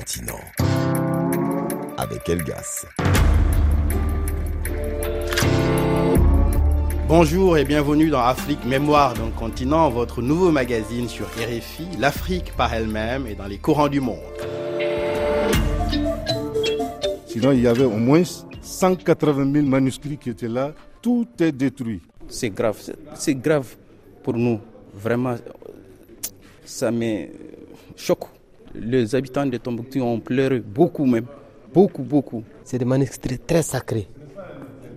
continent. 0.00 0.40
Avec 1.98 2.26
Elgas. 2.26 2.86
Bonjour 7.06 7.58
et 7.58 7.66
bienvenue 7.66 8.08
dans 8.08 8.22
Afrique 8.22 8.64
Mémoire 8.64 9.12
d'un 9.12 9.28
continent, 9.28 9.90
votre 9.90 10.22
nouveau 10.22 10.50
magazine 10.50 11.06
sur 11.06 11.26
RFI, 11.26 11.86
l'Afrique 11.98 12.54
par 12.56 12.72
elle-même 12.72 13.26
et 13.26 13.34
dans 13.34 13.46
les 13.46 13.58
courants 13.58 13.88
du 13.88 14.00
monde. 14.00 14.18
Sinon, 17.26 17.52
il 17.52 17.60
y 17.60 17.66
avait 17.66 17.84
au 17.84 17.98
moins 17.98 18.22
180 18.62 19.52
000 19.52 19.66
manuscrits 19.66 20.16
qui 20.16 20.30
étaient 20.30 20.48
là. 20.48 20.72
Tout 21.02 21.28
est 21.40 21.52
détruit. 21.52 22.00
C'est 22.26 22.50
grave, 22.50 22.78
c'est 23.16 23.34
grave 23.34 23.76
pour 24.22 24.32
nous. 24.32 24.60
Vraiment, 24.94 25.36
ça 26.64 26.90
me 26.90 27.26
choque. 27.96 28.39
Les 28.74 29.14
habitants 29.14 29.46
de 29.46 29.56
Tombouctou 29.56 30.00
ont 30.00 30.20
pleuré 30.20 30.60
beaucoup 30.60 31.06
même. 31.06 31.26
Beaucoup, 31.72 32.02
beaucoup. 32.02 32.42
C'est 32.64 32.78
des 32.78 32.84
manuscrits 32.84 33.38
très 33.38 33.62
sacrés 33.62 34.08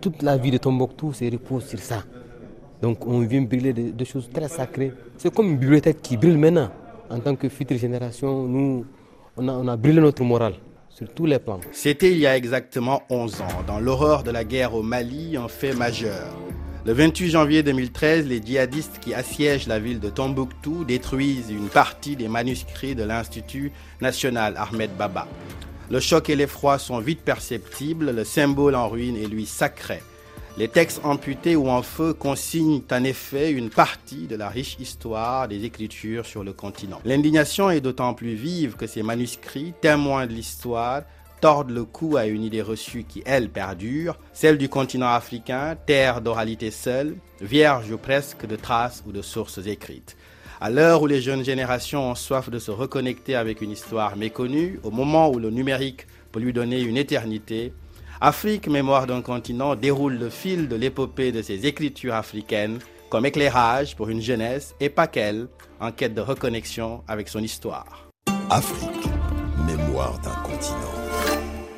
toute 0.03 0.21
la 0.21 0.35
vie 0.35 0.51
de 0.51 0.57
Tombouctou 0.57 1.13
se 1.13 1.23
repose 1.31 1.65
sur 1.65 1.79
ça. 1.79 2.03
Donc 2.81 3.07
on 3.07 3.21
vient 3.21 3.41
brûler 3.41 3.71
des, 3.71 4.05
choses 4.05 4.29
très 4.33 4.49
sacrées. 4.49 4.91
C'est 5.17 5.33
comme 5.33 5.47
une 5.51 5.57
bibliothèque 5.57 6.01
qui 6.01 6.17
brûle 6.17 6.37
maintenant. 6.37 6.69
En 7.09 7.19
tant 7.19 7.35
que 7.37 7.47
future 7.47 7.77
génération, 7.77 8.43
nous, 8.45 8.85
on 9.37 9.47
a, 9.47 9.53
on 9.53 9.67
a 9.69 9.77
brûlé 9.77 10.01
notre 10.01 10.23
morale 10.25 10.55
sur 10.89 11.07
tous 11.13 11.25
les 11.25 11.39
plans. 11.39 11.61
C'était 11.71 12.11
il 12.11 12.17
y 12.17 12.27
a 12.27 12.35
exactement 12.35 13.01
11 13.09 13.41
ans, 13.41 13.63
dans 13.65 13.79
l'horreur 13.79 14.23
de 14.23 14.31
la 14.31 14.43
guerre 14.43 14.75
au 14.75 14.83
Mali, 14.83 15.37
un 15.37 15.47
fait 15.47 15.73
majeur. 15.73 16.35
Le 16.85 16.91
28 16.91 17.29
janvier 17.29 17.63
2013, 17.63 18.27
les 18.27 18.41
djihadistes 18.41 18.99
qui 18.99 19.13
assiègent 19.13 19.67
la 19.67 19.79
ville 19.79 20.01
de 20.01 20.09
Tombouctou 20.09 20.83
détruisent 20.83 21.49
une 21.49 21.69
partie 21.69 22.17
des 22.17 22.27
manuscrits 22.27 22.93
de 22.93 23.03
l'Institut 23.03 23.71
national 24.01 24.55
Ahmed 24.57 24.91
Baba. 24.97 25.25
Le 25.89 26.01
choc 26.01 26.29
et 26.29 26.35
l'effroi 26.35 26.79
sont 26.79 26.99
vite 26.99 27.21
perceptibles, 27.21 28.11
le 28.11 28.25
symbole 28.25 28.75
en 28.75 28.89
ruine 28.89 29.15
est 29.15 29.27
lui 29.27 29.45
sacré. 29.45 30.01
Les 30.57 30.67
textes 30.67 30.99
amputés 31.05 31.55
ou 31.55 31.69
en 31.69 31.83
feu 31.83 32.13
consignent 32.13 32.81
en 32.91 33.03
effet 33.05 33.51
une 33.51 33.69
partie 33.69 34.27
de 34.27 34.35
la 34.35 34.49
riche 34.49 34.75
histoire 34.77 35.47
des 35.47 35.63
écritures 35.63 36.25
sur 36.25 36.43
le 36.43 36.51
continent. 36.51 36.99
L'indignation 37.05 37.69
est 37.69 37.79
d'autant 37.79 38.13
plus 38.13 38.33
vive 38.33 38.75
que 38.75 38.87
ces 38.87 39.03
manuscrits, 39.03 39.73
témoins 39.79 40.27
de 40.27 40.33
l'histoire, 40.33 41.03
tordent 41.43 41.71
le 41.71 41.83
cou 41.83 42.15
à 42.15 42.25
une 42.25 42.41
idée 42.41 42.61
reçue 42.61 43.03
qui, 43.03 43.21
elle, 43.25 43.49
perdure, 43.49 44.17
celle 44.31 44.57
du 44.57 44.69
continent 44.69 45.09
africain, 45.09 45.75
terre 45.75 46.21
d'oralité 46.21 46.71
seule, 46.71 47.17
vierge 47.41 47.93
presque 47.97 48.45
de 48.45 48.55
traces 48.55 49.03
ou 49.05 49.11
de 49.11 49.21
sources 49.21 49.57
écrites. 49.57 50.15
À 50.61 50.69
l'heure 50.69 51.01
où 51.01 51.05
les 51.05 51.19
jeunes 51.19 51.43
générations 51.43 52.09
ont 52.09 52.15
soif 52.15 52.49
de 52.49 52.59
se 52.59 52.71
reconnecter 52.71 53.35
avec 53.35 53.59
une 53.59 53.71
histoire 53.71 54.15
méconnue, 54.15 54.79
au 54.83 54.89
moment 54.89 55.29
où 55.29 55.37
le 55.37 55.49
numérique 55.49 56.07
peut 56.31 56.39
lui 56.39 56.53
donner 56.53 56.79
une 56.79 56.95
éternité, 56.95 57.73
Afrique, 58.21 58.69
mémoire 58.69 59.05
d'un 59.05 59.21
continent, 59.21 59.75
déroule 59.75 60.17
le 60.17 60.29
fil 60.29 60.69
de 60.69 60.77
l'épopée 60.77 61.33
de 61.33 61.41
ses 61.41 61.65
écritures 61.65 62.13
africaines 62.13 62.79
comme 63.09 63.25
éclairage 63.25 63.97
pour 63.97 64.07
une 64.07 64.21
jeunesse 64.21 64.75
et 64.79 64.87
pas 64.87 65.07
qu'elle, 65.07 65.49
en 65.81 65.91
quête 65.91 66.15
de 66.15 66.21
reconnexion 66.21 67.03
avec 67.05 67.27
son 67.27 67.39
histoire. 67.39 68.07
Afrique, 68.49 69.09
mémoire 69.67 70.17
d'un 70.19 70.41
continent. 70.49 71.02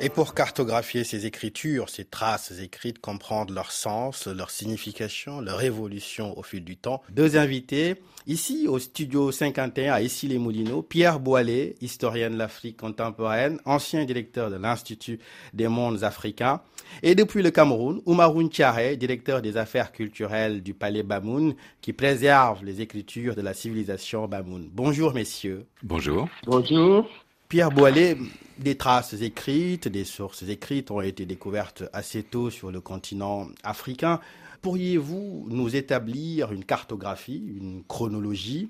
Et 0.06 0.08
pour 0.08 0.34
cartographier 0.34 1.02
ces 1.02 1.26
écritures, 1.26 1.88
ces 1.88 2.04
traces 2.04 2.52
écrites, 2.60 3.00
comprendre 3.00 3.52
leur 3.52 3.72
sens, 3.72 4.28
leur 4.28 4.50
signification, 4.50 5.40
leur 5.40 5.60
évolution 5.62 6.38
au 6.38 6.44
fil 6.44 6.62
du 6.62 6.76
temps, 6.76 7.02
deux 7.10 7.36
invités, 7.36 7.96
ici 8.28 8.68
au 8.68 8.78
studio 8.78 9.32
51 9.32 9.94
à 9.94 10.02
Issy-les-Moulineaux, 10.02 10.82
Pierre 10.82 11.18
Boilet, 11.18 11.74
historien 11.80 12.30
de 12.30 12.36
l'Afrique 12.36 12.76
contemporaine, 12.76 13.58
ancien 13.64 14.04
directeur 14.04 14.48
de 14.48 14.54
l'Institut 14.54 15.18
des 15.54 15.66
mondes 15.66 16.04
africains, 16.04 16.60
et 17.02 17.16
depuis 17.16 17.42
le 17.42 17.50
Cameroun, 17.50 18.00
Oumaroun 18.06 18.48
Tiare, 18.48 18.96
directeur 18.96 19.42
des 19.42 19.56
affaires 19.56 19.90
culturelles 19.90 20.62
du 20.62 20.72
Palais 20.72 21.02
Bamoun, 21.02 21.56
qui 21.80 21.92
préserve 21.92 22.64
les 22.64 22.80
écritures 22.80 23.34
de 23.34 23.42
la 23.42 23.54
civilisation 23.54 24.28
Bamoun. 24.28 24.68
Bonjour 24.72 25.12
messieurs. 25.14 25.66
Bonjour. 25.82 26.28
Bonjour. 26.46 27.08
Pierre 27.48 27.70
Boilet, 27.70 28.16
des 28.58 28.76
traces 28.76 29.12
écrites, 29.12 29.86
des 29.86 30.04
sources 30.04 30.42
écrites 30.42 30.90
ont 30.90 31.00
été 31.00 31.26
découvertes 31.26 31.84
assez 31.92 32.24
tôt 32.24 32.50
sur 32.50 32.72
le 32.72 32.80
continent 32.80 33.46
africain. 33.62 34.18
Pourriez-vous 34.62 35.46
nous 35.48 35.76
établir 35.76 36.50
une 36.50 36.64
cartographie, 36.64 37.44
une 37.46 37.84
chronologie 37.84 38.68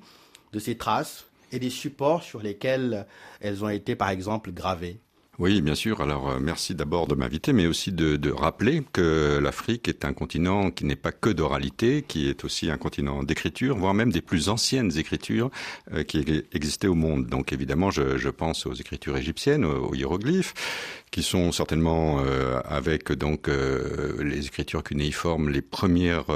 de 0.53 0.59
ces 0.59 0.77
traces 0.77 1.25
et 1.53 1.59
des 1.59 1.71
supports 1.71 2.23
sur 2.23 2.43
lesquels 2.43 3.07
elles 3.41 3.65
ont 3.65 3.71
été, 3.71 3.97
par 3.97 4.11
exemple, 4.11 4.53
gravées? 4.53 4.99
Oui, 5.39 5.61
bien 5.61 5.75
sûr. 5.75 6.01
Alors, 6.01 6.31
euh, 6.31 6.39
merci 6.41 6.75
d'abord 6.75 7.07
de 7.07 7.15
m'inviter, 7.15 7.53
mais 7.53 7.67
aussi 7.67 7.93
de, 7.93 8.31
rappeler 8.31 8.83
que 8.93 9.39
l'Afrique 9.43 9.87
est 9.87 10.07
un 10.07 10.15
continent 10.15 10.71
qui 10.71 10.87
n'est 10.87 10.97
pas 10.97 11.13
que 11.13 11.29
d'oralité, 11.29 12.03
qui 12.07 12.29
est 12.29 12.45
aussi 12.45 12.71
un 12.71 12.79
continent 12.79 13.23
d'écriture, 13.23 13.77
voire 13.77 13.93
même 13.93 14.11
des 14.11 14.23
plus 14.23 14.49
anciennes 14.49 14.97
écritures 14.97 15.51
euh, 15.93 16.05
qui 16.05 16.25
existaient 16.53 16.87
au 16.87 16.95
monde. 16.95 17.27
Donc, 17.27 17.53
évidemment, 17.53 17.91
je, 17.91 18.29
pense 18.31 18.67
aux 18.67 18.73
écritures 18.73 19.17
égyptiennes, 19.17 19.65
aux, 19.65 19.95
hiéroglyphes, 19.95 20.55
qui 21.11 21.23
sont 21.23 21.53
certainement 21.53 22.21
euh, 22.25 22.61
avec 22.65 23.13
donc 23.13 23.49
les 23.49 24.47
écritures 24.47 24.83
cunéiformes 24.83 25.49
les 25.51 25.63
premières 25.63 26.27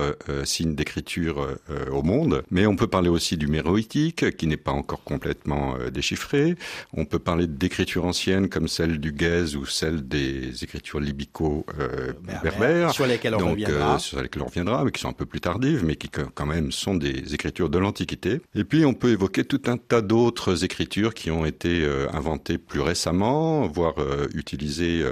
signes 0.44 0.74
d'écriture 0.74 1.48
au 1.90 2.02
monde. 2.02 2.42
Mais 2.50 2.66
on 2.66 2.76
peut 2.76 2.86
parler 2.86 3.08
aussi 3.08 3.36
du 3.36 3.48
méroïtique, 3.48 4.36
qui 4.36 4.46
n'est 4.46 4.56
pas 4.56 4.72
encore 4.72 5.02
complètement 5.02 5.74
déchiffré. 5.92 6.54
On 6.92 7.04
peut 7.04 7.18
parler 7.18 7.46
d'écritures 7.46 8.04
anciennes 8.04 8.48
comme 8.48 8.68
celle 8.68 8.89
du 8.98 9.12
Guèze 9.12 9.56
ou 9.56 9.66
celle 9.66 10.06
des 10.06 10.64
écritures 10.64 11.00
libico-berbères. 11.00 12.88
Euh, 12.88 12.92
sur 12.92 13.06
lesquelles 13.06 13.34
on 13.34 13.50
reviendra. 13.50 13.94
Euh, 13.94 13.98
sur 13.98 14.22
lesquelles 14.22 14.42
on 14.42 14.46
reviendra, 14.46 14.84
mais 14.84 14.90
qui 14.90 15.00
sont 15.00 15.08
un 15.08 15.14
peu 15.14 15.26
plus 15.26 15.40
tardives, 15.40 15.84
mais 15.84 15.96
qui 15.96 16.08
quand 16.08 16.46
même 16.46 16.72
sont 16.72 16.94
des 16.94 17.34
écritures 17.34 17.68
de 17.68 17.78
l'Antiquité. 17.78 18.40
Et 18.54 18.64
puis 18.64 18.84
on 18.84 18.94
peut 18.94 19.10
évoquer 19.10 19.44
tout 19.44 19.62
un 19.66 19.76
tas 19.76 20.00
d'autres 20.00 20.64
écritures 20.64 21.14
qui 21.14 21.30
ont 21.30 21.44
été 21.44 21.82
euh, 21.84 22.08
inventées 22.12 22.58
plus 22.58 22.80
récemment, 22.80 23.66
voire 23.68 23.94
utilisées 24.34 25.04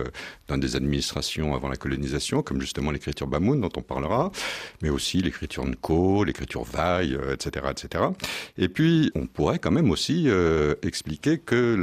dans 0.46 0.58
des 0.58 0.76
administrations 0.76 1.54
avant 1.54 1.68
la 1.68 1.76
colonisation, 1.76 2.42
comme 2.42 2.60
justement 2.60 2.90
l'écriture 2.90 3.26
Bamoun 3.26 3.60
dont 3.60 3.70
on 3.76 3.82
parlera, 3.82 4.30
mais 4.82 4.88
aussi 4.88 5.20
l'écriture 5.20 5.64
Nko, 5.64 6.24
l'écriture 6.24 6.64
Vaille, 6.64 7.18
etc., 7.32 7.66
etc. 7.70 8.04
Et 8.56 8.68
puis 8.68 9.10
on 9.14 9.26
pourrait 9.26 9.58
quand 9.58 9.70
même 9.70 9.90
aussi 9.90 10.28
expliquer 10.82 11.38
que 11.38 11.76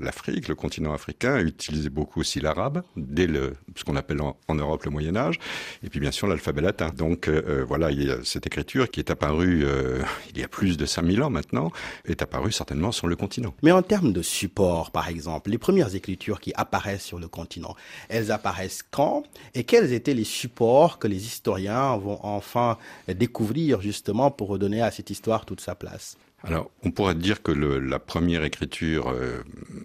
l'Afrique, 0.00 0.48
le 0.48 0.54
continent 0.54 0.92
africain, 0.92 1.33
utilisait 1.40 1.90
beaucoup 1.90 2.20
aussi 2.20 2.40
l'arabe, 2.40 2.82
dès 2.96 3.26
le, 3.26 3.54
ce 3.76 3.84
qu'on 3.84 3.96
appelle 3.96 4.20
en, 4.20 4.54
Europe 4.54 4.84
le 4.84 4.90
Moyen 4.90 5.16
Âge, 5.16 5.38
et 5.82 5.88
puis 5.88 6.00
bien 6.00 6.10
sûr 6.10 6.26
l'alphabet 6.26 6.60
latin. 6.60 6.90
Donc 6.96 7.28
euh, 7.28 7.42
euh, 7.46 7.64
voilà, 7.64 7.90
il 7.90 8.04
y 8.04 8.10
a 8.10 8.18
cette 8.24 8.46
écriture 8.46 8.90
qui 8.90 9.00
est 9.00 9.10
apparue 9.10 9.64
euh, 9.64 10.02
il 10.30 10.38
y 10.38 10.44
a 10.44 10.48
plus 10.48 10.76
de 10.76 10.86
5000 10.86 11.22
ans 11.22 11.30
maintenant, 11.30 11.70
est 12.04 12.22
apparue 12.22 12.52
certainement 12.52 12.92
sur 12.92 13.06
le 13.06 13.16
continent. 13.16 13.54
Mais 13.62 13.72
en 13.72 13.82
termes 13.82 14.12
de 14.12 14.22
support, 14.22 14.90
par 14.90 15.08
exemple, 15.08 15.50
les 15.50 15.58
premières 15.58 15.94
écritures 15.94 16.40
qui 16.40 16.52
apparaissent 16.54 17.04
sur 17.04 17.18
le 17.18 17.28
continent, 17.28 17.74
elles 18.08 18.30
apparaissent 18.30 18.84
quand 18.90 19.24
et 19.54 19.64
quels 19.64 19.92
étaient 19.92 20.14
les 20.14 20.24
supports 20.24 20.98
que 20.98 21.08
les 21.08 21.24
historiens 21.26 21.96
vont 21.96 22.18
enfin 22.22 22.78
découvrir 23.08 23.80
justement 23.80 24.30
pour 24.30 24.48
redonner 24.48 24.82
à 24.82 24.90
cette 24.90 25.10
histoire 25.10 25.44
toute 25.44 25.60
sa 25.60 25.74
place? 25.74 26.16
Alors, 26.46 26.70
on 26.82 26.90
pourrait 26.90 27.14
dire 27.14 27.42
que 27.42 27.52
la 27.52 27.98
première 27.98 28.44
écriture 28.44 29.08
euh, 29.08 29.42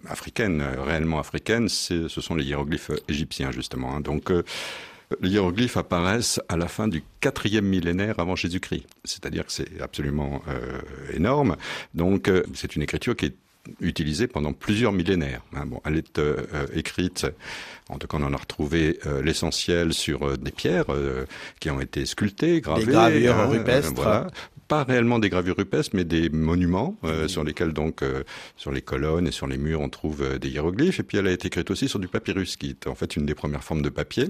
africaine, 0.08 0.60
euh, 0.60 0.82
réellement 0.82 1.18
africaine, 1.18 1.70
ce 1.70 2.08
sont 2.08 2.34
les 2.34 2.44
hiéroglyphes 2.44 2.90
égyptiens, 3.08 3.50
justement. 3.50 3.96
Hein. 3.96 4.00
Donc, 4.00 4.30
euh, 4.30 4.42
les 5.22 5.30
hiéroglyphes 5.30 5.78
apparaissent 5.78 6.38
à 6.50 6.58
la 6.58 6.68
fin 6.68 6.86
du 6.86 7.02
quatrième 7.20 7.64
millénaire 7.64 8.20
avant 8.20 8.36
Jésus-Christ. 8.36 8.86
C'est-à-dire 9.04 9.46
que 9.46 9.52
c'est 9.52 9.80
absolument 9.80 10.40
énorme. 11.12 11.56
Donc, 11.94 12.30
c'est 12.54 12.76
une 12.76 12.82
écriture 12.82 13.16
qui 13.16 13.26
est 13.26 13.34
utilisée 13.80 14.26
pendant 14.26 14.52
plusieurs 14.52 14.92
millénaires. 14.92 15.42
Hein. 15.54 15.66
Bon, 15.66 15.80
elle 15.84 15.96
est 15.96 16.20
écrite, 16.74 17.26
en 17.88 17.98
tout 17.98 18.06
cas 18.06 18.18
on 18.18 18.24
en 18.24 18.32
a 18.32 18.36
retrouvé 18.36 18.98
l'essentiel 19.22 19.92
sur 19.92 20.38
des 20.38 20.50
pierres 20.50 20.86
qui 21.60 21.70
ont 21.70 21.80
été 21.80 22.06
sculptées, 22.06 22.60
gravées. 22.60 22.86
Des 22.86 22.92
gravures 22.92 23.38
hein, 23.38 23.46
rupestres. 23.46 23.94
Voilà, 23.94 24.28
pas 24.70 24.84
réellement 24.84 25.18
des 25.18 25.30
gravures 25.30 25.56
rupestres, 25.56 25.96
mais 25.96 26.04
des 26.04 26.30
monuments 26.30 26.96
euh, 27.02 27.26
sur 27.26 27.42
lesquels 27.42 27.72
donc 27.72 28.02
euh, 28.02 28.22
sur 28.56 28.70
les 28.70 28.82
colonnes 28.82 29.26
et 29.26 29.32
sur 29.32 29.48
les 29.48 29.58
murs 29.58 29.80
on 29.80 29.88
trouve 29.88 30.22
euh, 30.22 30.38
des 30.38 30.48
hiéroglyphes. 30.48 31.00
Et 31.00 31.02
puis 31.02 31.18
elle 31.18 31.26
a 31.26 31.32
été 31.32 31.48
écrite 31.48 31.72
aussi 31.72 31.88
sur 31.88 31.98
du 31.98 32.06
papyrus, 32.06 32.54
qui 32.56 32.70
est 32.70 32.86
en 32.86 32.94
fait 32.94 33.16
une 33.16 33.26
des 33.26 33.34
premières 33.34 33.64
formes 33.64 33.82
de 33.82 33.88
papier, 33.88 34.26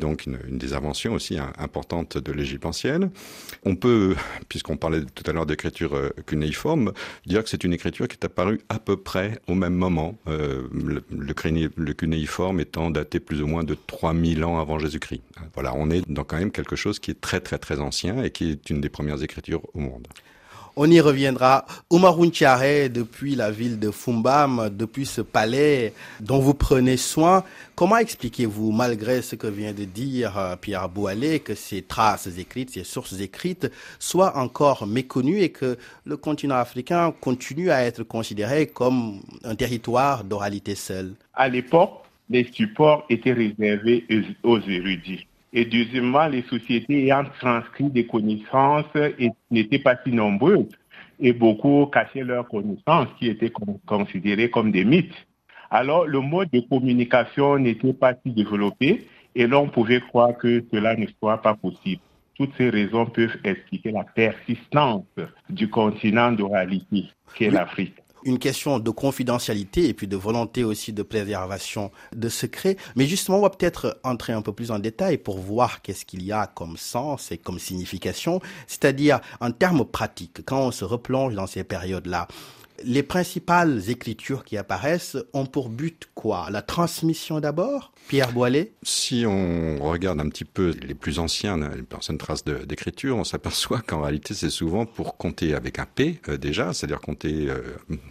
donc 0.00 0.24
une, 0.24 0.38
une 0.48 0.56
des 0.56 0.72
inventions 0.72 1.12
aussi 1.12 1.38
hein, 1.38 1.52
importantes 1.58 2.16
de 2.16 2.32
l'Égypte 2.32 2.64
ancienne. 2.64 3.10
On 3.66 3.76
peut, 3.76 4.16
puisqu'on 4.48 4.78
parlait 4.78 5.02
tout 5.14 5.30
à 5.30 5.34
l'heure 5.34 5.44
d'écriture 5.44 6.10
cunéiforme, 6.24 6.94
dire 7.26 7.44
que 7.44 7.50
c'est 7.50 7.62
une 7.62 7.74
écriture 7.74 8.08
qui 8.08 8.16
est 8.16 8.24
apparue 8.24 8.60
à 8.68 8.78
peu 8.78 8.96
près 8.96 9.40
au 9.48 9.54
même 9.54 9.74
moment, 9.74 10.16
le, 10.26 10.68
le, 11.10 11.34
le 11.76 11.92
cunéiforme 11.92 12.60
étant 12.60 12.90
daté 12.90 13.20
plus 13.20 13.42
ou 13.42 13.46
moins 13.46 13.64
de 13.64 13.76
3000 13.86 14.44
ans 14.44 14.58
avant 14.58 14.78
Jésus-Christ. 14.78 15.22
Voilà, 15.54 15.72
on 15.74 15.90
est 15.90 16.08
dans 16.10 16.24
quand 16.24 16.38
même 16.38 16.50
quelque 16.50 16.76
chose 16.76 16.98
qui 16.98 17.10
est 17.10 17.20
très 17.20 17.40
très 17.40 17.58
très 17.58 17.80
ancien 17.80 18.22
et 18.22 18.30
qui 18.30 18.50
est 18.50 18.70
une 18.70 18.80
des 18.80 18.88
premières 18.88 19.22
écritures 19.22 19.62
au 19.74 19.80
monde. 19.80 20.06
On 20.76 20.90
y 20.90 21.00
reviendra. 21.00 21.66
Oumaroun 21.88 22.30
depuis 22.30 23.36
la 23.36 23.52
ville 23.52 23.78
de 23.78 23.92
Fumbam, 23.92 24.70
depuis 24.72 25.06
ce 25.06 25.20
palais 25.20 25.92
dont 26.20 26.40
vous 26.40 26.54
prenez 26.54 26.96
soin, 26.96 27.44
comment 27.76 27.96
expliquez-vous, 27.96 28.72
malgré 28.72 29.22
ce 29.22 29.36
que 29.36 29.46
vient 29.46 29.72
de 29.72 29.84
dire 29.84 30.36
euh, 30.36 30.56
Pierre 30.56 30.88
Boualé, 30.88 31.38
que 31.38 31.54
ces 31.54 31.82
traces 31.82 32.28
écrites, 32.38 32.70
ces 32.70 32.82
sources 32.82 33.20
écrites 33.20 33.70
soient 34.00 34.36
encore 34.36 34.86
méconnues 34.88 35.42
et 35.42 35.50
que 35.50 35.78
le 36.04 36.16
continent 36.16 36.56
africain 36.56 37.14
continue 37.20 37.70
à 37.70 37.84
être 37.84 38.02
considéré 38.02 38.66
comme 38.66 39.20
un 39.44 39.54
territoire 39.54 40.24
d'oralité 40.24 40.74
seule 40.74 41.14
À 41.34 41.48
l'époque, 41.48 42.02
les 42.30 42.50
supports 42.52 43.04
étaient 43.08 43.32
réservés 43.32 44.04
aux 44.42 44.58
érudits. 44.58 45.26
Et 45.56 45.64
deuxièmement, 45.66 46.26
les 46.26 46.42
sociétés 46.42 47.04
ayant 47.04 47.24
transcrit 47.38 47.88
des 47.88 48.06
connaissances 48.06 48.86
n'étaient 49.52 49.78
pas 49.78 49.96
si 50.04 50.10
nombreuses 50.10 50.68
et 51.20 51.32
beaucoup 51.32 51.86
cachaient 51.86 52.24
leurs 52.24 52.48
connaissances 52.48 53.06
qui 53.20 53.28
étaient 53.28 53.52
considérées 53.86 54.50
comme 54.50 54.72
des 54.72 54.84
mythes. 54.84 55.14
Alors, 55.70 56.06
le 56.06 56.18
mode 56.20 56.50
de 56.50 56.58
communication 56.58 57.56
n'était 57.56 57.92
pas 57.92 58.14
si 58.14 58.32
développé 58.32 59.06
et 59.36 59.46
l'on 59.46 59.68
pouvait 59.68 60.00
croire 60.00 60.36
que 60.36 60.64
cela 60.72 60.96
ne 60.96 61.06
soit 61.20 61.40
pas 61.40 61.54
possible. 61.54 62.02
Toutes 62.36 62.52
ces 62.58 62.68
raisons 62.68 63.06
peuvent 63.06 63.38
expliquer 63.44 63.92
la 63.92 64.02
persistance 64.02 65.06
du 65.48 65.70
continent 65.70 66.32
d'oralité 66.32 67.04
qu'est 67.36 67.50
l'Afrique 67.50 68.03
une 68.24 68.38
question 68.38 68.78
de 68.78 68.90
confidentialité 68.90 69.88
et 69.88 69.94
puis 69.94 70.06
de 70.06 70.16
volonté 70.16 70.64
aussi 70.64 70.92
de 70.92 71.02
préservation 71.02 71.90
de 72.14 72.28
secrets. 72.28 72.76
Mais 72.96 73.06
justement, 73.06 73.38
on 73.38 73.42
va 73.42 73.50
peut-être 73.50 73.98
entrer 74.02 74.32
un 74.32 74.42
peu 74.42 74.52
plus 74.52 74.70
en 74.70 74.78
détail 74.78 75.18
pour 75.18 75.38
voir 75.38 75.82
qu'est-ce 75.82 76.04
qu'il 76.04 76.22
y 76.22 76.32
a 76.32 76.46
comme 76.46 76.76
sens 76.76 77.32
et 77.32 77.38
comme 77.38 77.58
signification, 77.58 78.40
c'est-à-dire 78.66 79.20
en 79.40 79.50
termes 79.50 79.84
pratiques, 79.84 80.44
quand 80.44 80.60
on 80.60 80.70
se 80.70 80.84
replonge 80.84 81.34
dans 81.34 81.46
ces 81.46 81.64
périodes-là. 81.64 82.28
Les 82.82 83.04
principales 83.04 83.88
écritures 83.88 84.44
qui 84.44 84.56
apparaissent 84.56 85.16
ont 85.32 85.46
pour 85.46 85.68
but 85.68 86.08
quoi? 86.14 86.48
La 86.50 86.60
transmission 86.60 87.38
d'abord? 87.38 87.92
Pierre 88.08 88.32
Boilet 88.32 88.72
Si 88.82 89.24
on 89.26 89.78
regarde 89.80 90.20
un 90.20 90.28
petit 90.28 90.44
peu 90.44 90.74
les 90.82 90.94
plus 90.94 91.18
anciens, 91.18 91.56
les 91.56 91.82
personnes 91.82 92.18
traces 92.18 92.44
d'écriture, 92.44 93.16
on 93.16 93.24
s'aperçoit 93.24 93.80
qu'en 93.80 94.02
réalité 94.02 94.34
c'est 94.34 94.50
souvent 94.50 94.86
pour 94.86 95.16
compter 95.16 95.54
avec 95.54 95.78
un 95.78 95.86
P 95.86 96.20
euh, 96.28 96.36
déjà, 96.36 96.72
c'est-à-dire 96.72 97.00
compter 97.00 97.48
euh, 97.48 97.62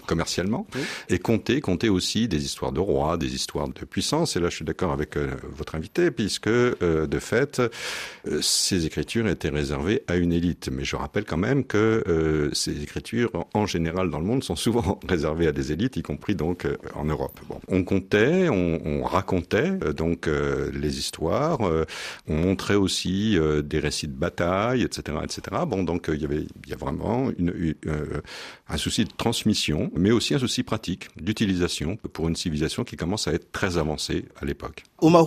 commercialement, 0.07 0.65
et 1.09 1.19
compter, 1.19 1.61
compter 1.61 1.89
aussi 1.89 2.27
des 2.27 2.43
histoires 2.43 2.71
de 2.71 2.79
rois, 2.79 3.17
des 3.17 3.35
histoires 3.35 3.67
de 3.67 3.85
puissance. 3.85 4.35
Et 4.35 4.39
là 4.39 4.49
je 4.49 4.55
suis 4.55 4.65
d'accord 4.65 4.93
avec 4.93 5.17
euh, 5.17 5.31
votre 5.51 5.75
invité, 5.75 6.09
puisque 6.09 6.49
de 6.49 7.19
fait 7.19 7.61
ces 8.41 8.85
écritures 8.85 9.27
étaient 9.27 9.49
réservées 9.49 10.03
à 10.07 10.15
une 10.15 10.31
élite. 10.31 10.69
Mais 10.71 10.85
je 10.85 10.95
rappelle 10.95 11.25
quand 11.25 11.37
même 11.37 11.65
que 11.65 12.49
ces 12.53 12.81
écritures 12.81 13.31
en 13.53 13.65
général 13.65 14.09
dans 14.09 14.19
le 14.19 14.25
monde 14.25 14.43
sont 14.43 14.52
souvent 14.55 14.99
réservées 15.07 15.47
à 15.47 15.51
des 15.51 15.71
élites, 15.71 15.97
y 15.97 16.01
compris 16.01 16.35
donc 16.35 16.67
en 16.95 17.05
Europe. 17.05 17.39
Bon. 17.47 17.59
On 17.67 17.83
comptait, 17.83 18.49
on, 18.49 18.79
on 18.85 19.03
racontait 19.03 19.73
euh, 19.83 19.93
donc 19.93 20.27
euh, 20.27 20.71
les 20.73 20.99
histoires. 20.99 21.61
Euh, 21.61 21.85
on 22.27 22.35
montrait 22.35 22.75
aussi 22.75 23.37
des 23.63 23.79
récits 23.79 24.07
de 24.07 24.13
bataille, 24.13 24.83
etc., 24.83 25.17
etc. 25.23 25.41
Bon, 25.67 25.83
donc 25.83 26.09
il 26.13 26.21
y 26.21 26.25
avait, 26.25 26.45
il 26.65 26.69
y 26.69 26.73
a 26.73 26.77
vraiment 26.77 27.29
une, 27.37 27.75
un 28.67 28.77
souci 28.77 29.05
de 29.05 29.11
transmission, 29.15 29.91
mais 29.95 30.11
aussi 30.11 30.33
un 30.33 30.39
souci 30.39 30.63
pratique 30.63 31.09
d'utilisation 31.17 31.97
pour 32.13 32.27
une 32.27 32.35
civilisation 32.35 32.83
qui 32.83 32.95
commence 32.95 33.27
à 33.27 33.33
être 33.33 33.51
très 33.51 33.77
avancée 33.77 34.25
à 34.39 34.45
l'époque. 34.45 34.83
Omar 35.01 35.25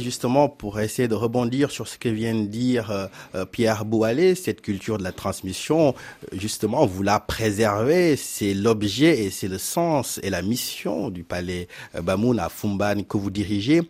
justement, 0.00 0.48
pour 0.48 0.80
essayer 0.80 1.08
de 1.08 1.14
rebondir 1.14 1.70
sur 1.70 1.86
ce 1.86 1.98
que 1.98 2.08
vient 2.08 2.34
de 2.34 2.46
dire 2.46 3.08
Pierre 3.52 3.84
Boualé, 3.84 4.34
cette 4.34 4.62
culture 4.62 4.98
de 4.98 5.02
la 5.02 5.12
transmission, 5.12 5.94
justement, 6.32 6.86
vous 6.86 7.02
la 7.02 7.20
préservez, 7.20 8.16
c'est 8.16 8.54
l'objet 8.68 9.24
et 9.24 9.30
c'est 9.30 9.48
le 9.48 9.56
sens 9.56 10.20
et 10.22 10.28
la 10.28 10.42
mission 10.42 11.08
du 11.08 11.24
palais 11.24 11.68
Bamoun 12.02 12.38
à 12.38 12.50
Fumban 12.50 13.02
que 13.08 13.16
vous 13.16 13.30
dirigez. 13.30 13.80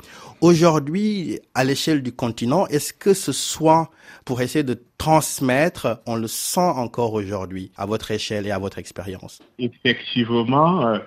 Aujourd'hui, 0.40 1.40
à 1.52 1.64
l'échelle 1.64 2.00
du 2.00 2.12
continent, 2.12 2.66
est-ce 2.68 2.92
que 2.92 3.12
ce 3.12 3.32
soin 3.32 3.88
pour 4.24 4.40
essayer 4.40 4.62
de 4.62 4.80
transmettre, 4.96 6.00
on 6.06 6.14
le 6.14 6.28
sent 6.28 6.72
encore 6.86 7.12
aujourd'hui 7.14 7.72
à 7.76 7.86
votre 7.86 8.12
échelle 8.12 8.46
et 8.46 8.52
à 8.52 8.58
votre 8.58 8.78
expérience? 8.78 9.40
Effectivement, 9.58 10.86
euh, 10.86 10.98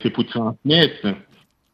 c'est 0.00 0.10
pour 0.10 0.26
transmettre. 0.26 1.06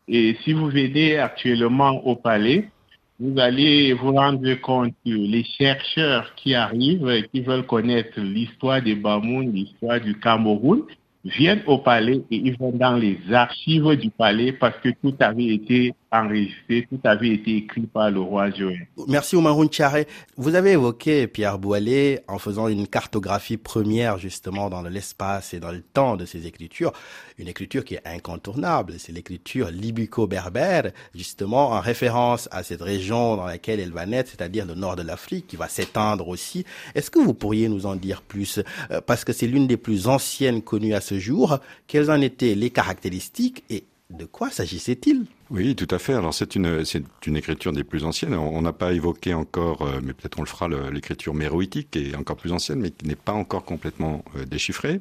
Et 0.06 0.36
si 0.44 0.52
vous 0.52 0.68
venez 0.68 1.18
actuellement 1.18 1.92
au 2.06 2.14
palais, 2.14 2.70
vous 3.18 3.38
allez 3.38 3.92
vous 3.92 4.12
rendre 4.12 4.54
compte 4.54 4.92
que 5.04 5.10
les 5.34 5.44
chercheurs 5.58 6.32
qui 6.36 6.54
arrivent, 6.54 7.26
qui 7.32 7.40
veulent 7.40 7.66
connaître 7.66 8.20
l'histoire 8.20 8.80
des 8.80 8.94
Bamoun, 8.94 9.52
l'histoire 9.52 10.00
du 10.00 10.14
Cameroun, 10.18 10.82
viennent 11.24 11.62
au 11.66 11.78
palais 11.78 12.22
et 12.30 12.36
ils 12.36 12.56
vont 12.56 12.72
dans 12.72 12.96
les 12.96 13.18
archives 13.32 13.96
du 13.96 14.10
palais 14.10 14.52
parce 14.52 14.76
que 14.78 14.88
tout 15.02 15.14
avait 15.20 15.54
été 15.54 15.94
enregistré, 16.12 16.86
tout 16.88 17.00
avait 17.04 17.30
été 17.30 17.56
écrit 17.56 17.86
par 17.86 18.10
le 18.10 18.20
roi 18.20 18.50
Joël. 18.50 18.88
Merci 19.06 19.36
Oumaroun 19.36 19.68
Tchare. 19.68 20.04
Vous 20.36 20.54
avez 20.54 20.72
évoqué 20.72 21.26
Pierre 21.26 21.58
Boilet 21.58 22.24
en 22.26 22.38
faisant 22.38 22.68
une 22.68 22.88
cartographie 22.88 23.56
première 23.56 24.18
justement 24.18 24.70
dans 24.70 24.82
l'espace 24.82 25.54
et 25.54 25.60
dans 25.60 25.70
le 25.70 25.82
temps 25.82 26.16
de 26.16 26.24
ces 26.24 26.46
écritures. 26.46 26.92
Une 27.38 27.48
écriture 27.48 27.84
qui 27.84 27.94
est 27.94 28.06
incontournable, 28.06 28.94
c'est 28.98 29.12
l'écriture 29.12 29.70
libico-berbère, 29.70 30.90
justement 31.14 31.70
en 31.70 31.80
référence 31.80 32.48
à 32.50 32.62
cette 32.62 32.82
région 32.82 33.36
dans 33.36 33.46
laquelle 33.46 33.80
elle 33.80 33.92
va 33.92 34.04
naître, 34.04 34.30
c'est-à-dire 34.30 34.66
le 34.66 34.74
nord 34.74 34.96
de 34.96 35.02
l'Afrique, 35.02 35.46
qui 35.46 35.56
va 35.56 35.68
s'étendre 35.68 36.28
aussi. 36.28 36.64
Est-ce 36.94 37.10
que 37.10 37.18
vous 37.18 37.34
pourriez 37.34 37.68
nous 37.68 37.86
en 37.86 37.94
dire 37.94 38.22
plus? 38.22 38.60
Euh, 38.90 39.00
Parce 39.00 39.24
que 39.24 39.32
c'est 39.32 39.46
l'une 39.46 39.66
des 39.66 39.76
plus 39.76 40.08
anciennes 40.08 40.62
connues 40.62 40.94
à 40.94 41.00
ce 41.00 41.18
jour. 41.18 41.58
Quelles 41.86 42.10
en 42.10 42.20
étaient 42.20 42.54
les 42.54 42.70
caractéristiques 42.70 43.62
et 43.70 43.84
de 44.10 44.24
quoi 44.24 44.50
s'agissait-il? 44.50 45.24
Oui, 45.50 45.74
tout 45.74 45.88
à 45.90 45.98
fait. 45.98 46.14
Alors 46.14 46.32
c'est 46.32 46.54
une 46.54 46.84
c'est 46.84 47.02
une 47.26 47.36
écriture 47.36 47.72
des 47.72 47.82
plus 47.82 48.04
anciennes. 48.04 48.34
On 48.34 48.62
n'a 48.62 48.72
pas 48.72 48.92
évoqué 48.92 49.34
encore, 49.34 49.82
euh, 49.82 50.00
mais 50.00 50.12
peut-être 50.12 50.38
on 50.38 50.42
le 50.42 50.48
fera, 50.48 50.68
l'écriture 50.92 51.34
méroïtique, 51.34 51.90
qui 51.90 52.10
est 52.10 52.14
encore 52.14 52.36
plus 52.36 52.52
ancienne, 52.52 52.78
mais 52.78 52.92
qui 52.92 53.08
n'est 53.08 53.16
pas 53.16 53.32
encore 53.32 53.64
complètement 53.64 54.24
euh, 54.36 54.44
déchiffrée. 54.44 55.00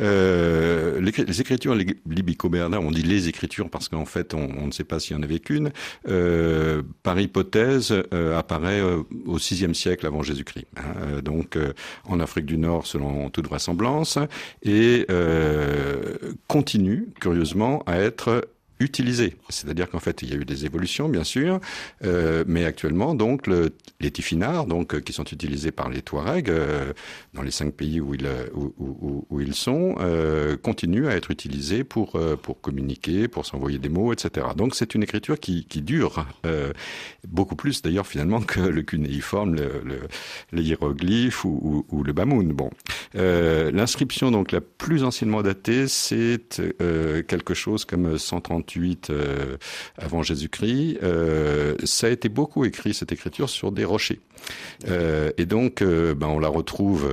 Euh, 0.00 1.00
les, 1.00 1.40
écritures 1.40 1.76
libico-bernardes, 2.06 2.84
on 2.84 2.90
dit 2.90 3.02
les 3.02 3.28
écritures 3.28 3.70
parce 3.70 3.88
qu'en 3.88 4.04
fait 4.04 4.34
on, 4.34 4.66
ne 4.66 4.72
sait 4.72 4.82
pas 4.82 4.98
s'il 4.98 5.16
y 5.16 5.18
en 5.18 5.22
avait 5.22 5.38
qu'une. 5.38 5.70
Euh, 6.08 6.82
par 7.04 7.20
hypothèse, 7.20 7.94
apparaît 8.36 8.82
au 8.82 9.36
VIe 9.36 9.74
siècle 9.74 10.06
avant 10.06 10.22
Jésus-Christ. 10.22 10.66
Hein. 10.76 11.20
donc 11.22 11.56
en 12.04 12.18
Afrique 12.18 12.46
du 12.46 12.58
Nord, 12.58 12.86
selon 12.86 13.30
toute 13.30 13.46
vraisemblance, 13.46 14.18
et 14.62 15.06
continue 16.48 17.08
curieusement 17.20 17.82
à 17.86 17.98
être 17.98 18.42
C'est-à-dire 19.48 19.90
qu'en 19.90 19.98
fait, 19.98 20.22
il 20.22 20.30
y 20.30 20.34
a 20.34 20.36
eu 20.36 20.44
des 20.44 20.64
évolutions, 20.64 21.08
bien 21.08 21.24
sûr, 21.24 21.60
euh, 22.04 22.44
mais 22.46 22.64
actuellement, 22.64 23.14
donc, 23.14 23.46
le, 23.46 23.70
les 24.00 24.10
tifinards, 24.10 24.66
donc, 24.66 24.94
euh, 24.94 25.00
qui 25.00 25.12
sont 25.12 25.24
utilisés 25.24 25.72
par 25.72 25.88
les 25.88 26.02
Touaregs 26.02 26.50
euh, 26.50 26.92
dans 27.34 27.42
les 27.42 27.50
cinq 27.50 27.74
pays 27.74 28.00
où 28.00 28.14
ils, 28.14 28.28
où, 28.54 29.40
ils 29.40 29.54
sont, 29.54 29.96
continuent 30.62 31.06
à 31.06 31.16
être 31.16 31.30
utilisés 31.30 31.84
pour, 31.84 32.18
pour 32.42 32.60
communiquer, 32.60 33.28
pour 33.28 33.46
s'envoyer 33.46 33.78
des 33.78 33.88
mots, 33.88 34.12
etc. 34.12 34.46
Donc, 34.56 34.74
c'est 34.74 34.94
une 34.94 35.02
écriture 35.02 35.38
qui, 35.38 35.64
qui 35.64 35.82
dure 35.82 36.26
beaucoup 37.26 37.56
plus, 37.56 37.82
d'ailleurs, 37.82 38.06
finalement, 38.06 38.40
que 38.40 38.60
le 38.60 38.82
cunéiforme, 38.82 39.54
le, 39.54 39.82
le, 39.84 40.00
les 40.52 40.62
hiéroglyphes 40.62 41.44
ou, 41.44 41.84
ou, 41.88 42.02
le 42.02 42.12
bamoun. 42.12 42.52
Bon. 42.52 42.70
L'inscription, 43.14 44.30
donc, 44.30 44.52
la 44.52 44.60
plus 44.60 45.04
anciennement 45.04 45.42
datée, 45.42 45.88
c'est 45.88 46.60
quelque 47.26 47.54
chose 47.54 47.84
comme 47.84 48.18
130 48.18 48.67
euh, 49.10 49.56
avant 49.96 50.22
Jésus-Christ, 50.22 50.98
euh, 51.02 51.74
ça 51.84 52.06
a 52.06 52.10
été 52.10 52.28
beaucoup 52.28 52.64
écrit 52.64 52.94
cette 52.94 53.12
écriture 53.12 53.48
sur 53.48 53.72
des 53.72 53.84
rochers. 53.84 54.20
Euh, 54.86 55.30
et 55.36 55.46
donc, 55.46 55.82
ben, 55.82 56.26
on 56.26 56.38
la 56.38 56.48
retrouve 56.48 57.08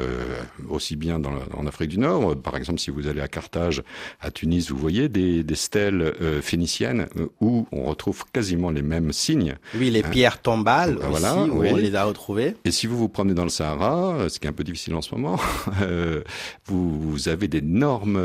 aussi 0.70 0.96
bien 0.96 1.20
dans 1.20 1.32
en 1.53 1.67
Afrique 1.67 1.89
du 1.89 2.00
Nord. 2.00 2.36
Par 2.38 2.55
exemple, 2.55 2.79
si 2.79 2.91
vous 2.91 3.08
allez 3.08 3.22
à 3.22 3.27
Carthage, 3.27 3.84
à 4.22 4.32
Tunis, 4.32 4.70
vous 4.70 4.77
voyez 4.77 5.10
des, 5.10 5.44
des 5.44 5.55
stèles 5.55 6.13
phéniciennes 6.41 7.08
où 7.41 7.67
on 7.72 7.84
retrouve 7.84 8.24
quasiment 8.32 8.72
les 8.72 8.82
mêmes 8.82 9.12
signes. 9.12 9.55
Oui, 9.75 9.89
les 9.89 10.03
hein. 10.03 10.10
pierres 10.10 10.41
tombales 10.41 10.98
aussi, 10.98 11.08
voilà, 11.10 11.36
où 11.36 11.63
on 11.63 11.75
les 11.75 11.96
a 11.96 12.03
retrouvées. 12.05 12.55
Et 12.65 12.72
si 12.72 12.88
vous 12.88 12.98
vous 12.98 13.10
promenez 13.10 13.36
dans 13.36 13.44
le 13.44 13.50
Sahara, 13.50 14.29
ce 14.29 14.39
qui 14.39 14.46
est 14.46 14.50
un 14.50 14.53
peu 14.53 14.63
difficile 14.63 14.96
en 14.96 15.01
ce 15.01 15.13
moment, 15.13 15.39
vous, 16.65 17.00
vous, 17.00 17.29
avez 17.29 17.48
d'énormes 17.48 18.22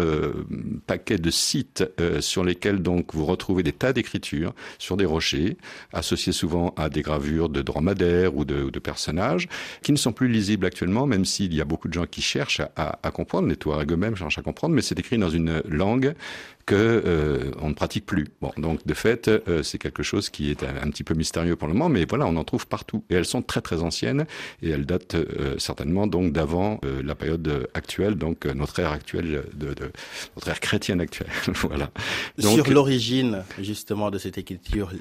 paquets 0.87 1.19
de 1.19 1.31
sites 1.31 1.85
sur 2.21 2.45
lesquels 2.45 2.81
donc 2.83 3.15
vous 3.15 3.25
retrouvez 3.25 3.63
des 3.63 3.73
tas 3.73 3.93
d'écritures 3.93 4.53
sur 4.79 4.97
des 4.97 5.05
rochers, 5.05 5.57
associés 5.93 6.33
souvent 6.33 6.75
à 6.77 6.89
des 6.89 7.03
gravures 7.03 7.49
de 7.49 7.63
dromadaires 7.63 8.37
ou 8.37 8.45
de, 8.45 8.79
personnages, 8.91 9.49
qui 9.83 9.93
ne 9.93 9.97
sont 9.97 10.13
plus 10.13 10.29
lisibles 10.29 10.67
actuellement, 10.67 11.07
même 11.07 11.25
s'il 11.25 11.55
y 11.55 11.61
a 11.61 11.65
beaucoup 11.65 11.89
de 11.89 11.95
gens 11.95 12.07
qui 12.07 12.23
cherchent 12.23 12.63
à, 12.77 13.11
comprendre, 13.13 13.47
les 13.49 13.57
Touaregs 13.57 13.93
eux-mêmes 13.93 14.17
cherchent 14.17 14.39
à 14.39 14.43
comprendre, 14.43 14.75
mais 14.75 14.83
c'est 14.83 14.99
écrit 14.99 15.19
dans 15.19 15.31
une 15.31 15.63
langue 15.69 16.15
que 16.71 16.77
euh, 16.77 17.51
on 17.61 17.71
ne 17.71 17.75
pratique 17.75 18.07
plus. 18.07 18.29
Bon, 18.41 18.53
donc 18.57 18.87
de 18.87 18.95
fait, 18.95 19.27
euh, 19.27 19.65
c'est 19.65 19.79
quelque 19.79 20.05
chose 20.05 20.31
qui 20.31 20.53
est 20.53 20.63
un, 20.63 20.89
petit 20.91 21.03
peu 21.03 21.15
mystérieux 21.15 21.57
pour 21.57 21.67
le 21.67 21.75
moment, 21.75 21.89
mais 21.89 22.07
voilà, 22.09 22.27
on 22.27 22.37
en 22.37 22.45
trouve 22.45 22.69
partout 22.69 23.03
et 23.11 23.15
elles 23.17 23.25
sont 23.25 23.43
très 23.43 23.61
très 23.61 23.83
anciennes 23.83 24.25
et 24.63 24.71
elles 24.71 24.87
datent 24.87 25.17
euh, 25.17 25.57
certainement 25.59 26.07
donc 26.07 26.33
d'avant 26.33 26.81
la 27.03 27.17
période 27.17 27.69
actuelle, 27.75 28.15
donc 28.15 28.47
notre 28.47 28.79
ère 28.79 28.93
actuelle 28.93 29.43
notre 30.37 30.49
ère 30.49 30.61
chrétienne 30.61 31.01
actuelle. 31.01 31.31
voilà. 31.55 31.91
Donc, 32.39 32.55
Sur 32.55 32.71
l'origine 32.71 33.43
justement 33.59 34.13
de 34.13 34.19
cette 34.19 34.39
écriture 34.39 34.93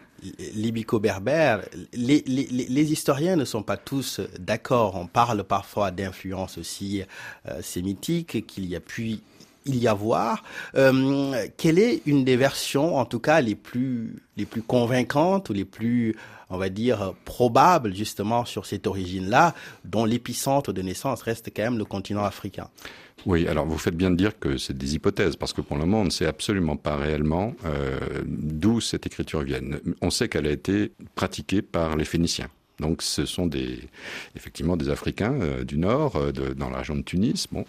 libico-berbère, 0.55 1.61
les, 1.93 2.91
historiens 2.91 3.35
ne 3.35 3.45
sont 3.45 3.61
pas 3.61 3.77
tous 3.77 4.21
d'accord. 4.39 4.95
On 4.95 5.05
parle 5.05 5.43
parfois 5.43 5.91
d'influence 5.91 6.57
aussi 6.57 7.03
sémitique 7.61 8.47
qu'il 8.47 8.65
y 8.65 8.75
a 8.75 8.79
pu 8.79 9.19
il 9.69 9.77
y 9.77 9.87
avoir. 9.87 10.43
Euh, 10.75 11.45
quelle 11.57 11.79
est 11.79 12.01
une 12.05 12.25
des 12.25 12.35
versions, 12.35 12.97
en 12.97 13.05
tout 13.05 13.19
cas 13.19 13.39
les 13.41 13.55
plus 13.55 14.21
les 14.35 14.45
plus 14.45 14.61
convaincantes 14.61 15.49
ou 15.49 15.53
les 15.53 15.65
plus, 15.65 16.15
on 16.49 16.57
va 16.57 16.69
dire, 16.69 17.13
probables 17.25 17.93
justement 17.93 18.45
sur 18.45 18.65
cette 18.65 18.87
origine-là, 18.87 19.53
dont 19.83 20.05
l'épicentre 20.05 20.71
de 20.73 20.81
naissance 20.81 21.21
reste 21.21 21.49
quand 21.55 21.63
même 21.63 21.77
le 21.77 21.85
continent 21.85 22.23
africain? 22.23 22.69
Oui, 23.25 23.47
alors 23.47 23.65
vous 23.65 23.77
faites 23.77 23.97
bien 23.97 24.11
de 24.11 24.15
dire 24.15 24.39
que 24.39 24.57
c'est 24.57 24.77
des 24.77 24.95
hypothèses, 24.95 25.35
parce 25.35 25.51
que 25.51 25.59
pour 25.59 25.75
le 25.75 25.83
moment, 25.85 26.01
on 26.01 26.05
ne 26.05 26.09
sait 26.09 26.25
absolument 26.25 26.77
pas 26.77 26.95
réellement 26.95 27.53
euh, 27.65 27.99
d'où 28.25 28.79
cette 28.79 29.05
écriture 29.05 29.41
vient. 29.41 29.59
On 30.01 30.09
sait 30.09 30.29
qu'elle 30.29 30.47
a 30.47 30.51
été 30.51 30.93
pratiquée 31.15 31.61
par 31.61 31.97
les 31.97 32.05
Phéniciens. 32.05 32.47
Donc 32.79 33.01
ce 33.01 33.25
sont 33.25 33.45
des, 33.45 33.77
effectivement 34.37 34.77
des 34.77 34.89
Africains 34.89 35.37
euh, 35.41 35.65
du 35.65 35.77
Nord, 35.77 36.17
dans 36.55 36.69
la 36.69 36.77
région 36.77 36.95
de 36.95 37.01
Tunis. 37.01 37.47
Bon, 37.51 37.65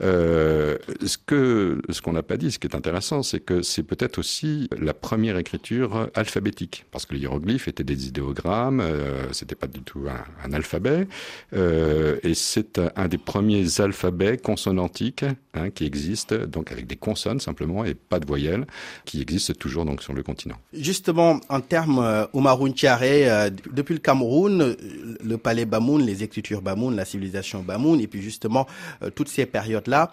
euh, 0.00 0.76
ce 1.04 1.16
que 1.18 1.80
ce 1.88 2.00
qu'on 2.00 2.12
n'a 2.12 2.22
pas 2.22 2.36
dit, 2.36 2.50
ce 2.50 2.58
qui 2.58 2.66
est 2.66 2.74
intéressant, 2.74 3.22
c'est 3.22 3.40
que 3.40 3.62
c'est 3.62 3.82
peut-être 3.82 4.18
aussi 4.18 4.68
la 4.78 4.94
première 4.94 5.38
écriture 5.38 6.08
alphabétique, 6.14 6.84
parce 6.90 7.06
que 7.06 7.14
les 7.14 7.20
hiéroglyphes 7.20 7.68
étaient 7.68 7.84
des 7.84 8.08
idéogrammes, 8.08 8.80
euh, 8.80 9.32
c'était 9.32 9.54
pas 9.54 9.66
du 9.66 9.80
tout 9.80 10.06
un, 10.42 10.52
alphabet, 10.52 11.06
euh, 11.54 12.18
et 12.22 12.34
c'est 12.34 12.80
un 12.96 13.08
des 13.08 13.18
premiers 13.18 13.80
alphabets 13.80 14.36
consonantiques 14.36 15.24
hein, 15.54 15.70
qui 15.70 15.84
existent, 15.84 16.36
donc 16.46 16.72
avec 16.72 16.86
des 16.86 16.96
consonnes 16.96 17.40
simplement 17.40 17.84
et 17.84 17.94
pas 17.94 18.18
de 18.18 18.26
voyelles, 18.26 18.66
qui 19.04 19.20
existent 19.20 19.54
toujours 19.54 19.84
donc 19.84 20.02
sur 20.02 20.12
le 20.12 20.22
continent. 20.22 20.56
Justement, 20.72 21.40
en 21.48 21.60
termes 21.60 21.98
euh, 21.98 22.24
euh 22.34 23.50
depuis 23.72 23.94
le 23.94 24.00
Cameroun, 24.00 24.76
le 25.24 25.38
palais 25.38 25.64
Bamoun, 25.64 26.04
les 26.04 26.22
écritures 26.22 26.62
Bamoun, 26.62 26.96
la 26.96 27.04
civilisation 27.04 27.62
Bamoun, 27.62 28.00
et 28.00 28.06
puis 28.06 28.22
justement 28.22 28.66
toutes 29.14 29.28
ces 29.28 29.46
périodes 29.46 29.83
là 29.86 30.10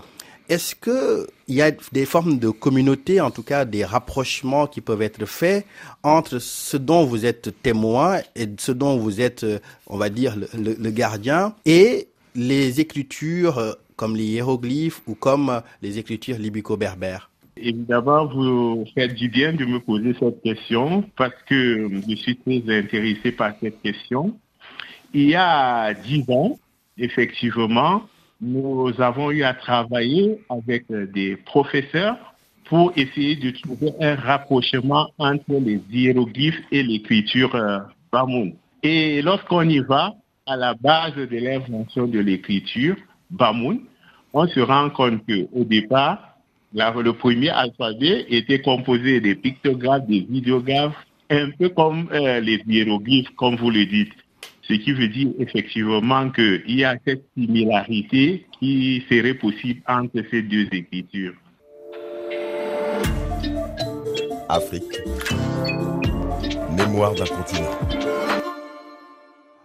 Est-ce 0.49 0.75
qu'il 0.75 1.55
y 1.55 1.61
a 1.61 1.71
des 1.91 2.05
formes 2.05 2.39
de 2.39 2.49
communauté, 2.49 3.21
en 3.21 3.31
tout 3.31 3.43
cas 3.43 3.65
des 3.65 3.85
rapprochements 3.85 4.67
qui 4.67 4.81
peuvent 4.81 5.01
être 5.01 5.25
faits 5.25 5.65
entre 6.03 6.39
ce 6.39 6.77
dont 6.77 7.05
vous 7.05 7.25
êtes 7.25 7.61
témoin 7.61 8.19
et 8.35 8.47
ce 8.57 8.71
dont 8.71 8.97
vous 8.97 9.21
êtes, 9.21 9.45
on 9.87 9.97
va 9.97 10.09
dire, 10.09 10.35
le, 10.53 10.89
gardien 10.91 11.55
et 11.65 12.07
les 12.35 12.79
écritures 12.79 13.57
euh, 13.57 13.73
comme 13.95 14.15
les 14.15 14.25
hiéroglyphes 14.25 15.01
ou 15.07 15.15
comme 15.15 15.61
les 15.81 15.99
écritures 15.99 16.37
libico-berbères? 16.37 17.29
Évidemment, 17.57 18.25
vous 18.25 18.85
faites 18.95 19.13
du 19.13 19.29
bien 19.29 19.53
de 19.53 19.65
me 19.65 19.79
poser 19.79 20.15
cette 20.19 20.41
question 20.41 21.03
parce 21.15 21.35
que 21.47 21.89
je 22.07 22.15
suis 22.15 22.37
très 22.37 22.63
intéressé 22.79 23.31
par 23.31 23.53
cette 23.61 23.81
question. 23.81 24.37
Il 25.13 25.29
y 25.29 25.35
a 25.35 25.93
dix 25.93 26.23
ans, 26.29 26.57
effectivement, 26.97 28.03
nous 28.41 28.91
avons 28.99 29.31
eu 29.31 29.43
à 29.43 29.53
travailler 29.53 30.39
avec 30.49 30.85
euh, 30.91 31.05
des 31.05 31.35
professeurs 31.35 32.17
pour 32.65 32.91
essayer 32.95 33.35
de 33.35 33.51
trouver 33.51 33.91
un 33.99 34.15
rapprochement 34.15 35.09
entre 35.19 35.59
les 35.59 35.79
hiéroglyphes 35.91 36.61
et 36.71 36.83
l'écriture 36.83 37.53
euh, 37.53 37.79
Bamoun. 38.11 38.53
Et 38.81 39.21
lorsqu'on 39.21 39.63
y 39.69 39.79
va, 39.79 40.15
à 40.47 40.55
la 40.55 40.73
base 40.73 41.15
de 41.15 41.37
l'invention 41.37 42.07
de 42.07 42.19
l'écriture 42.19 42.95
Bamoun, 43.29 43.81
on 44.33 44.47
se 44.47 44.59
rend 44.59 44.89
compte 44.89 45.21
qu'au 45.27 45.63
départ, 45.63 46.37
le 46.73 47.11
premier 47.11 47.49
alphabet 47.49 48.25
était 48.29 48.61
composé 48.61 49.19
des 49.19 49.35
pictogrammes, 49.35 50.05
des 50.07 50.21
vidéographes, 50.21 50.95
un 51.29 51.49
peu 51.51 51.69
comme 51.69 52.09
euh, 52.11 52.39
les 52.39 52.61
hiéroglyphes, 52.65 53.29
comme 53.35 53.55
vous 53.55 53.69
le 53.69 53.85
dites. 53.85 54.13
Ce 54.71 54.75
qui 54.77 54.93
veut 54.93 55.09
dire 55.09 55.27
effectivement 55.37 56.29
qu'il 56.29 56.63
y 56.67 56.85
a 56.85 56.97
cette 57.05 57.25
similarité 57.37 58.45
qui 58.57 59.03
serait 59.09 59.33
possible 59.33 59.81
entre 59.85 60.23
ces 60.31 60.43
deux 60.43 60.65
écritures. 60.71 61.33
Afrique. 64.47 65.01
Mémoire 66.77 67.13
d'un 67.15 67.25
continent. 67.25 67.79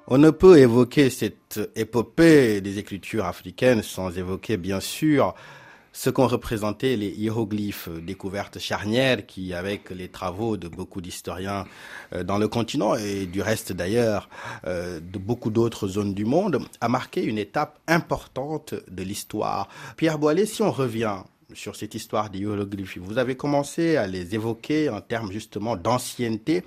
On 0.09 0.19
ne 0.19 0.31
peut 0.31 0.59
évoquer 0.59 1.09
cette 1.09 1.61
épopée 1.77 2.61
des 2.61 2.81
écritures 2.81 3.27
africaines 3.27 3.83
sans 3.83 4.19
évoquer 4.19 4.57
bien 4.57 4.81
sûr 4.81 5.37
ce 5.97 6.11
qu'ont 6.11 6.27
représenté 6.27 6.95
les 6.99 7.09
hiéroglyphes, 7.09 7.89
découvertes 7.89 8.59
charnières 8.59 9.25
qui, 9.25 9.55
avec 9.55 9.89
les 9.89 10.09
travaux 10.09 10.59
de 10.59 10.69
beaucoup 10.69 11.01
d'historiens 11.01 11.65
euh, 12.13 12.23
dans 12.23 12.37
le 12.37 12.49
continent 12.49 12.97
et 12.97 13.25
du 13.25 13.41
reste 13.41 13.73
d'ailleurs 13.73 14.29
euh, 14.67 15.01
de 15.01 15.19
beaucoup 15.19 15.49
d'autres 15.49 15.89
zones 15.89 16.13
du 16.13 16.27
monde, 16.27 16.59
a 16.83 16.89
marqué 16.91 17.25
une 17.25 17.39
étape 17.39 17.79
importante 17.89 18.75
de 18.91 19.03
l'histoire. 19.03 19.71
Pierre 19.97 20.19
Boilet, 20.19 20.45
si 20.45 20.61
on 20.61 20.71
revient 20.71 21.17
sur 21.55 21.77
cette 21.77 21.95
histoire 21.95 22.29
des 22.29 22.41
hiéroglyphes, 22.41 22.99
vous 22.99 23.17
avez 23.17 23.35
commencé 23.35 23.97
à 23.97 24.07
les 24.07 24.35
évoquer 24.35 24.91
en 24.91 25.01
termes 25.01 25.33
justement 25.33 25.77
d'ancienneté. 25.77 26.63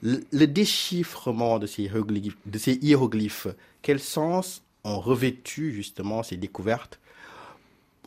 Le 0.00 0.46
déchiffrement 0.46 1.58
de 1.58 1.66
ces 1.66 1.82
hiéroglyphes, 1.82 2.38
de 2.46 2.56
ces 2.56 2.78
hiéroglyphes 2.80 3.48
quel 3.82 4.00
sens 4.00 4.62
ont 4.84 5.00
revêtu 5.00 5.70
justement 5.74 6.22
ces 6.22 6.38
découvertes 6.38 6.98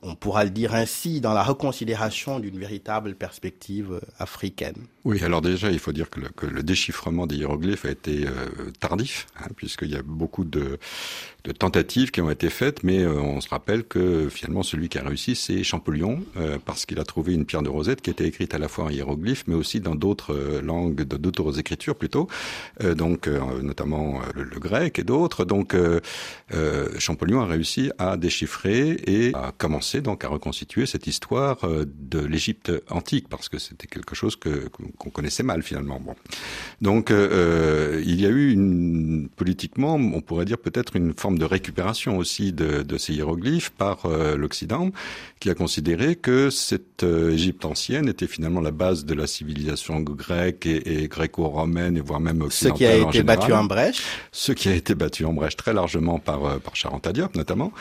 on 0.02 0.16
pourra 0.16 0.44
le 0.44 0.50
dire 0.50 0.74
ainsi, 0.74 1.22
dans 1.22 1.34
la 1.34 1.44
reconsidération 1.44 2.40
d'une 2.40 2.58
véritable 2.58 3.16
perspective 3.16 4.00
africaine. 4.18 4.76
Oui, 5.04 5.24
alors 5.24 5.42
déjà, 5.42 5.72
il 5.72 5.80
faut 5.80 5.92
dire 5.92 6.10
que 6.10 6.46
le, 6.46 6.64
déchiffrement 6.64 7.28
des 7.28 7.38
hiéroglyphes 7.38 7.86
a 7.86 7.90
été 7.90 8.26
euh, 8.26 8.72
tardif, 8.80 9.28
hein, 9.40 9.48
puisqu'il 9.56 9.90
y 9.90 9.96
a 9.96 10.04
beaucoup 10.04 10.44
de, 10.44 10.80
tentatives 11.58 12.12
qui 12.12 12.22
ont 12.22 12.30
été 12.30 12.50
faites, 12.50 12.84
mais 12.84 13.00
euh, 13.00 13.20
on 13.20 13.42
se 13.42 13.50
rappelle 13.50 13.84
que 13.84 14.30
finalement 14.30 14.64
celui 14.64 14.90
qui 14.90 15.00
a 15.00 15.04
réussi, 15.04 15.36
c'est 15.36 15.64
Champollion, 15.64 16.24
euh, 16.38 16.58
parce 16.64 16.86
qu'il 16.86 17.00
a 17.00 17.04
trouvé 17.04 17.34
une 17.34 17.46
pierre 17.46 17.64
de 17.64 17.70
rosette 17.70 18.02
qui 18.02 18.12
était 18.12 18.28
écrite 18.28 18.54
à 18.54 18.60
la 18.60 18.68
fois 18.68 18.86
en 18.86 18.90
hiéroglyphe, 18.90 19.46
mais 19.48 19.56
aussi 19.56 19.80
dans 19.80 19.96
d'autres 19.96 20.36
euh, 20.36 20.62
langues, 20.62 21.02
d'autres 21.04 21.60
écritures 21.60 21.96
plutôt, 21.96 22.28
donc 22.96 23.28
notamment 23.28 24.22
le, 24.36 24.60
grec 24.60 25.00
et 25.00 25.04
d'autres. 25.04 25.46
Donc 25.46 25.76
Champollion 27.00 27.42
a 27.42 27.46
réussi 27.46 27.92
à 27.98 28.18
déchiffrer 28.18 28.98
et 29.08 29.34
à 29.34 29.52
commencer 29.58 29.91
donc 30.00 30.24
à 30.24 30.30
reconstituer 30.30 30.86
cette 30.86 31.08
histoire 31.08 31.58
de 31.68 32.20
l'Égypte 32.20 32.72
antique, 32.90 33.28
parce 33.28 33.50
que 33.50 33.60
c'était 33.60 33.88
quelque 33.88 34.16
chose 34.16 34.38
que 34.38 34.70
qu'on 34.98 35.10
connaissait 35.10 35.44
mal 35.44 35.64
finalement. 35.64 36.00
Bon. 36.00 36.16
Donc 36.80 37.10
il 37.10 38.22
y 38.22 38.26
a 38.26 38.30
eu 38.30 38.54
une 38.54 39.28
politiquement, 39.36 39.96
on 39.96 40.22
pourrait 40.22 40.46
dire 40.46 40.58
peut-être 40.58 40.96
une 40.96 41.14
forme 41.14 41.38
de 41.38 41.46
récupération 41.46 42.18
aussi 42.18 42.54
de, 42.54 42.98
ces 42.98 43.14
hiéroglyphes 43.14 43.72
par 43.72 44.06
euh, 44.06 44.36
l'Occident, 44.36 44.92
qui 45.40 45.50
a 45.50 45.56
considéré 45.56 46.16
que 46.16 46.50
cette 46.50 47.04
euh, 47.04 47.32
Égypte 47.32 47.66
ancienne 47.66 48.08
était 48.08 48.28
finalement 48.28 48.62
la 48.62 48.72
base 48.72 49.06
de 49.06 49.14
la 49.14 49.28
civilisation 49.28 50.00
grecque 50.00 50.66
et, 50.66 51.08
gréco-romaine, 51.08 51.98
et 51.98 52.02
voire 52.02 52.20
même 52.20 52.42
occidentale 52.42 52.78
Ce 52.78 52.84
qui 52.84 52.86
a 52.86 53.10
été 53.10 53.24
battu 53.24 53.54
en 53.54 53.64
brèche 53.64 54.04
Ce 54.32 54.52
qui 54.52 54.70
a 54.70 54.76
été 54.76 54.96
battu 54.96 55.26
en 55.26 55.34
brèche 55.34 55.58
très 55.58 55.74
largement 55.74 56.20
par, 56.20 56.46
euh, 56.46 56.60
par 56.60 56.76
Charanta 56.76 57.12
Diop 57.12 57.36
notamment, 57.36 57.72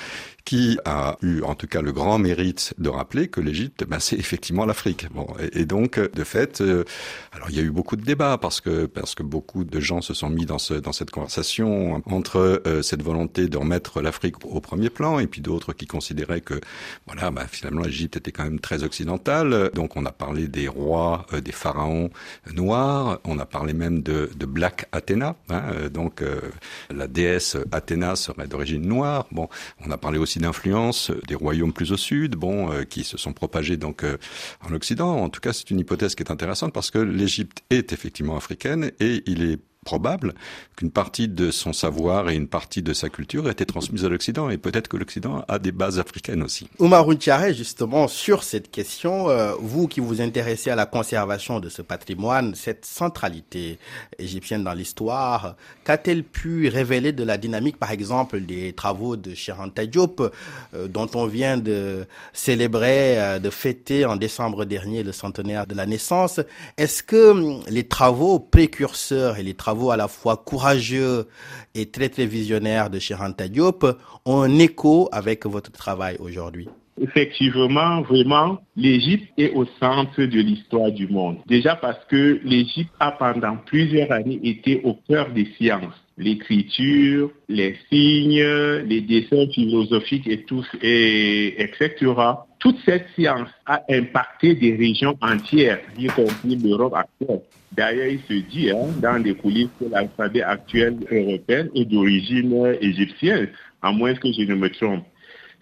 qui 0.45 0.79
a 0.85 1.17
eu 1.23 1.43
en 1.43 1.55
tout 1.55 1.67
cas 1.67 1.83
le 1.83 1.93
grand 1.93 2.19
mérite 2.19 2.75
de 2.79 2.89
rappeler 2.89 3.29
que 3.29 3.41
l'Égypte, 3.41 3.85
ben, 3.89 4.01
c'est 4.01 4.17
effectivement 4.17 4.67
l'Afrique. 4.67 5.07
Bon, 5.13 5.27
et, 5.53 5.65
donc 5.65 5.99
de 5.99 6.25
fait, 6.25 6.63
alors 7.33 7.51
il 7.51 7.57
y 7.57 7.61
a 7.61 7.63
eu 7.63 7.71
beaucoup 7.71 7.97
de 7.97 8.05
débats 8.05 8.39
parce 8.39 8.61
que 8.61 8.87
parce 8.87 9.15
que 9.15 9.23
beaucoup 9.23 9.65
de 9.65 9.81
gens 9.81 10.01
se 10.01 10.15
sont 10.15 10.31
mis 10.31 10.47
dans 10.47 10.59
ce 10.59 10.75
dans 10.75 10.93
cette 10.93 11.11
conversation 11.11 12.03
entre 12.07 12.63
cette 12.83 13.03
volonté 13.03 13.49
de 13.49 13.57
remettre 13.57 14.01
l'Afrique 14.01 14.45
au 14.45 14.61
premier 14.61 14.91
plan, 14.91 15.19
et 15.19 15.27
puis 15.27 15.41
d'autres 15.41 15.73
qui 15.73 15.87
considéraient 15.87 16.41
que, 16.41 16.61
voilà, 17.07 17.31
bah, 17.31 17.47
finalement, 17.51 17.83
l'Égypte 17.83 18.17
était 18.17 18.33
quand 18.33 18.45
même 18.45 18.61
très 18.61 18.83
occidentale. 18.83 19.71
Donc, 19.75 19.97
on 19.97 20.05
a 20.07 20.13
parlé 20.13 20.49
des 20.49 20.69
rois, 20.69 21.27
euh, 21.33 21.41
des 21.41 21.53
pharaons 21.53 22.11
noirs. 22.53 23.21
On 23.25 23.39
a 23.39 23.47
parlé 23.47 23.73
même 23.73 24.03
de, 24.03 24.31
de 24.37 24.47
Black 24.47 24.87
Athéna. 24.93 25.37
Hein, 25.49 25.63
euh, 25.73 25.89
donc, 25.89 26.23
euh, 26.23 26.41
la 26.91 27.07
déesse 27.07 27.57
Athéna 27.73 28.17
serait 28.17 28.47
d'origine 28.47 28.87
noire. 28.87 29.27
Bon, 29.33 29.49
on 29.85 29.91
a 29.91 29.97
parlé 29.97 30.19
aussi 30.19 30.30
d'influence 30.39 31.11
des 31.27 31.35
royaumes 31.35 31.73
plus 31.73 31.93
au 31.93 31.97
sud, 31.97 32.37
bon, 32.37 32.71
qui 32.89 33.05
se 33.05 33.19
sont 33.19 33.33
propagés 33.33 33.77
donc 33.77 34.05
en 34.61 34.73
Occident. 34.73 35.17
En 35.17 35.29
tout 35.29 35.41
cas, 35.41 35.53
c'est 35.53 35.71
une 35.71 35.81
hypothèse 35.81 36.15
qui 36.15 36.23
est 36.23 36.31
intéressante 36.31 36.73
parce 36.73 36.91
que 36.91 36.99
l'Égypte 36.99 37.63
est 37.71 37.93
effectivement 37.93 38.37
africaine 38.37 38.93
et 39.01 39.23
il 39.27 39.43
est 39.43 39.59
probable 39.85 40.35
qu'une 40.77 40.91
partie 40.91 41.27
de 41.27 41.51
son 41.51 41.73
savoir 41.73 42.29
et 42.29 42.35
une 42.35 42.49
partie 42.49 42.83
de 42.83 42.93
sa 42.93 43.09
culture 43.09 43.49
ait 43.49 43.53
été 43.53 43.65
transmise 43.65 44.05
à 44.05 44.11
l'Occident 44.11 44.51
et 44.51 44.59
peut-être 44.59 44.89
que 44.89 44.99
l'Occident 44.99 45.43
a 45.49 45.59
des 45.59 45.73
bases 45.73 45.99
africaines 45.99 46.43
aussi. 46.43 46.69
Oumar 46.79 47.07
justement, 47.53 48.07
sur 48.07 48.43
cette 48.43 48.71
question, 48.71 49.31
euh, 49.31 49.53
vous 49.59 49.89
qui 49.89 50.01
vous 50.01 50.21
intéressez 50.21 50.69
à 50.69 50.77
la 50.77 50.85
conservation 50.85 51.61
de 51.61 51.71
ce 51.71 51.81
patrimoine, 51.81 52.55
cette 52.55 52.85
centralité 52.85 53.79
égyptienne 54.19 54.65
dans 54.65 54.75
l'histoire, 54.75 55.57
qu'a-t-elle 55.85 56.25
pu 56.25 56.69
révéler 56.69 57.13
de 57.13 57.25
la 57.25 57.39
dynamique, 57.39 57.79
par 57.79 57.91
exemple, 57.91 58.41
des 58.41 58.75
travaux 58.75 59.17
de 59.17 59.35
Cheranta 59.35 59.87
Diop, 59.87 60.21
euh, 60.75 60.89
dont 60.89 61.09
on 61.15 61.27
vient 61.27 61.57
de 61.57 62.07
célébrer, 62.35 63.19
euh, 63.19 63.39
de 63.39 63.49
fêter 63.49 64.05
en 64.05 64.17
décembre 64.17 64.67
dernier 64.67 65.03
le 65.03 65.13
centenaire 65.13 65.67
de 65.67 65.75
la 65.75 65.87
naissance? 65.87 66.41
Est-ce 66.77 67.03
que 67.03 67.31
hum, 67.31 67.63
les 67.69 67.85
travaux 67.85 68.39
précurseurs 68.39 69.39
et 69.39 69.43
les 69.43 69.55
travaux 69.55 69.70
à 69.91 69.97
la 69.97 70.09
fois 70.09 70.37
courageux 70.37 71.27
et 71.75 71.87
très 71.87 72.09
très 72.09 72.27
visionnaires 72.27 72.91
de 72.91 72.99
Chiranta 72.99 73.49
Diop 73.49 73.87
ont 74.25 74.59
écho 74.59 75.09
avec 75.12 75.47
votre 75.47 75.73
travail 75.73 76.17
aujourd'hui 76.19 76.69
Effectivement, 77.00 78.03
vraiment, 78.03 78.61
l'Égypte 78.77 79.33
est 79.39 79.53
au 79.55 79.65
centre 79.79 80.21
de 80.21 80.41
l'histoire 80.41 80.93
du 80.93 81.09
monde. 81.09 81.39
Déjà 81.47 81.75
parce 81.75 82.05
que 82.11 82.41
l'Égypte 82.45 82.93
a 83.00 83.12
pendant 83.12 83.57
plusieurs 83.57 84.12
années 84.12 84.39
été 84.43 84.83
au 84.85 84.99
cœur 85.09 85.31
des 85.31 85.49
sciences 85.57 85.95
l'écriture, 86.21 87.31
les 87.49 87.77
signes, 87.91 88.45
les 88.87 89.00
dessins 89.00 89.50
philosophiques 89.53 90.27
et 90.27 90.45
tout, 90.45 90.65
et 90.83 91.61
etc. 91.62 92.12
Toute 92.59 92.77
cette 92.85 93.07
science 93.17 93.49
a 93.67 93.83
impacté 93.89 94.55
des 94.55 94.77
régions 94.77 95.17
entières, 95.23 95.81
y 95.99 96.07
compris 96.07 96.57
l'Europe 96.57 96.95
actuelle. 96.95 97.41
D'ailleurs, 97.73 98.09
il 98.09 98.21
se 98.29 98.43
dit 98.50 98.71
hein, 98.71 98.89
dans 99.00 99.23
les 99.23 99.35
coulisses 99.35 99.69
que 99.79 99.85
l'alphabet 99.87 100.43
actuel 100.43 100.97
européen 101.11 101.69
est 101.75 101.85
d'origine 101.85 102.77
égyptienne, 102.81 103.49
à 103.81 103.93
moins 103.93 104.15
que 104.15 104.33
je 104.33 104.43
ne 104.43 104.55
me 104.57 104.69
trompe. 104.71 105.05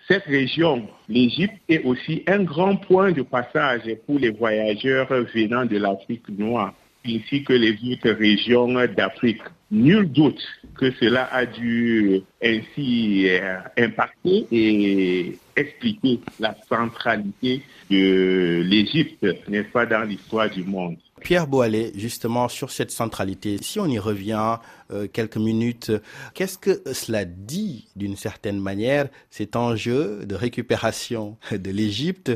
Cette 0.08 0.24
région, 0.24 0.88
l'Égypte, 1.10 1.56
est 1.68 1.84
aussi 1.84 2.22
un 2.26 2.42
grand 2.42 2.76
point 2.76 3.12
de 3.12 3.20
passage 3.20 3.82
pour 4.06 4.18
les 4.18 4.30
voyageurs 4.30 5.08
venant 5.34 5.66
de 5.66 5.76
l'Afrique 5.76 6.26
noire, 6.30 6.72
ainsi 7.06 7.44
que 7.44 7.52
les 7.52 7.72
autres 7.92 8.12
régions 8.18 8.72
d'Afrique. 8.96 9.42
Nul 9.70 10.10
doute 10.10 10.42
que 10.78 10.90
cela 10.92 11.28
a 11.30 11.44
dû 11.44 12.22
ainsi 12.42 13.28
euh, 13.28 13.58
impacter 13.76 14.46
et 14.50 15.38
expliquer 15.54 16.20
la 16.40 16.56
centralité 16.66 17.60
de 17.90 18.62
l'Égypte, 18.64 19.26
n'est-ce 19.46 19.68
pas, 19.68 19.84
dans 19.84 20.04
l'histoire 20.04 20.48
du 20.48 20.64
monde. 20.64 20.96
Pierre 21.18 21.46
Boalet, 21.46 21.92
justement, 21.94 22.48
sur 22.48 22.70
cette 22.70 22.90
centralité, 22.90 23.58
si 23.60 23.78
on 23.78 23.86
y 23.86 23.98
revient 23.98 24.58
euh, 24.90 25.06
quelques 25.12 25.36
minutes, 25.36 25.92
qu'est-ce 26.34 26.56
que 26.56 26.82
cela 26.92 27.24
dit 27.24 27.88
d'une 27.96 28.16
certaine 28.16 28.58
manière, 28.58 29.08
cet 29.30 29.56
enjeu 29.56 30.24
de 30.24 30.34
récupération 30.34 31.36
de 31.52 31.70
l'Égypte, 31.70 32.32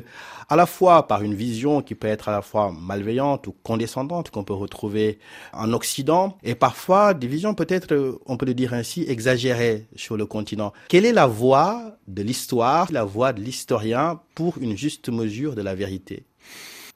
à 0.48 0.56
la 0.56 0.66
fois 0.66 1.06
par 1.06 1.22
une 1.22 1.34
vision 1.34 1.80
qui 1.80 1.94
peut 1.94 2.08
être 2.08 2.28
à 2.28 2.32
la 2.32 2.42
fois 2.42 2.72
malveillante 2.72 3.46
ou 3.46 3.54
condescendante 3.62 4.30
qu'on 4.30 4.44
peut 4.44 4.52
retrouver 4.52 5.18
en 5.52 5.72
Occident, 5.72 6.36
et 6.42 6.54
parfois 6.54 7.14
des 7.14 7.26
visions 7.26 7.54
peut-être, 7.54 8.20
on 8.26 8.36
peut 8.36 8.46
le 8.46 8.54
dire 8.54 8.74
ainsi, 8.74 9.04
exagérées 9.08 9.86
sur 9.96 10.16
le 10.16 10.26
continent. 10.26 10.72
Quelle 10.88 11.06
est 11.06 11.12
la 11.12 11.26
voie 11.26 11.96
de 12.08 12.22
l'histoire, 12.22 12.92
la 12.92 13.04
voie 13.04 13.32
de 13.32 13.40
l'historien 13.40 14.20
pour 14.34 14.58
une 14.58 14.76
juste 14.76 15.08
mesure 15.08 15.54
de 15.54 15.62
la 15.62 15.74
vérité? 15.74 16.26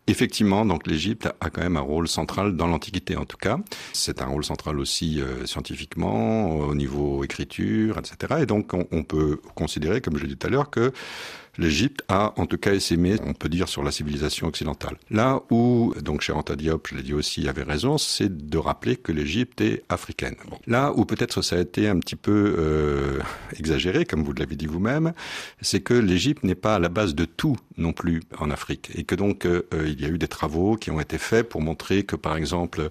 Effectivement, 0.09 0.65
donc 0.65 0.87
l'Égypte 0.87 1.29
a 1.41 1.51
quand 1.51 1.63
même 1.63 1.77
un 1.77 1.81
rôle 1.81 2.07
central 2.07 2.55
dans 2.55 2.69
l'Antiquité 2.69 3.17
en 3.17 3.25
tout 3.25 3.37
cas. 3.37 3.59
C'est 3.93 4.23
un 4.23 4.27
rôle 4.27 4.45
central 4.45 4.79
aussi 4.79 5.21
euh, 5.21 5.47
scientifiquement, 5.47 6.51
au 6.51 6.77
niveau 6.77 7.25
écriture, 7.25 7.99
etc. 7.99 8.43
Et 8.43 8.47
donc 8.47 8.73
on, 8.73 8.87
on 8.93 9.03
peut 9.03 9.41
considérer, 9.57 10.01
comme 10.01 10.17
je 10.17 10.23
l'ai 10.23 10.29
dit 10.29 10.37
tout 10.37 10.47
à 10.47 10.51
l'heure, 10.51 10.71
que 10.71 10.93
l'Égypte 11.59 12.03
a 12.09 12.35
en 12.37 12.47
tout 12.47 12.59
cas 12.59 12.75
essaimé, 12.75 13.17
on 13.25 13.33
peut 13.33 13.49
dire, 13.49 13.69
sur 13.69 13.83
la 13.83 13.91
civilisation 13.91 14.47
occidentale. 14.47 14.97
Là 15.11 15.43
où, 15.51 15.95
donc 16.03 16.21
Cheranta 16.21 16.57
Diop, 16.57 16.89
je 16.91 16.97
l'ai 16.97 17.03
dit 17.03 17.15
aussi, 17.15 17.49
avait 17.49 17.63
raison, 17.63 17.99
c'est 17.99 18.49
de 18.49 18.59
rappeler 18.59 18.97
que 18.97 19.13
l'Égypte 19.13 19.61
est 19.61 19.83
africaine. 19.89 20.37
Là 20.67 20.93
où 20.95 21.05
peut-être 21.05 21.43
ça 21.43 21.57
a 21.57 21.61
été 21.61 21.89
un 21.89 21.99
petit 21.99 22.17
peu 22.17 22.55
euh, 22.59 23.21
exagéré, 23.59 24.05
comme 24.05 24.23
vous 24.23 24.33
l'avez 24.33 24.57
dit 24.57 24.67
vous-même, 24.67 25.13
c'est 25.61 25.81
que 25.81 25.95
l'Égypte 25.95 26.45
n'est 26.45 26.55
pas 26.55 26.77
à 26.77 26.79
la 26.79 26.89
base 26.89 27.15
de 27.15 27.25
tout 27.25 27.57
non 27.79 27.93
plus 27.93 28.23
en 28.39 28.51
Afrique. 28.51 28.91
Et 28.95 29.05
que 29.05 29.15
donc, 29.15 29.45
euh, 29.45 29.63
il 29.85 30.01
y 30.01 30.05
a 30.05 30.09
eu 30.09 30.19
des 30.19 30.29
travaux 30.29 30.77
qui 30.77 30.91
ont 30.91 31.01
été 31.01 31.19
faits 31.19 31.49
pour 31.49 31.61
montrer 31.61 32.05
que, 32.05 32.17
par 32.17 32.37
exemple, 32.37 32.91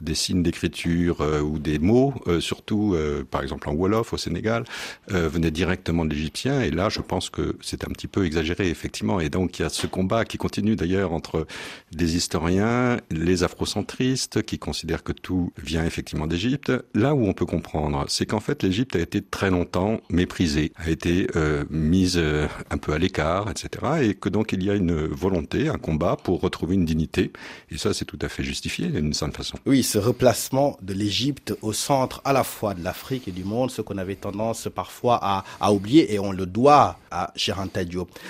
des 0.00 0.14
signes 0.14 0.42
d'écriture 0.42 1.20
euh, 1.20 1.40
ou 1.40 1.58
des 1.58 1.78
mots, 1.78 2.14
euh, 2.26 2.40
surtout, 2.40 2.96
par 3.30 3.42
exemple 3.42 3.68
en 3.68 3.74
Wolof 3.74 4.12
au 4.12 4.16
Sénégal, 4.16 4.64
venaient 5.08 5.50
directement 5.50 6.04
de 6.04 6.10
l'Égyptien. 6.10 6.60
Et 6.60 6.70
là, 6.70 6.88
je 6.88 7.00
pense 7.00 7.30
que 7.30 7.56
c'est 7.60 7.84
un 7.84 7.90
petit 7.90 8.03
peu 8.08 8.24
exagéré, 8.24 8.68
effectivement. 8.68 9.20
Et 9.20 9.28
donc, 9.28 9.58
il 9.58 9.62
y 9.62 9.64
a 9.64 9.68
ce 9.68 9.86
combat 9.86 10.24
qui 10.24 10.38
continue 10.38 10.76
d'ailleurs 10.76 11.12
entre 11.12 11.46
des 11.92 12.16
historiens, 12.16 12.98
les 13.10 13.42
afrocentristes, 13.42 14.42
qui 14.42 14.58
considèrent 14.58 15.02
que 15.02 15.12
tout 15.12 15.52
vient 15.62 15.84
effectivement 15.84 16.26
d'Égypte. 16.26 16.72
Là 16.94 17.14
où 17.14 17.26
on 17.26 17.32
peut 17.32 17.46
comprendre, 17.46 18.04
c'est 18.08 18.26
qu'en 18.26 18.40
fait, 18.40 18.62
l'Égypte 18.62 18.96
a 18.96 19.00
été 19.00 19.22
très 19.22 19.50
longtemps 19.50 20.00
méprisée, 20.10 20.72
a 20.76 20.90
été 20.90 21.28
euh, 21.36 21.64
mise 21.70 22.16
euh, 22.16 22.46
un 22.70 22.78
peu 22.78 22.92
à 22.92 22.98
l'écart, 22.98 23.50
etc. 23.50 23.68
Et 24.02 24.14
que 24.14 24.28
donc, 24.28 24.52
il 24.52 24.62
y 24.62 24.70
a 24.70 24.74
une 24.74 25.06
volonté, 25.06 25.68
un 25.68 25.78
combat 25.78 26.16
pour 26.16 26.40
retrouver 26.40 26.74
une 26.74 26.84
dignité. 26.84 27.32
Et 27.70 27.78
ça, 27.78 27.94
c'est 27.94 28.04
tout 28.04 28.18
à 28.20 28.28
fait 28.28 28.44
justifié 28.44 28.88
d'une 28.88 29.12
certaine 29.12 29.36
façon. 29.36 29.58
Oui, 29.66 29.82
ce 29.82 29.98
replacement 29.98 30.76
de 30.82 30.92
l'Égypte 30.92 31.54
au 31.62 31.72
centre 31.72 32.20
à 32.24 32.32
la 32.32 32.44
fois 32.44 32.74
de 32.74 32.82
l'Afrique 32.82 33.28
et 33.28 33.32
du 33.32 33.44
monde, 33.44 33.70
ce 33.70 33.82
qu'on 33.82 33.98
avait 33.98 34.16
tendance 34.16 34.68
parfois 34.74 35.44
à, 35.60 35.72
oublier, 35.72 36.14
et 36.14 36.18
on 36.18 36.32
le 36.32 36.46
doit 36.46 36.98
à 37.10 37.32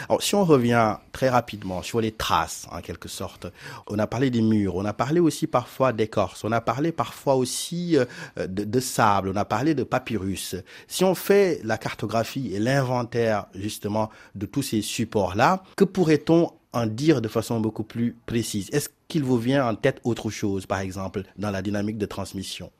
Alors, 0.08 0.22
si 0.22 0.34
on 0.34 0.44
revient 0.44 0.96
très 1.12 1.28
rapidement 1.28 1.82
sur 1.82 2.00
les 2.00 2.12
traces, 2.12 2.66
en 2.70 2.80
quelque 2.80 3.08
sorte, 3.08 3.46
on 3.86 3.98
a 3.98 4.06
parlé 4.06 4.30
des 4.30 4.42
murs, 4.42 4.76
on 4.76 4.84
a 4.84 4.92
parlé 4.92 5.20
aussi 5.20 5.46
parfois 5.46 5.92
d'écorce, 5.92 6.44
on 6.44 6.52
a 6.52 6.60
parlé 6.60 6.92
parfois 6.92 7.36
aussi 7.36 7.96
euh, 7.96 8.04
de, 8.46 8.64
de, 8.64 8.80
sable, 8.80 9.30
on 9.30 9.36
a 9.36 9.44
parlé 9.44 9.74
de 9.74 9.82
papyrus. 9.82 10.56
Si 10.88 11.04
on 11.04 11.14
fait 11.14 11.60
la 11.64 11.78
cartographie 11.78 12.54
et 12.54 12.58
l'inventaire, 12.58 13.46
justement, 13.54 14.10
de 14.34 14.46
tous 14.46 14.62
ces 14.62 14.82
supports-là, 14.82 15.62
que 15.76 15.84
pourrait-on 15.84 16.50
en 16.72 16.86
dire 16.86 17.22
de 17.22 17.28
façon 17.28 17.60
beaucoup 17.60 17.84
plus 17.84 18.16
précise? 18.26 18.68
Est-ce 18.72 18.88
qu'il 19.08 19.24
vous 19.24 19.38
vient 19.38 19.66
en 19.66 19.74
tête 19.74 20.00
autre 20.04 20.30
chose, 20.30 20.66
par 20.66 20.80
exemple, 20.80 21.22
dans 21.38 21.50
la 21.50 21.62
dynamique 21.62 21.98
de 21.98 22.06
transmission? 22.06 22.70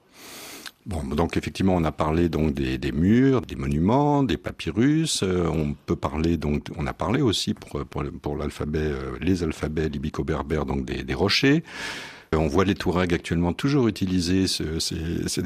Bon, 0.86 1.02
donc 1.02 1.38
effectivement, 1.38 1.74
on 1.74 1.84
a 1.84 1.92
parlé 1.92 2.28
donc 2.28 2.52
des, 2.52 2.92
murs, 2.92 3.40
des 3.40 3.56
monuments, 3.56 4.22
des 4.22 4.36
papyrus. 4.36 5.22
Euh, 5.22 5.46
on 5.46 5.72
peut 5.86 5.96
parler 5.96 6.36
donc, 6.36 6.68
on 6.76 6.86
a 6.86 6.92
parlé 6.92 7.22
aussi 7.22 7.54
pour 7.54 7.86
pour, 7.86 8.36
l'alphabet, 8.36 8.80
euh, 8.80 9.16
les 9.20 9.42
alphabets 9.42 9.88
libico-berbères, 9.88 10.66
donc 10.66 10.84
des, 10.84 11.14
rochers. 11.14 11.64
Euh, 12.34 12.38
on 12.38 12.48
voit 12.48 12.66
les 12.66 12.74
Touaregs 12.74 13.14
actuellement 13.14 13.54
toujours 13.54 13.88
utiliser 13.88 14.46
ce, 14.46 14.78
ces, 14.78 15.26
ces 15.26 15.42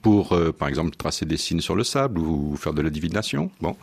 pour, 0.00 0.32
euh, 0.32 0.50
par 0.50 0.68
exemple, 0.68 0.96
tracer 0.96 1.26
des 1.26 1.36
signes 1.36 1.60
sur 1.60 1.76
le 1.76 1.84
sable 1.84 2.18
ou 2.18 2.56
faire 2.56 2.72
de 2.72 2.80
la 2.80 2.88
divination. 2.88 3.50
Bon, 3.60 3.76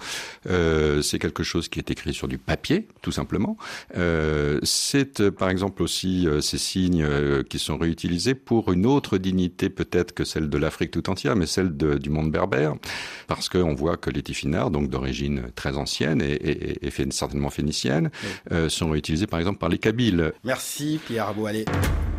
euh, 0.50 1.02
c'est 1.02 1.20
quelque 1.20 1.44
chose 1.44 1.70
qui 1.70 1.80
est 1.80 1.92
écrit 1.92 2.14
sur 2.14 2.28
du 2.28 2.40
papier, 2.40 2.88
tout 3.02 3.12
simplement. 3.12 3.56
Euh, 3.96 4.60
c'est, 4.64 5.20
euh, 5.20 5.32
par 5.32 5.50
exemple, 5.50 5.84
aussi 5.84 6.28
euh, 6.28 6.42
ces 6.42 6.58
signes 6.58 7.08
qui 7.50 7.60
sont 7.60 7.78
réutilisés 7.78 8.34
pour 8.34 8.72
une 8.72 8.86
autre 8.86 9.18
dignité 9.20 9.70
peut-être 9.70 10.14
que 10.14 10.24
celle 10.24 10.50
de 10.50 10.58
l'Afrique 10.58 10.92
tout 10.92 11.08
entière, 11.10 11.36
mais 11.36 11.46
celle 11.46 11.78
de, 11.78 11.98
du 11.98 12.10
monde 12.10 12.32
berbère, 12.32 12.76
parce 13.28 13.48
qu'on 13.48 13.76
voit 13.76 13.98
que 13.98 14.10
les 14.10 14.24
tifinards, 14.24 14.72
donc 14.72 14.90
d'origine 14.90 15.52
très 15.56 15.78
ancienne 15.78 16.22
et, 16.22 16.34
et, 16.34 16.88
et 16.88 16.92
fait, 16.92 17.12
certainement 17.14 17.50
phénicienne, 17.52 18.10
oui. 18.52 18.70
sont 18.70 18.90
réutilisés, 18.90 19.28
par 19.28 19.40
exemple, 19.40 19.60
par 19.60 19.70
les 19.70 19.78
Kabyles. 19.78 20.34
Merci, 20.44 21.00
Pierre 21.06 21.28
Aboualé. 21.28 21.66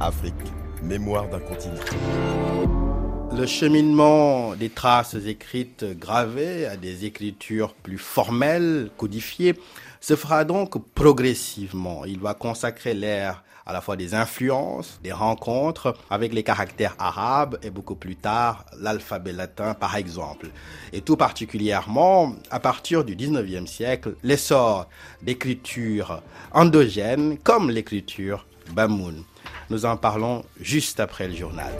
Afrique, 0.00 0.34
mémoire 0.82 1.28
d'un 1.28 1.40
continent. 1.40 2.91
Le 3.36 3.46
cheminement 3.46 4.54
des 4.54 4.68
traces 4.68 5.14
écrites 5.14 5.84
gravées 5.98 6.66
à 6.66 6.76
des 6.76 7.06
écritures 7.06 7.74
plus 7.74 7.98
formelles, 7.98 8.90
codifiées, 8.96 9.54
se 10.00 10.16
fera 10.16 10.44
donc 10.44 10.76
progressivement. 10.94 12.04
Il 12.04 12.20
va 12.20 12.34
consacrer 12.34 12.94
l'ère 12.94 13.42
à 13.64 13.72
la 13.72 13.80
fois 13.80 13.96
des 13.96 14.14
influences, 14.14 15.00
des 15.02 15.12
rencontres 15.12 15.94
avec 16.10 16.32
les 16.34 16.42
caractères 16.42 16.94
arabes 16.98 17.58
et 17.62 17.70
beaucoup 17.70 17.94
plus 17.94 18.16
tard 18.16 18.66
l'alphabet 18.78 19.32
latin 19.32 19.74
par 19.74 19.96
exemple. 19.96 20.48
Et 20.92 21.00
tout 21.00 21.16
particulièrement 21.16 22.34
à 22.50 22.60
partir 22.60 23.04
du 23.04 23.16
19e 23.16 23.66
siècle, 23.66 24.14
l'essor 24.22 24.88
d'écritures 25.22 26.22
endogènes 26.52 27.38
comme 27.38 27.70
l'écriture 27.70 28.46
Bamoun. 28.72 29.24
Nous 29.70 29.86
en 29.86 29.96
parlons 29.96 30.44
juste 30.60 31.00
après 31.00 31.28
le 31.28 31.34
journal. 31.34 31.72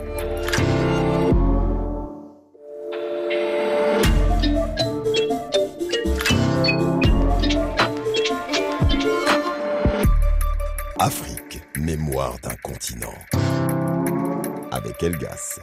Avec 14.71 15.01
Elgas. 15.03 15.59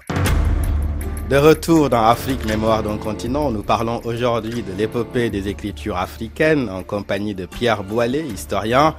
De 1.29 1.37
retour 1.37 1.91
dans 1.91 2.07
Afrique, 2.07 2.47
mémoire 2.47 2.83
d'un 2.83 2.97
continent, 2.97 3.51
nous 3.51 3.63
parlons 3.63 4.01
aujourd'hui 4.05 4.63
de 4.63 4.73
l'épopée 4.77 5.29
des 5.29 5.49
écritures 5.49 5.99
africaines 5.99 6.71
en 6.71 6.83
compagnie 6.83 7.35
de 7.35 7.47
Pierre 7.47 7.85
Boilet, 7.85 8.25
historien 8.27 8.95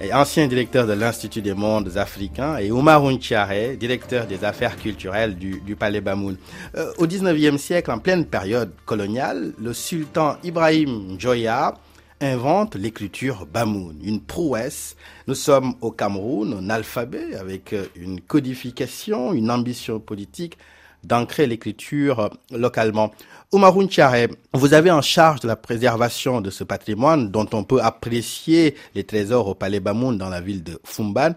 et 0.00 0.14
ancien 0.14 0.46
directeur 0.46 0.86
de 0.86 0.92
l'Institut 0.94 1.42
des 1.42 1.54
mondes 1.54 1.96
africains, 1.96 2.56
et 2.56 2.70
Oumar 2.70 3.04
Unchiare, 3.04 3.76
directeur 3.78 4.26
des 4.26 4.44
affaires 4.44 4.76
culturelles 4.76 5.36
du, 5.36 5.76
Palais 5.76 6.00
Bamoun. 6.00 6.36
Euh, 6.76 6.92
au 6.98 7.06
19e 7.06 7.58
siècle, 7.58 7.90
en 7.90 7.98
pleine 7.98 8.24
période 8.24 8.70
coloniale, 8.86 9.52
le 9.58 9.72
sultan 9.74 10.36
Ibrahim 10.44 11.16
Joya 11.18 11.74
invente 12.20 12.74
l'écriture 12.74 13.46
Bamoun, 13.46 13.98
une 14.02 14.20
prouesse. 14.20 14.96
Nous 15.26 15.34
sommes 15.34 15.74
au 15.80 15.90
Cameroun, 15.90 16.54
un 16.58 16.70
alphabet 16.70 17.34
avec 17.36 17.74
une 17.96 18.20
codification, 18.20 19.32
une 19.32 19.50
ambition 19.50 20.00
politique 20.00 20.58
d'ancrer 21.04 21.46
l'écriture 21.46 22.30
localement. 22.50 23.12
Oumaroun 23.52 23.88
Tchare, 23.88 24.28
vous 24.52 24.74
avez 24.74 24.90
en 24.90 25.00
charge 25.00 25.40
de 25.40 25.48
la 25.48 25.56
préservation 25.56 26.40
de 26.40 26.50
ce 26.50 26.64
patrimoine 26.64 27.30
dont 27.30 27.46
on 27.52 27.64
peut 27.64 27.80
apprécier 27.80 28.74
les 28.94 29.04
trésors 29.04 29.48
au 29.48 29.54
palais 29.54 29.80
Bamoun 29.80 30.18
dans 30.18 30.28
la 30.28 30.40
ville 30.40 30.62
de 30.62 30.78
Fumban. 30.84 31.34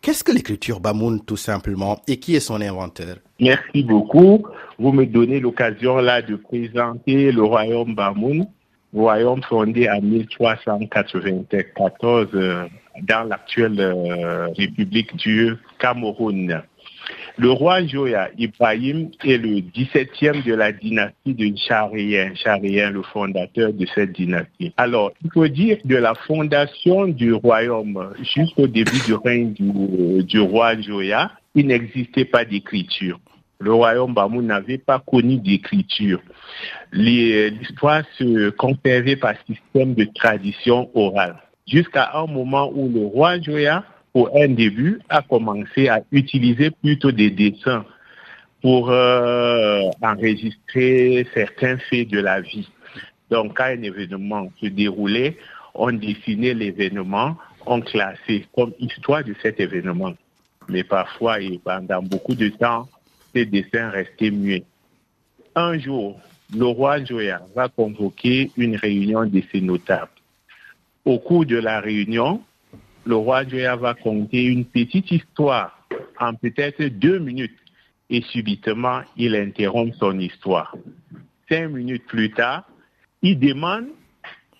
Qu'est-ce 0.00 0.22
que 0.22 0.30
l'écriture 0.30 0.78
Bamoun 0.78 1.24
tout 1.24 1.36
simplement 1.36 2.00
et 2.06 2.18
qui 2.18 2.36
est 2.36 2.40
son 2.40 2.60
inventeur? 2.60 3.16
Merci 3.40 3.82
beaucoup. 3.82 4.46
Vous 4.78 4.92
me 4.92 5.04
donnez 5.04 5.40
l'occasion 5.40 5.96
là 5.96 6.22
de 6.22 6.36
présenter 6.36 7.32
le 7.32 7.42
royaume 7.42 7.96
Bamoun, 7.96 8.46
royaume 8.92 9.42
fondé 9.42 9.88
en 9.88 10.00
1394 10.00 12.28
euh, 12.34 12.66
dans 13.02 13.28
l'actuelle 13.28 13.80
euh, 13.80 14.48
République 14.56 15.14
du 15.16 15.54
Cameroun. 15.78 16.62
Le 17.36 17.50
roi 17.52 17.86
Joya 17.86 18.30
Ibrahim 18.36 19.10
est 19.24 19.38
le 19.38 19.60
17e 19.60 20.44
de 20.44 20.54
la 20.54 20.72
dynastie 20.72 21.34
de 21.34 21.56
Charien, 21.56 22.34
Charien, 22.34 22.90
le 22.90 23.02
fondateur 23.02 23.72
de 23.72 23.86
cette 23.94 24.10
dynastie. 24.12 24.74
Alors, 24.76 25.12
il 25.24 25.30
faut 25.30 25.46
dire 25.46 25.78
de 25.84 25.94
la 25.96 26.14
fondation 26.14 27.06
du 27.06 27.32
royaume 27.32 28.12
jusqu'au 28.34 28.66
début 28.66 28.98
du 29.06 29.14
règne 29.14 29.52
du, 29.52 30.40
roi 30.40 30.80
Joya, 30.80 31.30
il 31.54 31.68
n'existait 31.68 32.24
pas 32.24 32.44
d'écriture. 32.44 33.20
Le 33.60 33.72
royaume 33.72 34.14
Bamou 34.14 34.40
n'avait 34.40 34.78
pas 34.78 35.00
connu 35.00 35.36
d'écriture. 35.38 36.20
L'histoire 36.92 38.02
se 38.16 38.50
conservait 38.50 39.16
par 39.16 39.34
système 39.46 39.94
de 39.94 40.04
tradition 40.14 40.90
orale. 40.94 41.36
Jusqu'à 41.66 42.10
un 42.14 42.26
moment 42.26 42.70
où 42.72 42.88
le 42.88 43.06
roi 43.06 43.40
Joya 43.40 43.84
pour 44.12 44.30
un 44.34 44.48
début, 44.48 45.00
a 45.08 45.22
commencé 45.22 45.88
à 45.88 46.00
utiliser 46.10 46.70
plutôt 46.70 47.12
des 47.12 47.30
dessins 47.30 47.84
pour 48.62 48.90
euh, 48.90 49.82
enregistrer 50.02 51.26
certains 51.34 51.78
faits 51.78 52.08
de 52.08 52.20
la 52.20 52.40
vie. 52.40 52.68
Donc, 53.30 53.56
quand 53.56 53.64
un 53.64 53.82
événement 53.82 54.50
se 54.60 54.66
déroulait, 54.66 55.36
on 55.74 55.92
dessinait 55.92 56.54
l'événement, 56.54 57.36
on 57.66 57.80
classait 57.80 58.46
comme 58.54 58.72
histoire 58.80 59.22
de 59.22 59.34
cet 59.42 59.60
événement. 59.60 60.14
Mais 60.68 60.82
parfois, 60.82 61.40
et 61.40 61.60
pendant 61.62 62.02
beaucoup 62.02 62.34
de 62.34 62.48
temps, 62.48 62.88
ces 63.34 63.46
dessins 63.46 63.90
restaient 63.90 64.30
muets. 64.30 64.64
Un 65.54 65.78
jour, 65.78 66.20
le 66.54 66.64
roi 66.66 67.04
Joya 67.04 67.42
va 67.54 67.68
convoquer 67.68 68.50
une 68.56 68.76
réunion 68.76 69.26
de 69.26 69.42
ses 69.52 69.60
notables. 69.60 70.10
Au 71.04 71.18
cours 71.18 71.46
de 71.46 71.56
la 71.56 71.80
réunion, 71.80 72.42
le 73.04 73.16
roi 73.16 73.46
Joya 73.46 73.76
va 73.76 73.94
conter 73.94 74.44
une 74.44 74.64
petite 74.64 75.10
histoire 75.10 75.86
en 76.18 76.34
peut-être 76.34 76.82
deux 76.84 77.18
minutes 77.18 77.58
et 78.10 78.22
subitement 78.22 79.02
il 79.16 79.34
interrompt 79.34 79.94
son 79.96 80.18
histoire. 80.18 80.74
Cinq 81.48 81.68
minutes 81.68 82.06
plus 82.06 82.30
tard, 82.30 82.68
il 83.22 83.38
demande 83.38 83.86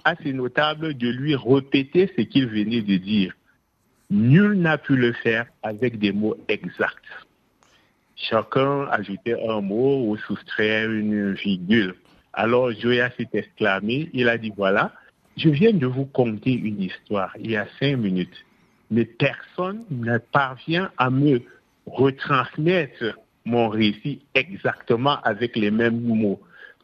à 0.04 0.14
ses 0.16 0.32
notables 0.32 0.94
de 0.94 1.08
lui 1.08 1.36
répéter 1.36 2.10
ce 2.16 2.22
qu'il 2.22 2.46
venait 2.46 2.82
de 2.82 2.96
dire. 2.96 3.34
Nul 4.10 4.54
n'a 4.54 4.78
pu 4.78 4.96
le 4.96 5.12
faire 5.12 5.46
avec 5.62 5.98
des 5.98 6.12
mots 6.12 6.36
exacts. 6.48 7.04
Chacun 8.28 8.86
ajoutait 8.90 9.36
un 9.48 9.60
mot 9.60 10.06
ou 10.06 10.16
soustrait 10.18 10.84
une 10.84 11.32
virgule. 11.32 11.94
Alors 12.34 12.72
Joya 12.72 13.10
s'est 13.16 13.28
exclamé, 13.32 14.10
il 14.12 14.28
a 14.28 14.36
dit 14.36 14.52
voilà, 14.54 14.92
je 15.36 15.48
viens 15.48 15.72
de 15.72 15.86
vous 15.86 16.04
conter 16.04 16.52
une 16.52 16.82
histoire 16.82 17.32
il 17.38 17.52
y 17.52 17.56
a 17.56 17.66
cinq 17.80 17.96
minutes, 17.96 18.44
mais 18.90 19.06
personne 19.06 19.84
ne 19.90 20.18
parvient 20.18 20.90
à 20.98 21.08
me 21.08 21.40
retransmettre 21.86 23.18
mon 23.46 23.68
récit 23.68 24.20
exactement 24.34 25.20
avec 25.22 25.56
les 25.56 25.70
mêmes 25.70 26.00
mots. 26.00 26.40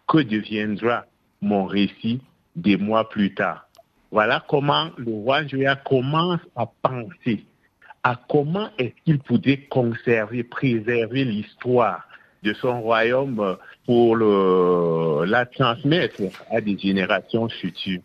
Que 0.08 0.18
deviendra 0.18 1.04
mon 1.42 1.66
récit 1.66 2.22
des 2.56 2.76
mois 2.76 3.08
plus 3.08 3.34
tard? 3.34 3.68
Voilà 4.10 4.42
comment 4.48 4.90
le 4.96 5.12
roi 5.12 5.46
Joya 5.46 5.76
commence 5.76 6.40
à 6.56 6.66
penser 6.82 7.44
à 8.04 8.20
comment 8.28 8.68
est-ce 8.78 8.94
qu'il 9.04 9.18
pouvait 9.18 9.66
conserver, 9.70 10.44
préserver 10.44 11.24
l'histoire 11.24 12.06
de 12.42 12.52
son 12.52 12.82
royaume 12.82 13.56
pour 13.86 14.16
la 14.16 15.46
transmettre 15.46 16.20
à 16.50 16.60
des 16.60 16.78
générations 16.78 17.48
futures. 17.48 18.02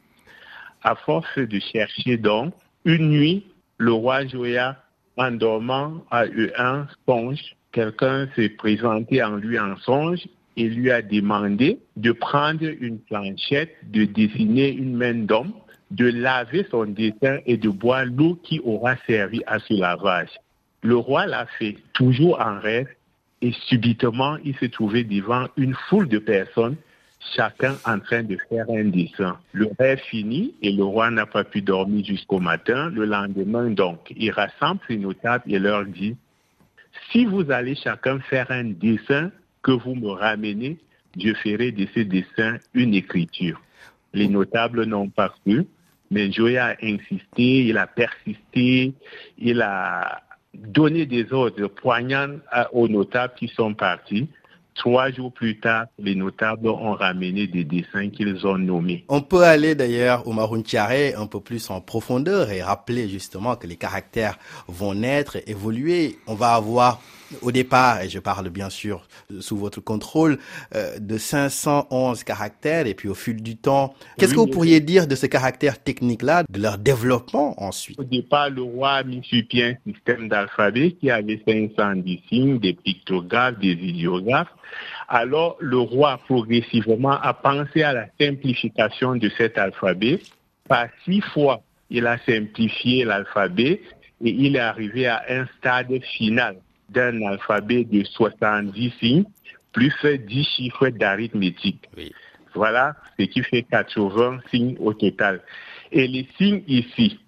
À 0.81 0.95
force 0.95 1.37
de 1.37 1.59
chercher 1.59 2.15
donc, 2.15 2.53
une 2.85 3.09
nuit, 3.09 3.45
le 3.77 3.91
roi 3.91 4.25
Joya, 4.25 4.77
en 5.17 5.31
dormant, 5.31 6.05
a 6.09 6.25
eu 6.25 6.49
un 6.57 6.87
songe. 7.05 7.55
Quelqu'un 7.73 8.29
s'est 8.35 8.49
présenté 8.49 9.21
en 9.21 9.35
lui 9.35 9.59
en 9.59 9.75
songe 9.77 10.25
et 10.55 10.69
lui 10.69 10.89
a 10.91 11.01
demandé 11.01 11.79
de 11.97 12.13
prendre 12.13 12.63
une 12.63 12.99
planchette, 12.99 13.75
de 13.83 14.05
dessiner 14.05 14.69
une 14.69 14.95
main 14.95 15.13
d'homme, 15.13 15.51
de 15.91 16.05
laver 16.05 16.65
son 16.69 16.85
dessin 16.85 17.39
et 17.45 17.57
de 17.57 17.69
boire 17.69 18.05
l'eau 18.05 18.39
qui 18.43 18.59
aura 18.59 18.95
servi 19.07 19.41
à 19.47 19.59
ce 19.59 19.73
lavage. 19.73 20.29
Le 20.81 20.95
roi 20.95 21.25
l'a 21.25 21.45
fait, 21.57 21.77
toujours 21.93 22.39
en 22.39 22.59
rêve, 22.59 22.87
et 23.41 23.51
subitement 23.67 24.37
il 24.43 24.55
s'est 24.57 24.69
trouvé 24.69 25.03
devant 25.03 25.47
une 25.57 25.73
foule 25.73 26.07
de 26.07 26.19
personnes 26.19 26.75
chacun 27.35 27.75
en 27.85 27.99
train 27.99 28.23
de 28.23 28.37
faire 28.49 28.65
un 28.69 28.85
dessin. 28.85 29.37
Le 29.51 29.69
rêve 29.77 29.99
fini 29.99 30.55
et 30.61 30.71
le 30.71 30.83
roi 30.83 31.11
n'a 31.11 31.25
pas 31.25 31.43
pu 31.43 31.61
dormir 31.61 32.05
jusqu'au 32.05 32.39
matin. 32.39 32.89
Le 32.89 33.05
lendemain, 33.05 33.69
donc, 33.69 34.13
il 34.15 34.31
rassemble 34.31 34.79
ses 34.87 34.97
notables 34.97 35.43
et 35.47 35.59
leur 35.59 35.85
dit, 35.85 36.15
si 37.11 37.25
vous 37.25 37.51
allez 37.51 37.75
chacun 37.75 38.19
faire 38.19 38.49
un 38.51 38.63
dessin 38.63 39.31
que 39.61 39.71
vous 39.71 39.95
me 39.95 40.09
ramenez, 40.09 40.77
je 41.19 41.33
ferai 41.33 41.71
de 41.71 41.87
ces 41.93 42.05
dessins 42.05 42.57
une 42.73 42.93
écriture. 42.93 43.61
Les 44.13 44.27
notables 44.27 44.85
n'ont 44.85 45.09
pas 45.09 45.29
cru, 45.43 45.67
mais 46.11 46.31
Joya 46.31 46.67
a 46.67 46.75
insisté, 46.83 47.65
il 47.65 47.77
a 47.77 47.87
persisté, 47.87 48.93
il 49.37 49.61
a 49.61 50.21
donné 50.53 51.05
des 51.05 51.31
ordres 51.31 51.67
poignants 51.67 52.39
aux 52.71 52.87
notables 52.87 53.33
qui 53.37 53.47
sont 53.47 53.73
partis. 53.73 54.27
Trois 54.75 55.11
jours 55.11 55.33
plus 55.33 55.59
tard, 55.59 55.87
les 55.97 56.15
notables 56.15 56.69
ont 56.69 56.93
ramené 56.93 57.47
des 57.47 57.65
dessins 57.65 58.09
qu'ils 58.09 58.47
ont 58.47 58.57
nommés. 58.57 59.03
On 59.09 59.21
peut 59.21 59.43
aller 59.43 59.75
d'ailleurs 59.75 60.25
au 60.25 60.31
Maruntiare 60.31 61.17
un 61.17 61.27
peu 61.27 61.41
plus 61.41 61.69
en 61.69 61.81
profondeur 61.81 62.49
et 62.49 62.61
rappeler 62.61 63.09
justement 63.09 63.57
que 63.57 63.67
les 63.67 63.75
caractères 63.75 64.39
vont 64.67 64.93
naître, 64.93 65.37
évoluer. 65.47 66.17
On 66.27 66.33
va 66.33 66.53
avoir 66.53 67.01
au 67.41 67.51
départ, 67.51 68.01
et 68.01 68.09
je 68.09 68.19
parle 68.19 68.49
bien 68.49 68.69
sûr 68.69 69.07
sous 69.39 69.57
votre 69.57 69.81
contrôle, 69.81 70.37
euh, 70.75 70.97
de 70.99 71.17
511 71.17 72.23
caractères, 72.23 72.87
et 72.87 72.93
puis 72.93 73.09
au 73.09 73.15
fil 73.15 73.41
du 73.41 73.55
temps, 73.55 73.93
qu'est-ce 74.17 74.33
que 74.33 74.39
vous 74.39 74.47
pourriez 74.47 74.79
dire 74.79 75.07
de 75.07 75.15
ces 75.15 75.29
caractères 75.29 75.81
techniques-là, 75.81 76.43
de 76.49 76.61
leur 76.61 76.77
développement 76.77 77.61
ensuite? 77.61 77.99
Au 77.99 78.03
départ, 78.03 78.49
le 78.49 78.61
roi 78.61 78.91
a 78.91 79.03
mis 79.03 79.23
sur 79.23 79.45
pied 79.47 79.63
un 79.65 79.75
système 79.85 80.29
d'alphabet 80.29 80.91
qui 80.93 81.09
avait 81.09 81.41
510 81.47 82.21
signes, 82.29 82.59
des 82.59 82.73
pictographes, 82.73 83.59
des 83.59 83.71
idéographes. 83.71 84.49
Alors, 85.07 85.57
le 85.59 85.79
roi 85.79 86.19
progressivement 86.25 87.19
a 87.19 87.33
pensé 87.33 87.83
à 87.83 87.93
la 87.93 88.05
simplification 88.19 89.15
de 89.15 89.29
cet 89.37 89.57
alphabet. 89.57 90.19
Par 90.67 90.87
six 91.05 91.21
fois, 91.21 91.61
il 91.89 92.05
a 92.05 92.17
simplifié 92.19 93.03
l'alphabet 93.03 93.81
et 94.23 94.29
il 94.29 94.55
est 94.55 94.59
arrivé 94.59 95.07
à 95.07 95.23
un 95.29 95.47
stade 95.57 95.99
final 96.17 96.57
d'un 96.91 97.21
alphabet 97.23 97.83
de 97.83 98.03
70 98.03 98.93
signes, 98.99 99.25
plus 99.71 99.93
10 100.03 100.43
chiffres 100.43 100.89
d'arithmétique. 100.89 101.89
Voilà 102.55 102.95
ce 103.19 103.25
qui 103.25 103.43
fait 103.43 103.63
80 103.63 104.39
signes 104.49 104.75
au 104.79 104.93
total. 104.93 105.41
Et 105.91 106.07
les 106.07 106.27
signes 106.37 106.63
ici 106.67 107.19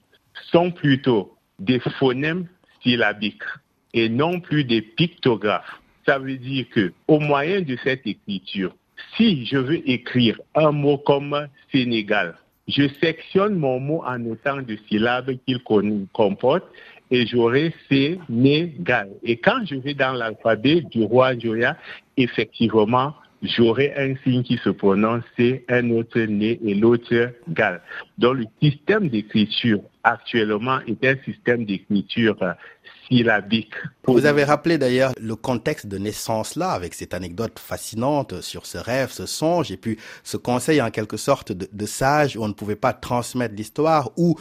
sont 0.51 0.71
plutôt 0.71 1.37
des 1.59 1.79
phonèmes 1.79 2.47
syllabiques 2.83 3.43
et 3.93 4.09
non 4.09 4.39
plus 4.39 4.63
des 4.63 4.81
pictographes. 4.81 5.79
Ça 6.05 6.17
veut 6.17 6.37
dire 6.37 6.65
que, 6.71 6.91
au 7.07 7.19
moyen 7.19 7.61
de 7.61 7.77
cette 7.83 8.05
écriture, 8.07 8.75
si 9.15 9.45
je 9.45 9.57
veux 9.57 9.87
écrire 9.89 10.39
un 10.55 10.71
mot 10.71 10.97
comme 10.97 11.47
Sénégal, 11.71 12.35
je 12.67 12.87
sectionne 13.01 13.55
mon 13.55 13.79
mot 13.79 14.03
en 14.05 14.25
autant 14.25 14.61
de 14.61 14.77
syllabes 14.87 15.31
qu'il 15.45 15.59
comporte 16.13 16.63
et 17.11 17.27
j'aurai 17.27 17.73
C, 17.89 18.19
Né, 18.29 18.73
Gal. 18.79 19.09
Et 19.23 19.37
quand 19.37 19.65
je 19.65 19.75
vais 19.75 19.93
dans 19.93 20.13
l'alphabet 20.13 20.81
du 20.81 21.03
roi 21.03 21.37
Joya, 21.37 21.77
effectivement, 22.17 23.13
j'aurai 23.43 23.93
un 23.97 24.15
signe 24.23 24.43
qui 24.43 24.57
se 24.57 24.69
prononce 24.69 25.23
C, 25.37 25.65
un 25.67 25.89
autre 25.91 26.19
Né 26.21 26.59
et 26.65 26.73
l'autre 26.73 27.33
Gal. 27.49 27.81
Donc 28.17 28.37
le 28.37 28.45
système 28.61 29.09
d'écriture 29.09 29.81
actuellement 30.03 30.79
est 30.87 31.05
un 31.05 31.15
système 31.25 31.65
d'écriture 31.65 32.37
euh, 32.41 32.53
syllabique. 33.07 33.73
Vous 34.07 34.25
avez 34.25 34.45
rappelé 34.45 34.77
d'ailleurs 34.77 35.11
le 35.19 35.35
contexte 35.35 35.87
de 35.87 35.97
naissance 35.97 36.55
là, 36.55 36.71
avec 36.71 36.93
cette 36.93 37.13
anecdote 37.13 37.59
fascinante 37.59 38.41
sur 38.41 38.65
ce 38.65 38.77
rêve, 38.77 39.09
ce 39.09 39.25
songe, 39.25 39.71
et 39.71 39.77
puis 39.77 39.97
ce 40.23 40.37
conseil 40.37 40.81
en 40.81 40.91
quelque 40.91 41.17
sorte 41.17 41.51
de, 41.51 41.67
de 41.71 41.85
sage 41.85 42.37
où 42.37 42.43
on 42.43 42.47
ne 42.47 42.53
pouvait 42.53 42.75
pas 42.77 42.93
transmettre 42.93 43.53
l'histoire, 43.55 44.11
où 44.17 44.37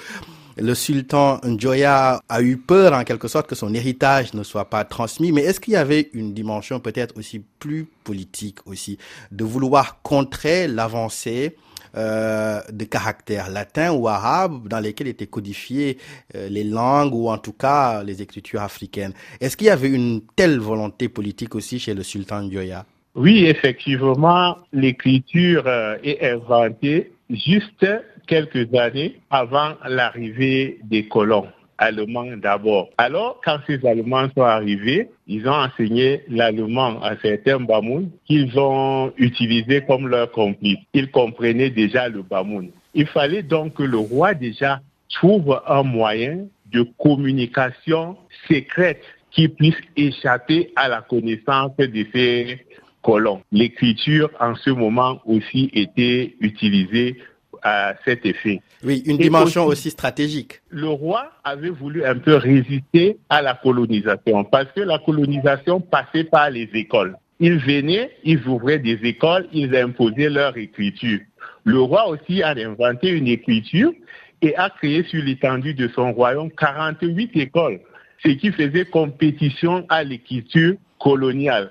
le 0.57 0.75
sultan 0.75 1.41
Njoya 1.45 2.21
a 2.29 2.43
eu 2.43 2.57
peur 2.57 2.93
en 2.93 3.05
quelque 3.05 3.29
sorte 3.29 3.49
que 3.49 3.55
son 3.55 3.73
héritage 3.75 4.35
ne 4.35 4.43
soit 4.43 4.69
pas 4.69 4.85
transmis, 4.85 5.33
mais 5.33 5.43
est-ce 5.43 5.61
qu'il 5.61 5.75
y 5.75 5.77
avait 5.77 6.11
une 6.13 6.35
dimension 6.35 6.81
peut-être 6.81 7.17
aussi 7.17 7.43
plus 7.59 7.87
politique 8.05 8.59
aussi, 8.67 8.99
de 9.31 9.45
vouloir 9.45 10.03
contrer 10.03 10.67
l'avancée 10.69 11.57
euh, 11.97 12.61
de 12.73 12.85
caractères 12.85 13.51
latins 13.51 13.93
ou 13.93 14.07
arabes 14.07 14.69
dans 14.69 14.79
lesquels 14.79 15.09
étaient 15.09 15.27
codifiées 15.27 15.99
euh, 16.37 16.49
les 16.49 16.63
langues 16.63 17.15
ou 17.15 17.29
en 17.29 17.39
tout 17.39 17.53
cas 17.53 18.03
les 18.03 18.23
écritures 18.23 18.63
africaines? 18.63 19.13
Est-ce 19.41 19.57
qu'il 19.57 19.67
y 19.67 19.71
avait 19.71 19.89
une 19.89 20.23
telle 20.37 20.59
volonté 20.59 21.09
politique 21.09 21.55
aussi 21.55 21.79
chez 21.79 21.95
le 21.95 22.03
sultan 22.03 22.43
Njoya 22.43 22.87
Oui, 23.15 23.45
effectivement, 23.47 24.57
l'écriture 24.73 25.65
euh, 25.67 25.97
est 26.05 26.31
inventée 26.31 27.13
juste 27.29 27.87
quelques 28.31 28.73
années 28.75 29.17
avant 29.29 29.73
l'arrivée 29.87 30.79
des 30.85 31.09
colons 31.09 31.49
allemands 31.79 32.37
d'abord. 32.37 32.91
Alors, 32.97 33.41
quand 33.45 33.59
ces 33.67 33.85
Allemands 33.85 34.29
sont 34.37 34.43
arrivés, 34.43 35.09
ils 35.27 35.49
ont 35.49 35.53
enseigné 35.53 36.23
l'allemand 36.29 37.03
à 37.03 37.17
certains 37.21 37.59
Bamoun 37.59 38.11
qu'ils 38.27 38.57
ont 38.59 39.13
utilisé 39.17 39.83
comme 39.87 40.07
leur 40.07 40.31
complice. 40.31 40.79
Ils 40.95 41.11
comprenaient 41.11 41.71
déjà 41.71 42.09
le 42.09 42.23
Bamoun. 42.23 42.71
Il 42.95 43.07
fallait 43.07 43.43
donc 43.43 43.75
que 43.75 43.83
le 43.83 43.97
roi 43.99 44.35
déjà 44.35 44.81
trouve 45.09 45.61
un 45.67 45.83
moyen 45.83 46.47
de 46.73 46.87
communication 46.99 48.17
secrète 48.49 49.03
qui 49.33 49.49
puisse 49.49 49.81
échapper 49.97 50.73
à 50.77 50.89
la 50.89 51.01
connaissance 51.01 51.73
de 51.79 52.07
ces 52.13 52.61
colons. 53.03 53.41
L'écriture 53.51 54.31
en 54.39 54.55
ce 54.55 54.71
moment 54.71 55.21
aussi 55.25 55.71
était 55.73 56.35
utilisée 56.41 57.17
à 57.63 57.95
cet 58.05 58.27
effet. 58.27 58.61
Oui, 58.85 59.03
une 59.07 59.19
dimension 59.19 59.67
aussi, 59.67 59.81
aussi, 59.81 59.91
stratégique. 59.91 60.61
Le 60.71 60.89
roi 60.89 61.31
avait 61.45 61.71
voulu 61.71 62.05
un 62.05 62.17
peu 62.17 62.37
résister 62.37 63.19
à 63.29 63.43
la 63.43 63.55
colonisation 63.55 64.45
parce 64.45 64.71
que 64.75 64.81
la 64.81 64.99
colonisation 64.99 65.81
passait 65.81 66.25
par 66.25 66.51
les 66.51 66.69
écoles. 66.75 67.17
Ils 67.41 67.59
venaient, 67.59 68.11
ils 68.25 68.47
ouvraient 68.47 68.79
des 68.79 68.99
écoles, 69.03 69.47
ils 69.53 69.75
imposaient 69.75 70.29
leur 70.29 70.57
écriture. 70.57 71.21
Le 71.65 71.81
roi 71.81 72.09
aussi 72.09 72.43
a 72.43 72.51
inventé 72.51 73.11
une 73.11 73.29
écriture 73.29 73.93
et 74.43 74.57
a 74.57 74.71
créé 74.71 75.05
sur 75.05 75.23
l'étendue 75.23 75.75
de 75.75 75.89
son 75.89 76.13
royaume 76.13 76.51
48 76.51 77.31
écoles, 77.37 77.81
ce 78.25 78.31
qui 78.31 78.53
faisait 78.53 78.85
compétition 78.85 79.85
à 79.89 80.05
l'écriture 80.05 80.75
coloniale. 80.99 81.71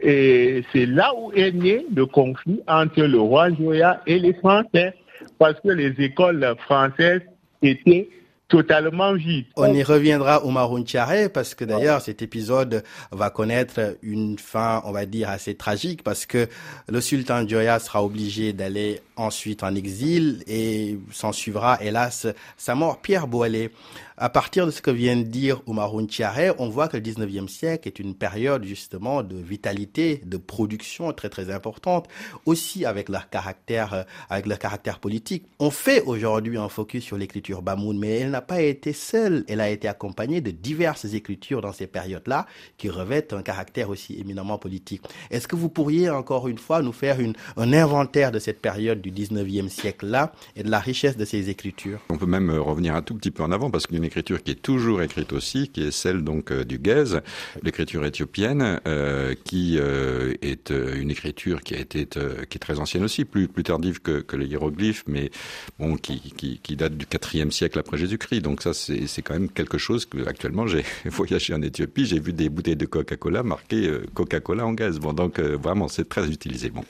Et 0.00 0.64
c'est 0.72 0.86
là 0.86 1.12
où 1.16 1.32
est 1.32 1.52
né 1.52 1.86
le 1.94 2.06
conflit 2.06 2.60
entre 2.66 3.02
le 3.02 3.18
roi 3.18 3.50
Joya 3.54 4.02
et 4.06 4.18
les 4.18 4.34
Français 4.34 4.94
parce 5.38 5.60
que 5.60 5.68
les 5.68 5.94
écoles 5.98 6.54
françaises 6.66 7.22
étaient 7.62 8.08
totalement 8.48 9.14
vides. 9.14 9.46
On 9.56 9.72
y 9.72 9.82
reviendra 9.82 10.44
au 10.44 10.50
Maroun 10.50 10.84
parce 11.32 11.54
que 11.54 11.64
d'ailleurs 11.64 12.00
cet 12.00 12.22
épisode 12.22 12.84
va 13.10 13.30
connaître 13.30 13.96
une 14.02 14.38
fin, 14.38 14.82
on 14.84 14.92
va 14.92 15.06
dire, 15.06 15.30
assez 15.30 15.54
tragique 15.54 16.02
parce 16.02 16.26
que 16.26 16.46
le 16.88 17.00
sultan 17.00 17.48
Joya 17.48 17.78
sera 17.78 18.04
obligé 18.04 18.52
d'aller 18.52 19.00
ensuite 19.16 19.62
en 19.62 19.74
exil 19.74 20.44
et 20.46 20.98
s'en 21.10 21.32
suivra 21.32 21.78
hélas 21.82 22.26
sa 22.56 22.74
mort. 22.74 23.00
Pierre 23.00 23.26
Boilet, 23.26 23.70
à 24.16 24.28
partir 24.28 24.64
de 24.66 24.70
ce 24.70 24.80
que 24.80 24.92
vient 24.92 25.16
de 25.16 25.22
dire 25.22 25.60
Oumaroun 25.66 26.06
Tiare, 26.06 26.54
on 26.58 26.68
voit 26.68 26.86
que 26.86 26.96
le 26.96 27.02
19e 27.02 27.48
siècle 27.48 27.88
est 27.88 27.98
une 27.98 28.14
période 28.14 28.64
justement 28.64 29.24
de 29.24 29.36
vitalité, 29.36 30.22
de 30.24 30.36
production 30.36 31.12
très 31.12 31.28
très 31.28 31.50
importante, 31.50 32.06
aussi 32.46 32.84
avec 32.84 33.08
leur 33.08 33.28
caractère, 33.28 33.92
euh, 33.92 34.02
avec 34.30 34.46
leur 34.46 34.58
caractère 34.58 35.00
politique. 35.00 35.46
On 35.58 35.70
fait 35.70 36.02
aujourd'hui 36.02 36.58
un 36.58 36.68
focus 36.68 37.02
sur 37.02 37.16
l'écriture 37.16 37.62
Bamoun, 37.62 37.98
mais 37.98 38.20
elle 38.20 38.30
n'a 38.30 38.40
pas 38.40 38.62
été 38.62 38.92
seule. 38.92 39.44
Elle 39.48 39.60
a 39.60 39.68
été 39.68 39.88
accompagnée 39.88 40.40
de 40.40 40.52
diverses 40.52 41.06
écritures 41.06 41.60
dans 41.60 41.72
ces 41.72 41.88
périodes-là 41.88 42.46
qui 42.76 42.90
revêtent 42.90 43.32
un 43.32 43.42
caractère 43.42 43.90
aussi 43.90 44.18
éminemment 44.20 44.58
politique. 44.58 45.02
Est-ce 45.30 45.48
que 45.48 45.56
vous 45.56 45.68
pourriez 45.68 46.08
encore 46.08 46.46
une 46.46 46.58
fois 46.58 46.82
nous 46.82 46.92
faire 46.92 47.18
un 47.56 47.72
inventaire 47.72 48.30
de 48.30 48.38
cette 48.38 48.60
période 48.60 49.00
du 49.00 49.10
19e 49.10 49.68
siècle-là 49.68 50.32
et 50.54 50.62
de 50.62 50.70
la 50.70 50.78
richesse 50.78 51.16
de 51.16 51.24
ces 51.24 51.50
écritures? 51.50 51.98
On 52.10 52.16
peut 52.16 52.26
même 52.26 52.50
revenir 52.50 52.94
un 52.94 53.02
tout 53.02 53.16
petit 53.16 53.32
peu 53.32 53.42
en 53.42 53.50
avant 53.50 53.70
parce 53.70 53.86
écriture 54.04 54.42
qui 54.42 54.52
est 54.52 54.62
toujours 54.62 55.02
écrite 55.02 55.32
aussi, 55.32 55.68
qui 55.68 55.82
est 55.82 55.90
celle 55.90 56.22
donc 56.22 56.50
euh, 56.50 56.64
du 56.64 56.80
Gez, 56.82 57.20
l'écriture 57.62 58.04
éthiopienne, 58.04 58.80
euh, 58.86 59.34
qui 59.44 59.76
euh, 59.78 60.34
est 60.42 60.70
une 60.70 61.10
écriture 61.10 61.62
qui 61.62 61.74
a 61.74 61.78
été 61.78 62.06
qui 62.06 62.56
est 62.56 62.60
très 62.60 62.78
ancienne 62.78 63.04
aussi, 63.04 63.24
plus 63.24 63.48
plus 63.48 63.62
tardive 63.62 64.00
que, 64.00 64.20
que 64.20 64.36
les 64.36 64.46
hiéroglyphes, 64.46 65.04
mais 65.06 65.30
bon 65.78 65.96
qui, 65.96 66.20
qui, 66.62 66.76
date 66.76 66.96
du 66.96 67.06
IVe 67.34 67.50
siècle 67.50 67.78
après 67.78 67.96
Jésus-Christ. 67.96 68.40
Donc 68.40 68.62
ça 68.62 68.72
c'est 68.74 69.22
quand 69.22 69.34
même 69.34 69.48
quelque 69.48 69.78
chose 69.78 70.06
que 70.06 70.26
actuellement 70.26 70.66
j'ai 70.66 70.84
voyagé 71.06 71.54
en 71.54 71.62
Éthiopie, 71.62 72.06
j'ai 72.06 72.20
vu 72.20 72.32
des 72.32 72.48
bouteilles 72.48 72.76
de 72.76 72.86
Coca-Cola 72.86 73.42
marquées 73.42 73.90
Coca-Cola 74.14 74.66
en 74.66 74.72
gaz. 74.72 74.98
Bon 74.98 75.12
donc 75.12 75.40
vraiment 75.40 75.88
c'est 75.88 76.08
très 76.08 76.28
utilisé. 76.28 76.70
Bon. 76.70 76.84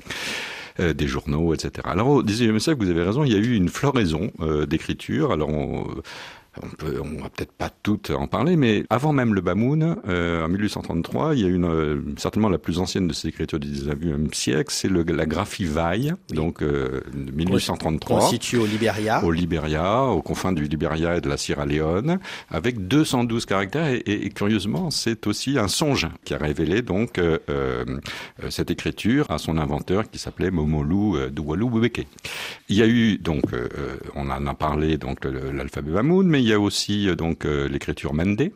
Des 0.76 1.06
journaux, 1.06 1.54
etc. 1.54 1.70
Alors 1.84 2.08
au 2.08 2.22
XIXe 2.24 2.60
siècle, 2.60 2.82
vous 2.82 2.90
avez 2.90 3.04
raison, 3.04 3.22
il 3.22 3.32
y 3.32 3.36
a 3.36 3.38
eu 3.38 3.54
une 3.54 3.68
floraison 3.68 4.32
euh, 4.40 4.66
d'écriture. 4.66 5.30
Alors 5.30 5.48
on, 5.48 5.86
on 6.62 6.68
peut, 6.68 7.00
on 7.02 7.22
va 7.22 7.28
peut-être 7.30 7.52
pas 7.52 7.70
toutes 7.82 8.10
en 8.10 8.26
parler, 8.26 8.56
mais 8.56 8.84
avant 8.90 9.12
même 9.12 9.34
le 9.34 9.40
Bamoun, 9.40 9.96
euh, 10.08 10.44
en 10.44 10.48
1833, 10.48 11.34
il 11.34 11.40
y 11.40 11.44
a 11.44 11.48
une 11.48 11.64
euh, 11.64 12.00
certainement 12.16 12.48
la 12.48 12.58
plus 12.58 12.78
ancienne 12.78 13.08
de 13.08 13.12
ces 13.12 13.28
écritures 13.28 13.58
du 13.58 13.68
19e 13.68 14.32
siècle, 14.34 14.70
c'est 14.70 14.90
la 14.90 15.26
graphie 15.26 15.64
Vaille, 15.64 16.14
oui. 16.30 16.36
donc 16.36 16.62
euh, 16.62 17.00
1833, 17.14 18.20
constituée 18.20 18.58
au 18.58 18.66
Libéria, 18.66 19.24
au 19.24 19.30
Libéria, 19.30 20.02
aux 20.02 20.22
confins 20.22 20.52
du 20.52 20.64
Libéria 20.64 21.16
et 21.16 21.20
de 21.20 21.28
la 21.28 21.36
Sierra 21.36 21.66
Leone, 21.66 22.18
avec 22.50 22.86
212 22.86 23.46
caractères 23.46 23.86
et, 23.86 23.96
et, 23.98 24.26
et 24.26 24.30
curieusement, 24.30 24.90
c'est 24.90 25.26
aussi 25.26 25.58
un 25.58 25.68
songe 25.68 26.08
qui 26.24 26.34
a 26.34 26.38
révélé 26.38 26.82
donc 26.82 27.18
euh, 27.18 27.38
euh, 27.48 27.84
cette 28.50 28.70
écriture 28.70 29.30
à 29.30 29.38
son 29.38 29.58
inventeur 29.58 30.10
qui 30.10 30.18
s'appelait 30.18 30.50
Momolu 30.50 31.16
euh, 31.16 31.30
Doualou 31.30 31.68
Boubeke. 31.70 32.06
Il 32.68 32.76
y 32.76 32.82
a 32.82 32.86
eu 32.86 33.18
donc, 33.18 33.44
on 34.14 34.30
en 34.30 34.46
a 34.46 34.54
parlé 34.54 34.96
donc 34.96 35.24
l'alphabet 35.24 35.90
Bamoun, 35.90 36.26
mais 36.26 36.42
il 36.44 36.48
y 36.48 36.52
a 36.52 36.60
aussi 36.60 37.08
euh, 37.08 37.16
donc 37.16 37.46
euh, 37.46 37.66
l'écriture 37.68 38.12
Mende, 38.12 38.50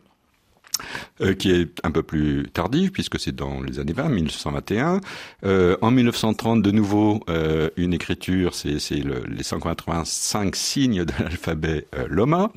euh, 1.22 1.35
qui 1.35 1.51
est 1.51 1.68
un 1.83 1.90
peu 1.90 2.03
plus 2.03 2.48
tardive 2.53 2.92
puisque 2.92 3.18
c'est 3.18 3.35
dans 3.35 3.62
les 3.62 3.81
années 3.81 3.94
20, 3.94 4.11
1921. 4.11 5.01
Euh, 5.44 5.77
en 5.81 5.90
1930, 5.90 6.62
de 6.62 6.70
nouveau, 6.70 7.20
une 7.77 7.94
écriture, 7.94 8.55
c'est 8.55 8.79
le, 8.96 9.24
les 9.27 9.42
185 9.42 10.55
signes 10.55 11.05
de 11.05 11.12
l'alphabet 11.18 11.87
Loma. 12.09 12.53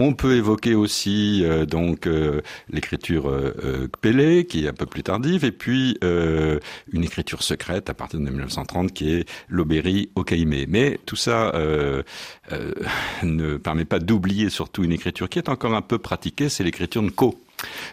On 0.00 0.12
peut 0.12 0.36
évoquer 0.36 0.76
aussi 0.76 1.42
euh, 1.42 1.66
donc 1.66 2.06
euh, 2.06 2.40
l'écriture 2.70 3.28
euh, 3.28 3.88
Pélé, 4.00 4.46
qui 4.46 4.64
est 4.64 4.68
un 4.68 4.72
peu 4.72 4.86
plus 4.86 5.02
tardive, 5.02 5.44
et 5.44 5.50
puis 5.50 5.98
euh, 6.04 6.60
une 6.92 7.02
écriture 7.02 7.42
secrète 7.42 7.90
à 7.90 7.94
partir 7.94 8.20
de 8.20 8.24
1930 8.24 8.92
qui 8.92 9.10
est 9.10 9.28
l'Aubéry 9.48 10.10
au 10.14 10.22
Caïmé. 10.22 10.66
Mais 10.68 11.00
tout 11.04 11.16
ça 11.16 11.52
euh, 11.56 12.04
euh, 12.52 12.74
ne 13.24 13.56
permet 13.56 13.84
pas 13.84 13.98
d'oublier 13.98 14.50
surtout 14.50 14.84
une 14.84 14.92
écriture 14.92 15.28
qui 15.28 15.40
est 15.40 15.48
encore 15.48 15.74
un 15.74 15.82
peu 15.82 15.98
pratiquée, 15.98 16.48
c'est 16.48 16.62
l'écriture 16.62 17.02
de 17.02 17.10
Co. 17.10 17.34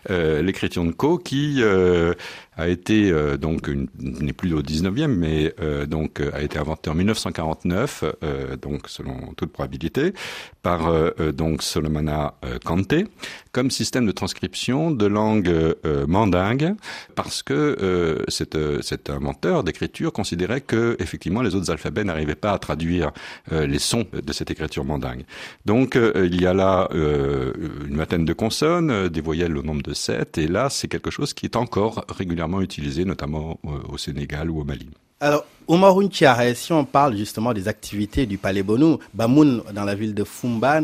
Euh, 0.10 0.42
l'écriture 0.42 0.84
de 0.84 0.92
Co 0.92 1.18
qui 1.18 1.56
euh, 1.60 2.14
a 2.58 2.68
été 2.68 3.12
euh, 3.12 3.38
donc 3.38 3.70
n'est 4.00 4.34
plus 4.34 4.54
au 4.54 4.62
19e 4.62 5.08
mais 5.08 5.54
euh, 5.60 5.86
donc 5.86 6.22
a 6.22 6.42
été 6.42 6.58
inventé 6.58 6.90
en 6.90 6.96
1949 6.96 8.04
euh, 8.24 8.56
donc 8.56 8.88
selon 8.88 9.34
toute 9.36 9.52
probabilité 9.52 10.14
par 10.62 10.88
euh, 10.88 11.32
donc 11.32 11.62
Solomana 11.62 12.36
euh, 12.44 12.58
Kanté 12.64 13.08
comme 13.52 13.72
système 13.72 14.06
de 14.06 14.12
transcription 14.12 14.92
de 14.92 15.06
langue 15.06 15.50
euh, 15.50 16.08
mandingue 16.08 16.76
parce 17.16 17.44
que 17.44 17.54
euh, 17.54 18.24
cet, 18.28 18.56
euh, 18.56 18.82
cet 18.82 19.10
inventeur 19.10 19.64
d'écriture 19.64 20.12
considérait 20.12 20.62
que 20.62 20.96
effectivement 21.00 21.42
les 21.42 21.56
autres 21.56 21.72
alphabets 21.72 22.04
n'arrivaient 22.04 22.36
pas 22.36 22.52
à 22.52 22.60
traduire 22.60 23.12
euh, 23.52 23.66
les 23.68 23.80
sons 23.80 24.06
de 24.14 24.34
cette 24.34 24.52
écriture 24.52 24.86
mandingue. 24.86 25.26
Donc 25.66 25.96
euh, 25.96 26.28
il 26.32 26.42
y 26.42 26.48
a 26.48 26.54
là 26.54 26.88
euh, 26.94 27.54
une 27.88 27.98
vingtaine 27.98 28.26
de 28.26 28.34
consonnes, 28.34 28.92
euh, 28.92 29.10
des 29.10 29.22
voyelles 29.22 29.58
au 29.58 29.64
nombre 29.64 29.84
de 29.84 29.94
7 29.94 30.38
et 30.38 30.48
là 30.48 30.70
c'est 30.70 30.88
quelque 30.88 31.12
chose 31.12 31.34
qui 31.34 31.46
est 31.46 31.56
encore 31.56 32.06
régulièrement 32.10 32.45
utilisé 32.62 33.06
notamment 33.06 33.60
au, 33.64 33.94
au 33.94 33.98
Sénégal 33.98 34.50
ou 34.50 34.62
au 34.62 34.64
Mali. 34.64 34.90
Alors, 35.22 35.46
Omar 35.68 35.96
si 36.54 36.74
on 36.74 36.86
parle 36.86 37.16
justement 37.16 37.54
des 37.54 37.68
activités 37.68 38.26
du 38.26 38.38
palais 38.38 38.64
Bonou, 38.64 39.00
Bamoun 39.14 39.64
dans 39.74 39.86
la 39.86 39.96
ville 39.96 40.14
de 40.14 40.24
Fumban, 40.26 40.84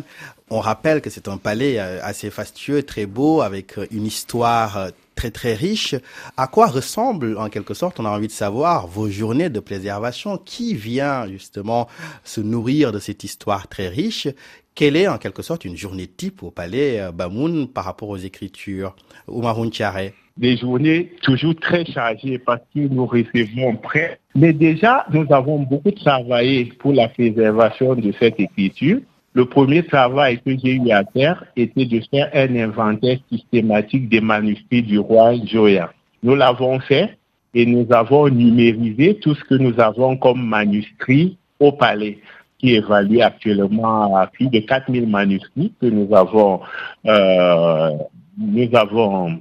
on 0.49 0.59
rappelle 0.59 1.01
que 1.01 1.09
c'est 1.09 1.27
un 1.27 1.37
palais 1.37 1.79
euh, 1.79 1.99
assez 2.01 2.29
fastueux, 2.29 2.83
très 2.83 3.05
beau, 3.05 3.41
avec 3.41 3.77
euh, 3.77 3.85
une 3.91 4.05
histoire 4.05 4.77
euh, 4.77 4.89
très 5.15 5.31
très 5.31 5.53
riche. 5.53 5.95
À 6.37 6.47
quoi 6.47 6.67
ressemblent 6.67 7.37
en 7.37 7.49
quelque 7.49 7.73
sorte, 7.73 7.99
on 7.99 8.05
a 8.05 8.09
envie 8.09 8.27
de 8.27 8.31
savoir, 8.31 8.87
vos 8.87 9.09
journées 9.09 9.49
de 9.49 9.59
préservation? 9.59 10.37
Qui 10.37 10.75
vient 10.75 11.27
justement 11.27 11.87
se 12.23 12.41
nourrir 12.41 12.91
de 12.91 12.99
cette 12.99 13.23
histoire 13.23 13.67
très 13.67 13.89
riche? 13.89 14.27
Quelle 14.75 14.95
est 14.95 15.07
en 15.07 15.17
quelque 15.17 15.41
sorte 15.41 15.65
une 15.65 15.77
journée 15.77 16.07
type 16.07 16.41
au 16.41 16.51
palais 16.51 17.11
Bamoun 17.13 17.67
par 17.67 17.83
rapport 17.83 18.09
aux 18.09 18.17
écritures? 18.17 18.95
Oumaroun 19.27 19.69
Tiare 19.69 20.11
des 20.41 20.57
journées 20.57 21.11
toujours 21.21 21.55
très 21.55 21.85
chargées 21.85 22.39
parce 22.39 22.61
que 22.73 22.79
nous 22.79 23.05
recevons 23.05 23.75
prêt. 23.75 24.19
Mais 24.35 24.53
déjà, 24.53 25.05
nous 25.13 25.25
avons 25.29 25.59
beaucoup 25.59 25.91
travaillé 25.91 26.65
pour 26.79 26.93
la 26.93 27.07
préservation 27.07 27.95
de 27.95 28.11
cette 28.19 28.39
écriture. 28.39 28.99
Le 29.33 29.45
premier 29.45 29.83
travail 29.83 30.41
que 30.43 30.51
j'ai 30.57 30.73
eu 30.75 30.89
à 30.89 31.03
faire 31.13 31.45
était 31.55 31.85
de 31.85 32.01
faire 32.09 32.29
un 32.33 32.55
inventaire 32.55 33.19
systématique 33.31 34.09
des 34.09 34.19
manuscrits 34.19 34.81
du 34.81 34.99
roi 34.99 35.35
Joya. 35.45 35.93
Nous 36.23 36.35
l'avons 36.35 36.79
fait 36.79 37.17
et 37.53 37.65
nous 37.65 37.85
avons 37.91 38.27
numérisé 38.27 39.19
tout 39.21 39.35
ce 39.35 39.43
que 39.43 39.55
nous 39.55 39.79
avons 39.79 40.17
comme 40.17 40.43
manuscrits 40.43 41.37
au 41.59 41.71
palais 41.71 42.17
qui 42.57 42.73
évalue 42.75 43.19
actuellement 43.19 44.15
à 44.15 44.27
plus 44.27 44.47
de 44.47 44.59
4000 44.59 45.07
manuscrits 45.07 45.73
que 45.79 45.87
nous 45.87 46.13
avons, 46.15 46.61
euh, 47.05 47.91
nous 48.37 48.69
avons 48.73 49.39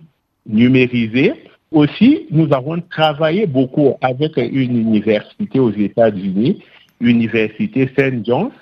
numérisé. 0.51 1.33
Aussi, 1.71 2.27
nous 2.31 2.53
avons 2.53 2.81
travaillé 2.91 3.47
beaucoup 3.47 3.95
avec 4.01 4.37
une 4.37 4.77
université 4.77 5.61
aux 5.61 5.73
États-Unis, 5.73 6.63
l'université 7.01 7.89
St. 7.97 8.25
John's, 8.27 8.53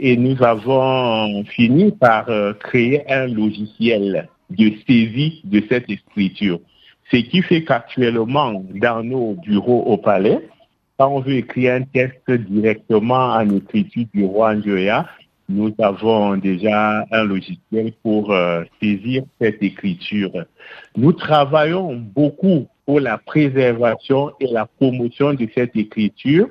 et 0.00 0.16
nous 0.16 0.42
avons 0.42 1.44
fini 1.44 1.92
par 1.92 2.28
euh, 2.28 2.52
créer 2.54 3.02
un 3.12 3.26
logiciel 3.28 4.28
de 4.50 4.72
saisie 4.86 5.40
de 5.44 5.62
cette 5.68 5.88
écriture. 5.88 6.58
Ce 7.10 7.18
qui 7.18 7.42
fait 7.42 7.64
qu'actuellement, 7.64 8.64
dans 8.74 9.04
nos 9.04 9.34
bureaux 9.34 9.82
au 9.82 9.96
palais, 9.96 10.40
quand 10.98 11.08
on 11.08 11.20
veut 11.20 11.34
écrire 11.34 11.74
un 11.74 11.82
texte 11.82 12.30
directement 12.30 13.34
en 13.34 13.48
écriture 13.50 14.06
du 14.14 14.24
roi 14.24 14.54
Njoya, 14.54 15.06
nous 15.48 15.74
avons 15.78 16.36
déjà 16.36 17.04
un 17.10 17.24
logiciel 17.24 17.92
pour 18.02 18.32
euh, 18.32 18.64
saisir 18.80 19.24
cette 19.40 19.62
écriture. 19.62 20.32
Nous 20.96 21.12
travaillons 21.12 21.94
beaucoup 21.96 22.66
pour 22.86 23.00
la 23.00 23.18
préservation 23.18 24.32
et 24.40 24.46
la 24.46 24.66
promotion 24.66 25.34
de 25.34 25.46
cette 25.54 25.76
écriture 25.76 26.48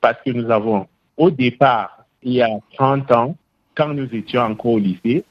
parce 0.00 0.16
que 0.24 0.30
nous 0.30 0.50
avons 0.50 0.86
au 1.16 1.30
départ, 1.30 2.04
il 2.22 2.34
y 2.34 2.42
a 2.42 2.48
30 2.74 3.12
ans, 3.12 3.36
quand 3.74 3.88
nous 3.88 4.08
étions 4.14 4.42
encore 4.42 4.72
au 4.72 4.78
lycée, 4.78 5.24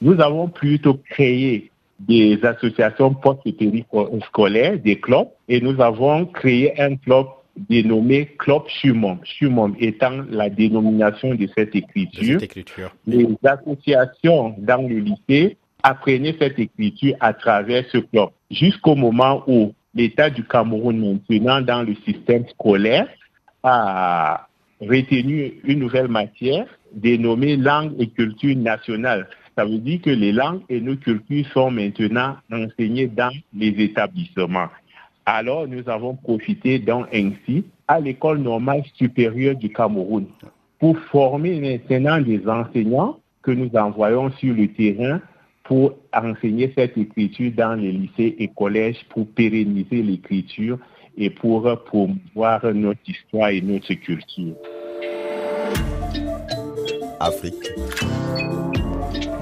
nous 0.00 0.20
avons 0.20 0.48
plutôt 0.48 1.00
créé 1.10 1.70
des 1.98 2.38
associations 2.44 3.14
post-scolaires, 3.14 4.78
des 4.78 5.00
clubs, 5.00 5.28
et 5.48 5.60
nous 5.60 5.80
avons 5.80 6.26
créé 6.26 6.80
un 6.80 6.96
club 6.96 7.26
dénommé 7.68 8.26
Club 8.38 8.62
Shumom, 8.68 9.18
Shumom 9.24 9.74
étant 9.80 10.24
la 10.30 10.50
dénomination 10.50 11.34
de 11.34 11.48
cette 11.56 11.74
écriture. 11.74 12.40
Les 13.06 13.26
associations 13.44 14.54
dans 14.58 14.86
le 14.86 14.98
lycée 14.98 15.56
apprenaient 15.82 16.36
cette 16.38 16.58
écriture 16.58 17.14
à 17.20 17.32
travers 17.32 17.84
ce 17.90 17.98
club, 17.98 18.28
jusqu'au 18.50 18.94
moment 18.94 19.42
où 19.46 19.72
l'État 19.94 20.30
du 20.30 20.44
Cameroun 20.44 21.20
maintenant 21.28 21.60
dans 21.60 21.82
le 21.82 21.94
système 22.04 22.46
scolaire 22.48 23.08
a 23.62 24.48
retenu 24.80 25.54
une 25.64 25.78
nouvelle 25.78 26.08
matière 26.08 26.66
dénommée 26.92 27.56
langue 27.56 27.92
et 27.98 28.08
culture 28.08 28.56
nationale. 28.56 29.28
Ça 29.56 29.64
veut 29.64 29.78
dire 29.78 30.02
que 30.02 30.10
les 30.10 30.32
langues 30.32 30.60
et 30.68 30.80
nos 30.80 30.96
cultures 30.96 31.46
sont 31.54 31.70
maintenant 31.70 32.36
enseignées 32.52 33.06
dans 33.06 33.32
les 33.54 33.68
établissements. 33.68 34.68
Alors, 35.28 35.66
nous 35.66 35.82
avons 35.88 36.14
profité 36.14 36.78
donc 36.78 37.06
ainsi 37.12 37.64
à 37.88 37.98
l'école 37.98 38.38
normale 38.38 38.84
supérieure 38.94 39.56
du 39.56 39.72
Cameroun 39.72 40.26
pour 40.78 40.96
former 41.10 41.60
maintenant 41.60 42.20
des 42.20 42.46
enseignants 42.46 43.18
que 43.42 43.50
nous 43.50 43.70
envoyons 43.74 44.30
sur 44.38 44.54
le 44.54 44.68
terrain 44.68 45.20
pour 45.64 45.94
enseigner 46.14 46.72
cette 46.76 46.96
écriture 46.96 47.50
dans 47.56 47.74
les 47.74 47.90
lycées 47.90 48.36
et 48.38 48.46
collèges 48.46 49.04
pour 49.10 49.26
pérenniser 49.26 50.00
l'écriture 50.00 50.78
et 51.18 51.30
pour 51.30 51.62
promouvoir 51.84 52.64
notre 52.72 53.00
histoire 53.08 53.48
et 53.48 53.60
notre 53.60 53.94
culture. 53.94 54.54
Afrique, 57.18 57.54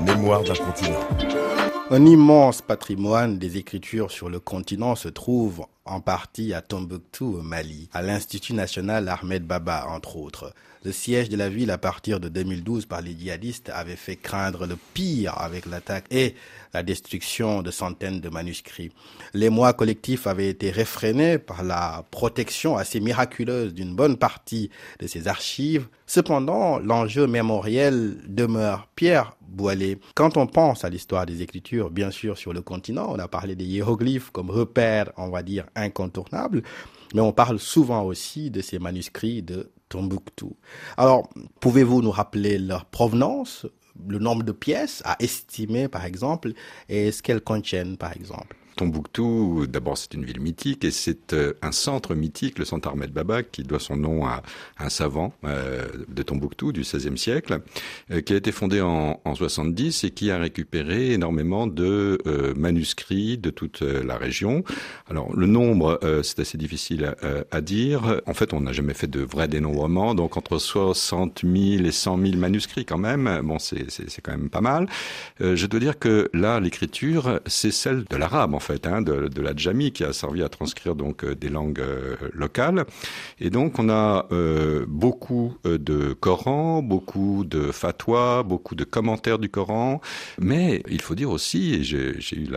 mémoire 0.06 0.42
d'un 0.44 0.54
continent. 0.54 1.53
Un 1.90 2.06
immense 2.06 2.62
patrimoine 2.62 3.38
des 3.38 3.58
écritures 3.58 4.10
sur 4.10 4.30
le 4.30 4.40
continent 4.40 4.96
se 4.96 5.08
trouve 5.08 5.66
en 5.84 6.00
partie 6.00 6.54
à 6.54 6.62
Tombouctou 6.62 7.36
au 7.36 7.42
Mali, 7.42 7.90
à 7.92 8.00
l'Institut 8.00 8.54
national 8.54 9.06
Ahmed 9.06 9.46
Baba 9.46 9.86
entre 9.88 10.16
autres. 10.16 10.54
Le 10.82 10.92
siège 10.92 11.28
de 11.28 11.36
la 11.36 11.50
ville 11.50 11.70
à 11.70 11.76
partir 11.76 12.20
de 12.20 12.28
2012 12.28 12.86
par 12.86 13.02
les 13.02 13.14
djihadistes 13.18 13.70
avait 13.70 13.96
fait 13.96 14.16
craindre 14.16 14.66
le 14.66 14.76
pire 14.94 15.38
avec 15.38 15.66
l'attaque 15.66 16.06
et 16.10 16.34
la 16.72 16.82
destruction 16.82 17.60
de 17.60 17.70
centaines 17.70 18.20
de 18.20 18.28
manuscrits. 18.30 18.92
Les 19.34 19.50
mois 19.50 19.74
collectifs 19.74 20.26
avaient 20.26 20.48
été 20.48 20.70
réfrénés 20.70 21.36
par 21.38 21.64
la 21.64 22.04
protection 22.10 22.78
assez 22.78 23.00
miraculeuse 23.00 23.74
d'une 23.74 23.94
bonne 23.94 24.16
partie 24.16 24.70
de 25.00 25.06
ces 25.06 25.28
archives. 25.28 25.86
Cependant, 26.06 26.78
l'enjeu 26.78 27.26
mémoriel 27.26 28.16
demeure. 28.26 28.88
Pierre 28.94 29.36
Quand 30.14 30.36
on 30.36 30.46
pense 30.46 30.84
à 30.84 30.90
l'histoire 30.90 31.26
des 31.26 31.42
écritures, 31.42 31.90
bien 31.90 32.10
sûr 32.10 32.36
sur 32.38 32.52
le 32.52 32.62
continent, 32.62 33.06
on 33.10 33.18
a 33.18 33.28
parlé 33.28 33.54
des 33.56 33.64
hiéroglyphes 33.64 34.30
comme 34.30 34.50
repère, 34.50 35.12
on 35.16 35.30
va 35.30 35.42
dire, 35.42 35.66
incontournable, 35.74 36.62
mais 37.14 37.20
on 37.20 37.32
parle 37.32 37.58
souvent 37.58 38.02
aussi 38.02 38.50
de 38.50 38.60
ces 38.60 38.78
manuscrits 38.78 39.42
de 39.42 39.70
Tombouctou. 39.88 40.56
Alors, 40.96 41.28
pouvez-vous 41.60 42.02
nous 42.02 42.10
rappeler 42.10 42.58
leur 42.58 42.84
provenance, 42.86 43.66
le 44.08 44.18
nombre 44.18 44.42
de 44.42 44.52
pièces 44.52 45.02
à 45.04 45.16
estimer 45.20 45.88
par 45.88 46.04
exemple, 46.04 46.52
et 46.88 47.12
ce 47.12 47.22
qu'elles 47.22 47.42
contiennent 47.42 47.96
par 47.96 48.12
exemple? 48.12 48.56
Tombouctou, 48.76 49.66
d'abord, 49.68 49.96
c'est 49.96 50.14
une 50.14 50.24
ville 50.24 50.40
mythique 50.40 50.84
et 50.84 50.90
c'est 50.90 51.32
euh, 51.32 51.54
un 51.62 51.72
centre 51.72 52.14
mythique, 52.14 52.58
le 52.58 52.64
centre 52.64 52.88
Ahmed 52.88 53.12
Baba, 53.12 53.42
qui 53.42 53.62
doit 53.62 53.78
son 53.78 53.96
nom 53.96 54.26
à 54.26 54.42
un 54.78 54.88
savant 54.88 55.32
euh, 55.44 55.86
de 56.08 56.22
Tombouctou 56.22 56.72
du 56.72 56.80
XVIe 56.80 57.16
siècle, 57.16 57.60
euh, 58.10 58.20
qui 58.20 58.32
a 58.32 58.36
été 58.36 58.52
fondé 58.52 58.80
en, 58.80 59.20
en 59.24 59.34
70 59.34 60.04
et 60.04 60.10
qui 60.10 60.30
a 60.30 60.38
récupéré 60.38 61.12
énormément 61.12 61.66
de 61.66 62.18
manuscrits 62.56 63.38
de 63.38 63.50
toute 63.50 63.80
la 63.80 64.16
région. 64.16 64.64
Alors, 65.08 65.34
le 65.34 65.46
nombre, 65.46 66.00
c'est 66.22 66.40
assez 66.40 66.58
difficile 66.58 67.14
à, 67.50 67.60
dire. 67.60 68.20
En 68.26 68.34
fait, 68.34 68.52
on 68.52 68.60
n'a 68.60 68.72
jamais 68.72 68.94
fait 68.94 69.06
de 69.06 69.20
vrai 69.20 69.48
dénombrement, 69.48 70.14
donc 70.14 70.36
entre 70.36 70.58
60 70.58 71.42
000 71.44 71.84
et 71.84 71.92
100 71.92 72.18
000 72.18 72.36
manuscrits 72.36 72.84
quand 72.84 72.98
même. 72.98 73.40
Bon, 73.44 73.58
c'est 73.58 73.86
quand 74.22 74.32
même 74.32 74.50
pas 74.50 74.60
mal. 74.60 74.88
je 75.40 75.66
dois 75.66 75.80
dire 75.80 75.98
que 75.98 76.30
là, 76.32 76.60
l'écriture, 76.60 77.40
c'est 77.46 77.70
celle 77.70 78.04
de 78.04 78.16
l'arabe, 78.16 78.54
en 78.54 78.60
hein, 78.84 79.02
de, 79.02 79.40
la 79.40 79.54
Djami 79.54 79.92
qui 79.92 80.04
a 80.04 80.12
servi 80.12 80.42
à 80.42 80.48
transcrire 80.48 80.94
donc 80.94 81.24
euh, 81.24 81.34
des 81.34 81.48
langues 81.48 81.80
euh, 81.80 82.16
locales. 82.32 82.84
Et 83.40 83.50
donc 83.50 83.78
on 83.78 83.88
a 83.88 84.26
euh, 84.32 84.84
beaucoup 84.88 85.54
de 85.64 86.12
Coran, 86.12 86.82
beaucoup 86.82 87.44
de 87.44 87.70
fatwas, 87.72 88.42
beaucoup 88.42 88.74
de 88.74 88.84
commentaires 88.84 89.38
du 89.38 89.48
Coran. 89.48 90.00
Mais 90.38 90.82
il 90.88 91.00
faut 91.00 91.14
dire 91.14 91.30
aussi, 91.30 91.74
et 91.74 91.82
j'ai 91.82 92.36
eu 92.36 92.48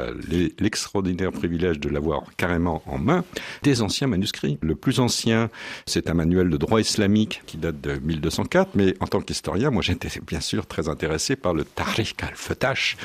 l'extraordinaire 0.59 1.31
privilège 1.31 1.79
de 1.79 1.89
l'avoir 1.89 2.23
carrément 2.37 2.81
en 2.85 2.97
main, 2.97 3.23
des 3.63 3.81
anciens 3.81 4.07
manuscrits. 4.07 4.57
Le 4.61 4.75
plus 4.75 4.99
ancien, 4.99 5.49
c'est 5.85 6.09
un 6.09 6.13
manuel 6.13 6.49
de 6.49 6.57
droit 6.57 6.79
islamique 6.79 7.41
qui 7.45 7.57
date 7.57 7.81
de 7.81 7.99
1204. 7.99 8.71
Mais 8.75 8.95
en 8.99 9.07
tant 9.07 9.21
qu'historien, 9.21 9.71
moi 9.71 9.81
j'étais 9.81 10.09
bien 10.25 10.41
sûr 10.41 10.65
très 10.65 10.89
intéressé 10.89 11.35
par 11.35 11.53
le 11.53 11.63
Tariq 11.63 12.15
al-Fatash 12.21 12.97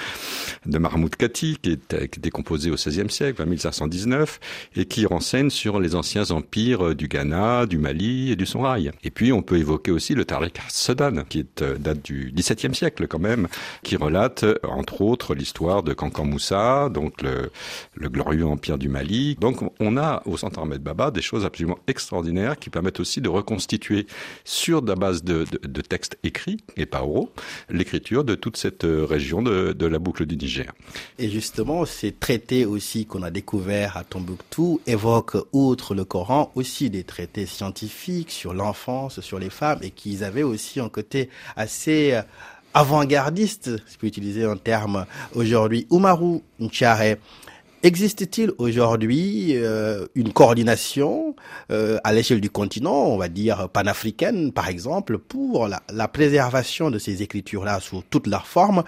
de 0.66 0.78
Mahmoud 0.78 1.16
Kati, 1.16 1.58
qui, 1.60 1.72
est, 1.72 2.10
qui 2.10 2.18
était 2.18 2.30
composé 2.30 2.70
au 2.70 2.76
XVIe 2.92 3.10
siècle, 3.10 3.44
1519, 3.44 4.40
et 4.76 4.84
qui 4.84 5.06
renseigne 5.06 5.50
sur 5.50 5.80
les 5.80 5.94
anciens 5.94 6.30
empires 6.30 6.88
euh, 6.88 6.94
du 6.94 7.08
Ghana, 7.08 7.66
du 7.66 7.78
Mali 7.78 8.32
et 8.32 8.36
du 8.36 8.46
Sonrail. 8.46 8.90
Et 9.02 9.10
puis 9.10 9.32
on 9.32 9.42
peut 9.42 9.58
évoquer 9.58 9.90
aussi 9.90 10.14
le 10.14 10.24
Tariq 10.24 10.60
Sudan, 10.68 11.24
qui 11.28 11.46
euh, 11.62 11.76
date 11.78 12.02
du 12.02 12.32
XVIIe 12.34 12.74
siècle 12.74 13.06
quand 13.06 13.18
même, 13.18 13.48
qui 13.82 13.96
relate 13.96 14.44
euh, 14.44 14.58
entre 14.64 15.00
autres 15.00 15.34
l'histoire 15.34 15.82
de 15.82 15.92
Kankan 15.94 16.24
Moussa, 16.24 16.88
donc 16.88 17.22
le, 17.22 17.50
glorieux 18.08 18.46
empire 18.46 18.78
du 18.78 18.88
Mali. 18.88 19.36
Donc 19.40 19.60
on 19.80 19.96
a 19.96 20.22
au 20.26 20.36
Centre 20.36 20.60
Ahmed 20.60 20.82
Baba 20.82 21.10
des 21.10 21.22
choses 21.22 21.44
absolument 21.44 21.78
extraordinaires 21.86 22.58
qui 22.58 22.68
permettent 22.68 23.00
aussi 23.00 23.20
de 23.20 23.28
reconstituer 23.28 24.06
sur 24.44 24.84
la 24.84 24.94
base 24.96 25.24
de, 25.24 25.44
textes 25.88 26.18
écrits 26.22 26.58
et 26.76 26.86
pas 26.86 27.02
oraux 27.02 27.30
l'écriture 27.70 28.24
de 28.24 28.34
toute 28.34 28.56
cette 28.56 28.84
région 28.84 29.42
de, 29.42 29.72
de 29.72 29.86
la 29.86 29.98
boucle 29.98 30.26
du 30.26 30.36
Niger. 30.36 30.72
Et 31.18 31.28
justement, 31.28 31.84
c'est 31.86 32.18
traité 32.20 32.66
aussi 32.66 32.81
qu'on 33.06 33.22
a 33.22 33.30
découverts 33.30 33.96
à 33.96 34.04
Tombouctou 34.04 34.80
évoquent, 34.86 35.38
outre 35.52 35.94
le 35.94 36.04
Coran, 36.04 36.50
aussi 36.54 36.90
des 36.90 37.04
traités 37.04 37.46
scientifiques 37.46 38.30
sur 38.30 38.52
l'enfance, 38.54 39.20
sur 39.20 39.38
les 39.38 39.50
femmes, 39.50 39.78
et 39.82 39.90
qu'ils 39.90 40.24
avaient 40.24 40.42
aussi 40.42 40.80
un 40.80 40.88
côté 40.88 41.30
assez 41.56 42.12
euh, 42.12 42.22
avant-gardiste, 42.74 43.76
si 43.86 43.94
je 43.94 43.98
peux 43.98 44.06
utiliser 44.06 44.44
un 44.44 44.56
terme 44.56 45.06
aujourd'hui. 45.34 45.86
Oumarou 45.90 46.42
Nchare, 46.60 47.16
Existe-t-il 47.84 48.52
aujourd'hui 48.58 49.56
euh, 49.56 50.06
une 50.14 50.32
coordination 50.32 51.34
euh, 51.72 51.98
à 52.04 52.12
l'échelle 52.12 52.40
du 52.40 52.48
continent, 52.48 53.06
on 53.06 53.16
va 53.16 53.28
dire 53.28 53.68
panafricaine 53.70 54.52
par 54.52 54.68
exemple, 54.68 55.18
pour 55.18 55.66
la, 55.66 55.82
la 55.92 56.06
préservation 56.06 56.92
de 56.92 57.00
ces 57.00 57.22
écritures-là 57.22 57.80
sous 57.80 58.04
toutes 58.08 58.28
leurs 58.28 58.46
formes? 58.46 58.84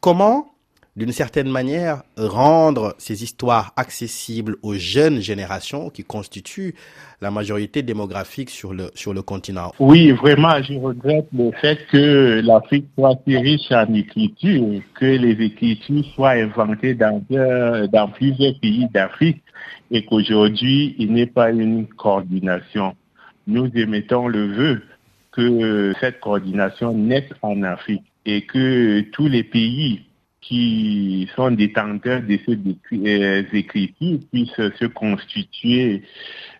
Comment 0.00 0.51
d'une 0.94 1.12
certaine 1.12 1.48
manière, 1.48 2.02
rendre 2.18 2.94
ces 2.98 3.24
histoires 3.24 3.72
accessibles 3.76 4.56
aux 4.62 4.74
jeunes 4.74 5.20
générations 5.20 5.88
qui 5.88 6.04
constituent 6.04 6.74
la 7.22 7.30
majorité 7.30 7.82
démographique 7.82 8.50
sur 8.50 8.74
le, 8.74 8.90
sur 8.94 9.14
le 9.14 9.22
continent. 9.22 9.72
Oui, 9.78 10.10
vraiment, 10.10 10.62
je 10.62 10.74
regrette 10.74 11.28
le 11.32 11.50
fait 11.62 11.78
que 11.90 12.42
l'Afrique 12.44 12.86
soit 12.98 13.18
si 13.26 13.38
riche 13.38 13.72
en 13.72 13.92
écriture, 13.94 14.82
que 14.94 15.06
les 15.06 15.42
écritures 15.42 16.04
soient 16.14 16.32
inventées 16.32 16.94
dans, 16.94 17.22
dans 17.30 18.08
plusieurs 18.08 18.58
pays 18.60 18.86
d'Afrique 18.92 19.42
et 19.90 20.04
qu'aujourd'hui, 20.04 20.94
il 20.98 21.14
n'y 21.14 21.22
ait 21.22 21.26
pas 21.26 21.52
une 21.52 21.86
coordination. 21.86 22.94
Nous 23.46 23.70
émettons 23.74 24.28
le 24.28 24.46
vœu 24.52 24.82
que 25.30 25.94
cette 26.00 26.20
coordination 26.20 26.92
naisse 26.92 27.30
en 27.40 27.62
Afrique 27.62 28.04
et 28.26 28.42
que 28.42 29.00
tous 29.12 29.26
les 29.26 29.42
pays 29.42 30.02
qui 30.42 31.28
sont 31.36 31.52
détenteurs 31.52 32.20
de 32.22 32.38
ces 32.44 32.58
euh, 33.06 33.44
écritures 33.52 34.18
puissent 34.30 34.50
se 34.78 34.86
constituer 34.86 36.02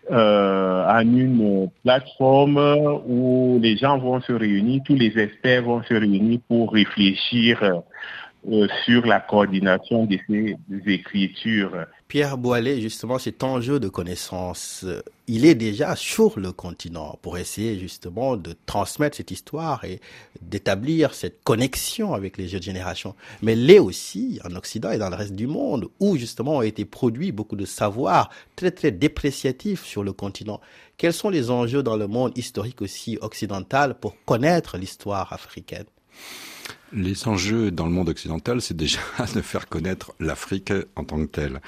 euh, 0.09 0.85
en 0.87 1.01
une 1.01 1.69
plateforme 1.83 2.57
où 3.05 3.59
les 3.61 3.77
gens 3.77 3.97
vont 3.99 4.21
se 4.21 4.31
réunir, 4.31 4.81
tous 4.85 4.95
les 4.95 5.17
experts 5.19 5.63
vont 5.63 5.83
se 5.83 5.93
réunir 5.93 6.39
pour 6.47 6.73
réfléchir 6.73 7.61
euh, 8.51 8.67
sur 8.85 9.05
la 9.05 9.19
coordination 9.19 10.05
de 10.05 10.17
ces 10.27 10.55
écritures. 10.87 11.85
Pierre 12.13 12.37
Boilet, 12.37 12.79
justement, 12.79 13.17
cet 13.17 13.43
enjeu 13.43 13.79
de 13.79 13.89
connaissance, 13.89 14.81
euh, 14.83 15.01
il 15.25 15.47
est 15.47 15.55
déjà 15.55 15.95
sur 15.95 16.39
le 16.39 16.51
continent 16.51 17.17
pour 17.23 17.39
essayer 17.39 17.79
justement 17.79 18.37
de 18.37 18.55
transmettre 18.67 19.17
cette 19.17 19.31
histoire 19.31 19.83
et 19.83 19.99
d'établir 20.39 21.15
cette 21.15 21.43
connexion 21.43 22.13
avec 22.13 22.37
les 22.37 22.47
jeunes 22.47 22.61
générations. 22.61 23.15
Mais 23.41 23.55
l'est 23.55 23.79
aussi 23.79 24.39
en 24.45 24.55
Occident 24.55 24.91
et 24.91 24.99
dans 24.99 25.09
le 25.09 25.15
reste 25.15 25.33
du 25.33 25.47
monde 25.47 25.89
où 25.99 26.15
justement 26.15 26.57
ont 26.57 26.61
été 26.61 26.85
produits 26.85 27.31
beaucoup 27.31 27.55
de 27.55 27.65
savoirs 27.65 28.29
très 28.55 28.69
très 28.69 28.91
dépréciatifs 28.91 29.83
sur 29.83 30.03
le 30.03 30.13
continent. 30.13 30.61
Quels 30.97 31.13
sont 31.13 31.31
les 31.31 31.49
enjeux 31.49 31.81
dans 31.81 31.97
le 31.97 32.05
monde 32.05 32.37
historique 32.37 32.83
aussi 32.83 33.17
occidental 33.21 33.95
pour 33.95 34.13
connaître 34.23 34.77
l'histoire 34.77 35.33
africaine? 35.33 35.85
Les 36.91 37.27
enjeux 37.27 37.71
dans 37.71 37.85
le 37.85 37.91
monde 37.91 38.09
occidental, 38.09 38.61
c'est 38.61 38.77
déjà 38.77 38.99
de 39.35 39.41
faire 39.41 39.67
connaître 39.67 40.13
l'Afrique 40.19 40.73
en 40.95 41.03
tant 41.03 41.17
que 41.17 41.31
telle. 41.31 41.61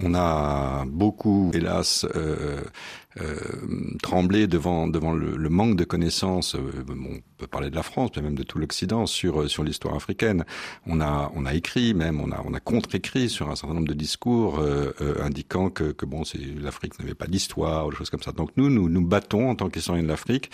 On 0.00 0.14
a 0.14 0.84
beaucoup, 0.86 1.50
hélas, 1.54 2.06
euh, 2.14 2.62
euh, 3.20 3.36
tremblé 4.02 4.46
devant 4.46 4.86
devant 4.86 5.12
le, 5.12 5.48
manque 5.48 5.76
de 5.76 5.84
connaissances. 5.84 6.54
Euh, 6.54 6.84
on 6.88 7.20
peut 7.36 7.46
parler 7.46 7.70
de 7.70 7.76
la 7.76 7.82
France, 7.82 8.10
mais 8.16 8.22
même 8.22 8.34
de 8.34 8.42
tout 8.42 8.58
l'Occident 8.58 9.06
sur 9.06 9.42
euh, 9.42 9.48
sur 9.48 9.64
l'histoire 9.64 9.94
africaine. 9.94 10.44
On 10.86 11.00
a 11.00 11.32
on 11.34 11.46
a 11.46 11.54
écrit 11.54 11.94
même, 11.94 12.20
on 12.20 12.30
a 12.30 12.42
on 12.44 12.54
a 12.54 12.60
contre-écrit 12.60 13.28
sur 13.28 13.50
un 13.50 13.56
certain 13.56 13.74
nombre 13.74 13.88
de 13.88 13.94
discours 13.94 14.60
indiquant 15.22 15.70
que 15.70 15.92
que 15.92 16.06
bon, 16.06 16.24
c'est 16.24 16.38
l'Afrique 16.38 16.98
n'avait 16.98 17.14
pas 17.14 17.26
d'histoire 17.26 17.86
ou 17.86 17.90
des 17.90 17.96
choses 17.96 18.10
comme 18.10 18.22
ça. 18.22 18.32
Donc 18.32 18.50
nous 18.56 18.70
nous 18.70 18.88
nous 18.88 19.06
battons 19.06 19.50
en 19.50 19.54
tant 19.54 19.68
qu'historiens 19.68 20.02
de 20.02 20.08
l'Afrique 20.08 20.50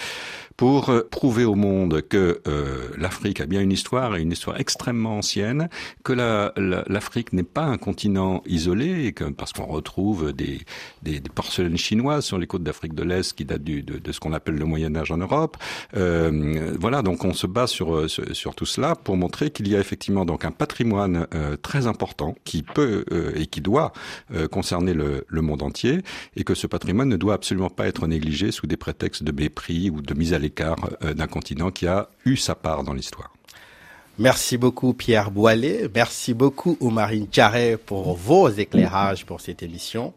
pour 0.57 0.93
prouver 1.11 1.45
au 1.45 1.55
monde 1.55 2.03
que 2.03 2.41
l'Afrique 2.97 3.41
a 3.41 3.47
bien 3.47 3.61
une 3.61 3.73
histoire 3.73 4.17
et 4.17 4.23
une 4.23 4.33
histoire 4.33 4.61
extrêmement 4.61 5.19
ancienne, 5.19 5.69
que 6.05 6.13
l'Afrique 6.13 7.33
la, 7.33 7.37
n'est 7.37 7.43
pas 7.43 7.65
un 7.65 7.79
continent 7.79 8.43
isolé, 8.47 9.13
parce 9.37 9.53
qu'on 9.53 9.67
retrouve 9.67 10.33
des, 10.33 10.61
des, 11.03 11.21
des 11.21 11.31
porcelaines 11.31 11.77
chinoises 11.77 12.25
sur 12.25 12.39
les 12.39 12.47
d'Afrique 12.63 12.95
de 12.95 13.03
l'Est 13.03 13.33
qui 13.33 13.45
date 13.45 13.63
du, 13.63 13.83
de, 13.83 13.99
de, 13.99 14.13
ce 14.13 14.21
qu'on 14.21 14.33
appelle 14.33 14.57
le 14.57 14.65
Moyen 14.65 14.95
Âge 14.97 15.11
en 15.11 15.19
Europe. 15.19 15.57
Euh, 15.97 16.75
voilà, 16.79 17.03
donc 17.03 17.25
on 17.25 17.33
se 17.33 17.47
base 17.47 17.71
sur, 17.71 18.09
sur, 18.09 18.25
sur 18.35 18.55
tout 18.55 18.67
cela 18.67 18.95
pour 18.95 19.17
montrer 19.17 19.51
qu'il 19.51 19.69
y 19.69 19.77
a 19.77 19.81
effectivement 19.81 20.25
donc 20.25 20.45
un 20.45 20.51
patrimoine 20.51 21.27
euh, 21.35 21.57
très 21.57 21.87
important 21.87 22.35
qui 22.45 22.63
peut 22.63 23.05
euh, 23.13 23.33
et 23.35 23.47
qui 23.47 23.61
doit 23.61 23.93
euh, 24.33 24.49
concerner 24.49 24.95
le, 24.95 25.25
le, 25.29 25.41
monde 25.43 25.63
entier 25.63 26.01
et 26.37 26.45
que 26.45 26.55
ce 26.55 26.67
patrimoine 26.67 27.09
ne 27.09 27.17
doit 27.17 27.35
absolument 27.35 27.71
pas 27.71 27.87
être 27.87 28.07
négligé 28.07 28.51
sous 28.51 28.67
des 28.67 28.77
prétextes 28.77 29.23
de 29.23 29.33
mépris 29.33 29.91
ou 29.91 30.01
de 30.01 30.15
mise 30.15 30.33
à 30.33 30.39
l'écart 30.39 30.91
euh, 31.03 31.15
d'un 31.15 31.27
continent 31.27 31.71
qui 31.71 31.87
a 31.87 32.09
eu 32.25 32.37
sa 32.37 32.55
part 32.55 32.85
dans 32.85 32.95
l'histoire. 32.95 33.33
Merci 34.19 34.57
beaucoup 34.59 34.95
Pierre 34.95 35.31
Boilet, 35.31 35.91
merci 35.93 36.35
beaucoup 36.35 36.77
Oumarine 36.81 37.27
Jarret 37.33 37.77
pour 37.77 38.15
vos 38.15 38.49
éclairages 38.49 39.27
pour 39.27 39.41
cette 39.41 39.63
émission. 39.63 40.15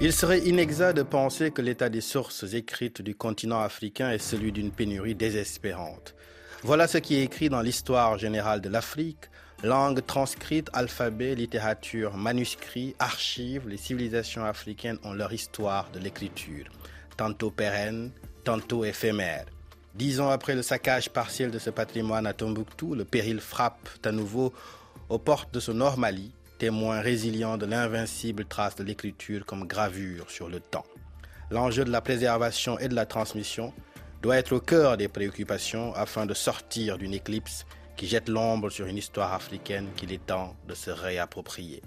Il 0.00 0.12
serait 0.12 0.38
inexact 0.46 0.96
de 0.96 1.02
penser 1.02 1.50
que 1.50 1.60
l'état 1.60 1.88
des 1.88 2.00
sources 2.00 2.44
écrites 2.54 3.02
du 3.02 3.16
continent 3.16 3.58
africain 3.58 4.12
est 4.12 4.18
celui 4.18 4.52
d'une 4.52 4.70
pénurie 4.70 5.16
désespérante. 5.16 6.14
Voilà 6.62 6.86
ce 6.86 6.98
qui 6.98 7.16
est 7.16 7.24
écrit 7.24 7.48
dans 7.48 7.62
l'histoire 7.62 8.16
générale 8.16 8.60
de 8.60 8.68
l'Afrique, 8.68 9.28
langue 9.64 10.06
transcrite, 10.06 10.70
alphabet, 10.72 11.34
littérature, 11.34 12.16
manuscrits, 12.16 12.94
archives, 13.00 13.68
les 13.68 13.76
civilisations 13.76 14.44
africaines 14.44 15.00
ont 15.02 15.14
leur 15.14 15.32
histoire 15.32 15.90
de 15.90 15.98
l'écriture, 15.98 16.66
tantôt 17.16 17.50
pérenne, 17.50 18.12
tantôt 18.44 18.84
éphémère. 18.84 19.46
Dix 19.96 20.20
ans 20.20 20.30
après 20.30 20.54
le 20.54 20.62
saccage 20.62 21.10
partiel 21.10 21.50
de 21.50 21.58
ce 21.58 21.70
patrimoine 21.70 22.28
à 22.28 22.34
Tombouctou, 22.34 22.94
le 22.94 23.04
péril 23.04 23.40
frappe 23.40 23.88
à 24.04 24.12
nouveau 24.12 24.52
aux 25.08 25.18
portes 25.18 25.52
de 25.52 25.58
ce 25.58 25.72
Nord 25.72 25.98
Mali, 25.98 26.30
témoin 26.58 27.00
résilient 27.00 27.56
de 27.56 27.66
l'invincible 27.66 28.44
trace 28.44 28.76
de 28.76 28.84
l'écriture 28.84 29.46
comme 29.46 29.66
gravure 29.66 30.30
sur 30.30 30.48
le 30.48 30.60
temps. 30.60 30.84
L'enjeu 31.50 31.84
de 31.84 31.90
la 31.90 32.00
préservation 32.00 32.78
et 32.78 32.88
de 32.88 32.94
la 32.94 33.06
transmission 33.06 33.72
doit 34.20 34.36
être 34.36 34.52
au 34.52 34.60
cœur 34.60 34.96
des 34.96 35.08
préoccupations 35.08 35.94
afin 35.94 36.26
de 36.26 36.34
sortir 36.34 36.98
d'une 36.98 37.14
éclipse 37.14 37.64
qui 37.96 38.06
jette 38.06 38.28
l'ombre 38.28 38.70
sur 38.70 38.86
une 38.86 38.96
histoire 38.96 39.32
africaine 39.32 39.88
qu'il 39.96 40.12
est 40.12 40.26
temps 40.26 40.56
de 40.66 40.74
se 40.74 40.90
réapproprier. 40.90 41.82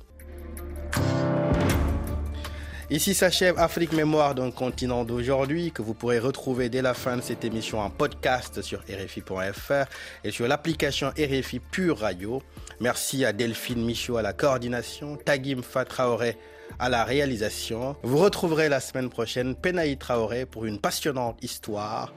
Ici 2.92 3.14
s'achève 3.14 3.58
Afrique 3.58 3.94
Mémoire 3.94 4.36
d'un 4.36 4.52
continent 4.52 5.06
d'aujourd'hui 5.06 5.72
que 5.72 5.82
vous 5.82 5.94
pourrez 5.94 6.20
retrouver 6.20 6.68
dès 6.68 6.82
la 6.82 6.94
fin 6.94 7.16
de 7.16 7.22
cette 7.22 7.46
émission 7.46 7.80
en 7.80 7.90
podcast 7.90 8.62
sur 8.62 8.82
RFI.fr 8.82 9.86
et 10.26 10.32
sur 10.32 10.46
l'application 10.46 11.08
RFI 11.18 11.62
Pure 11.62 12.00
Radio. 12.00 12.44
Merci 12.82 13.24
à 13.24 13.32
Delphine 13.32 13.86
Michaud 13.86 14.18
à 14.18 14.22
la 14.22 14.34
coordination, 14.34 15.16
Tagim 15.16 15.62
Fatraoré 15.62 16.38
à 16.80 16.90
la 16.90 17.06
réalisation. 17.06 17.96
Vous 18.04 18.18
retrouverez 18.18 18.68
la 18.68 18.82
semaine 18.82 19.10
prochaine 19.10 19.56
Penaï 19.56 19.96
Traoré 19.96 20.46
pour 20.46 20.66
une 20.66 20.78
passionnante 20.78 21.42
histoire 21.42 22.14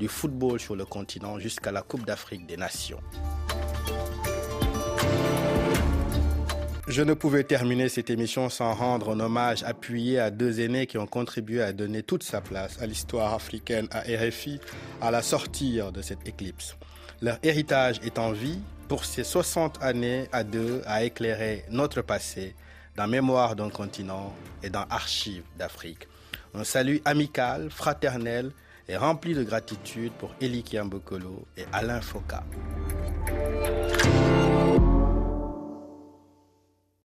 du 0.00 0.08
football 0.08 0.58
sur 0.58 0.74
le 0.74 0.84
continent 0.84 1.38
jusqu'à 1.38 1.70
la 1.70 1.82
Coupe 1.82 2.04
d'Afrique 2.04 2.48
des 2.48 2.56
Nations. 2.56 3.00
Je 6.88 7.02
ne 7.02 7.14
pouvais 7.14 7.42
terminer 7.42 7.88
cette 7.88 8.10
émission 8.10 8.48
sans 8.48 8.72
rendre 8.72 9.10
un 9.10 9.18
hommage 9.18 9.64
appuyé 9.64 10.20
à 10.20 10.30
deux 10.30 10.60
aînés 10.60 10.86
qui 10.86 10.98
ont 10.98 11.06
contribué 11.08 11.60
à 11.60 11.72
donner 11.72 12.04
toute 12.04 12.22
sa 12.22 12.40
place 12.40 12.80
à 12.80 12.86
l'histoire 12.86 13.34
africaine 13.34 13.88
à 13.90 14.02
RFI 14.02 14.60
à 15.00 15.10
la 15.10 15.20
sortie 15.20 15.80
de 15.92 16.00
cette 16.00 16.26
éclipse. 16.28 16.76
Leur 17.20 17.38
héritage 17.42 17.98
est 18.04 18.20
en 18.20 18.30
vie 18.30 18.60
pour 18.86 19.04
ces 19.04 19.24
60 19.24 19.82
années 19.82 20.28
à 20.30 20.44
deux 20.44 20.82
à 20.86 21.02
éclairer 21.02 21.64
notre 21.70 22.02
passé 22.02 22.54
dans 22.94 23.08
Mémoire 23.08 23.56
d'un 23.56 23.68
continent 23.68 24.32
et 24.62 24.70
dans 24.70 24.84
Archives 24.88 25.42
d'Afrique. 25.58 26.06
Un 26.54 26.62
salut 26.62 27.02
amical, 27.04 27.68
fraternel 27.68 28.52
et 28.88 28.96
rempli 28.96 29.34
de 29.34 29.42
gratitude 29.42 30.12
pour 30.12 30.36
Eli 30.40 30.62
Kiambokolo 30.62 31.46
et 31.56 31.64
Alain 31.72 32.00
Foka. 32.00 32.44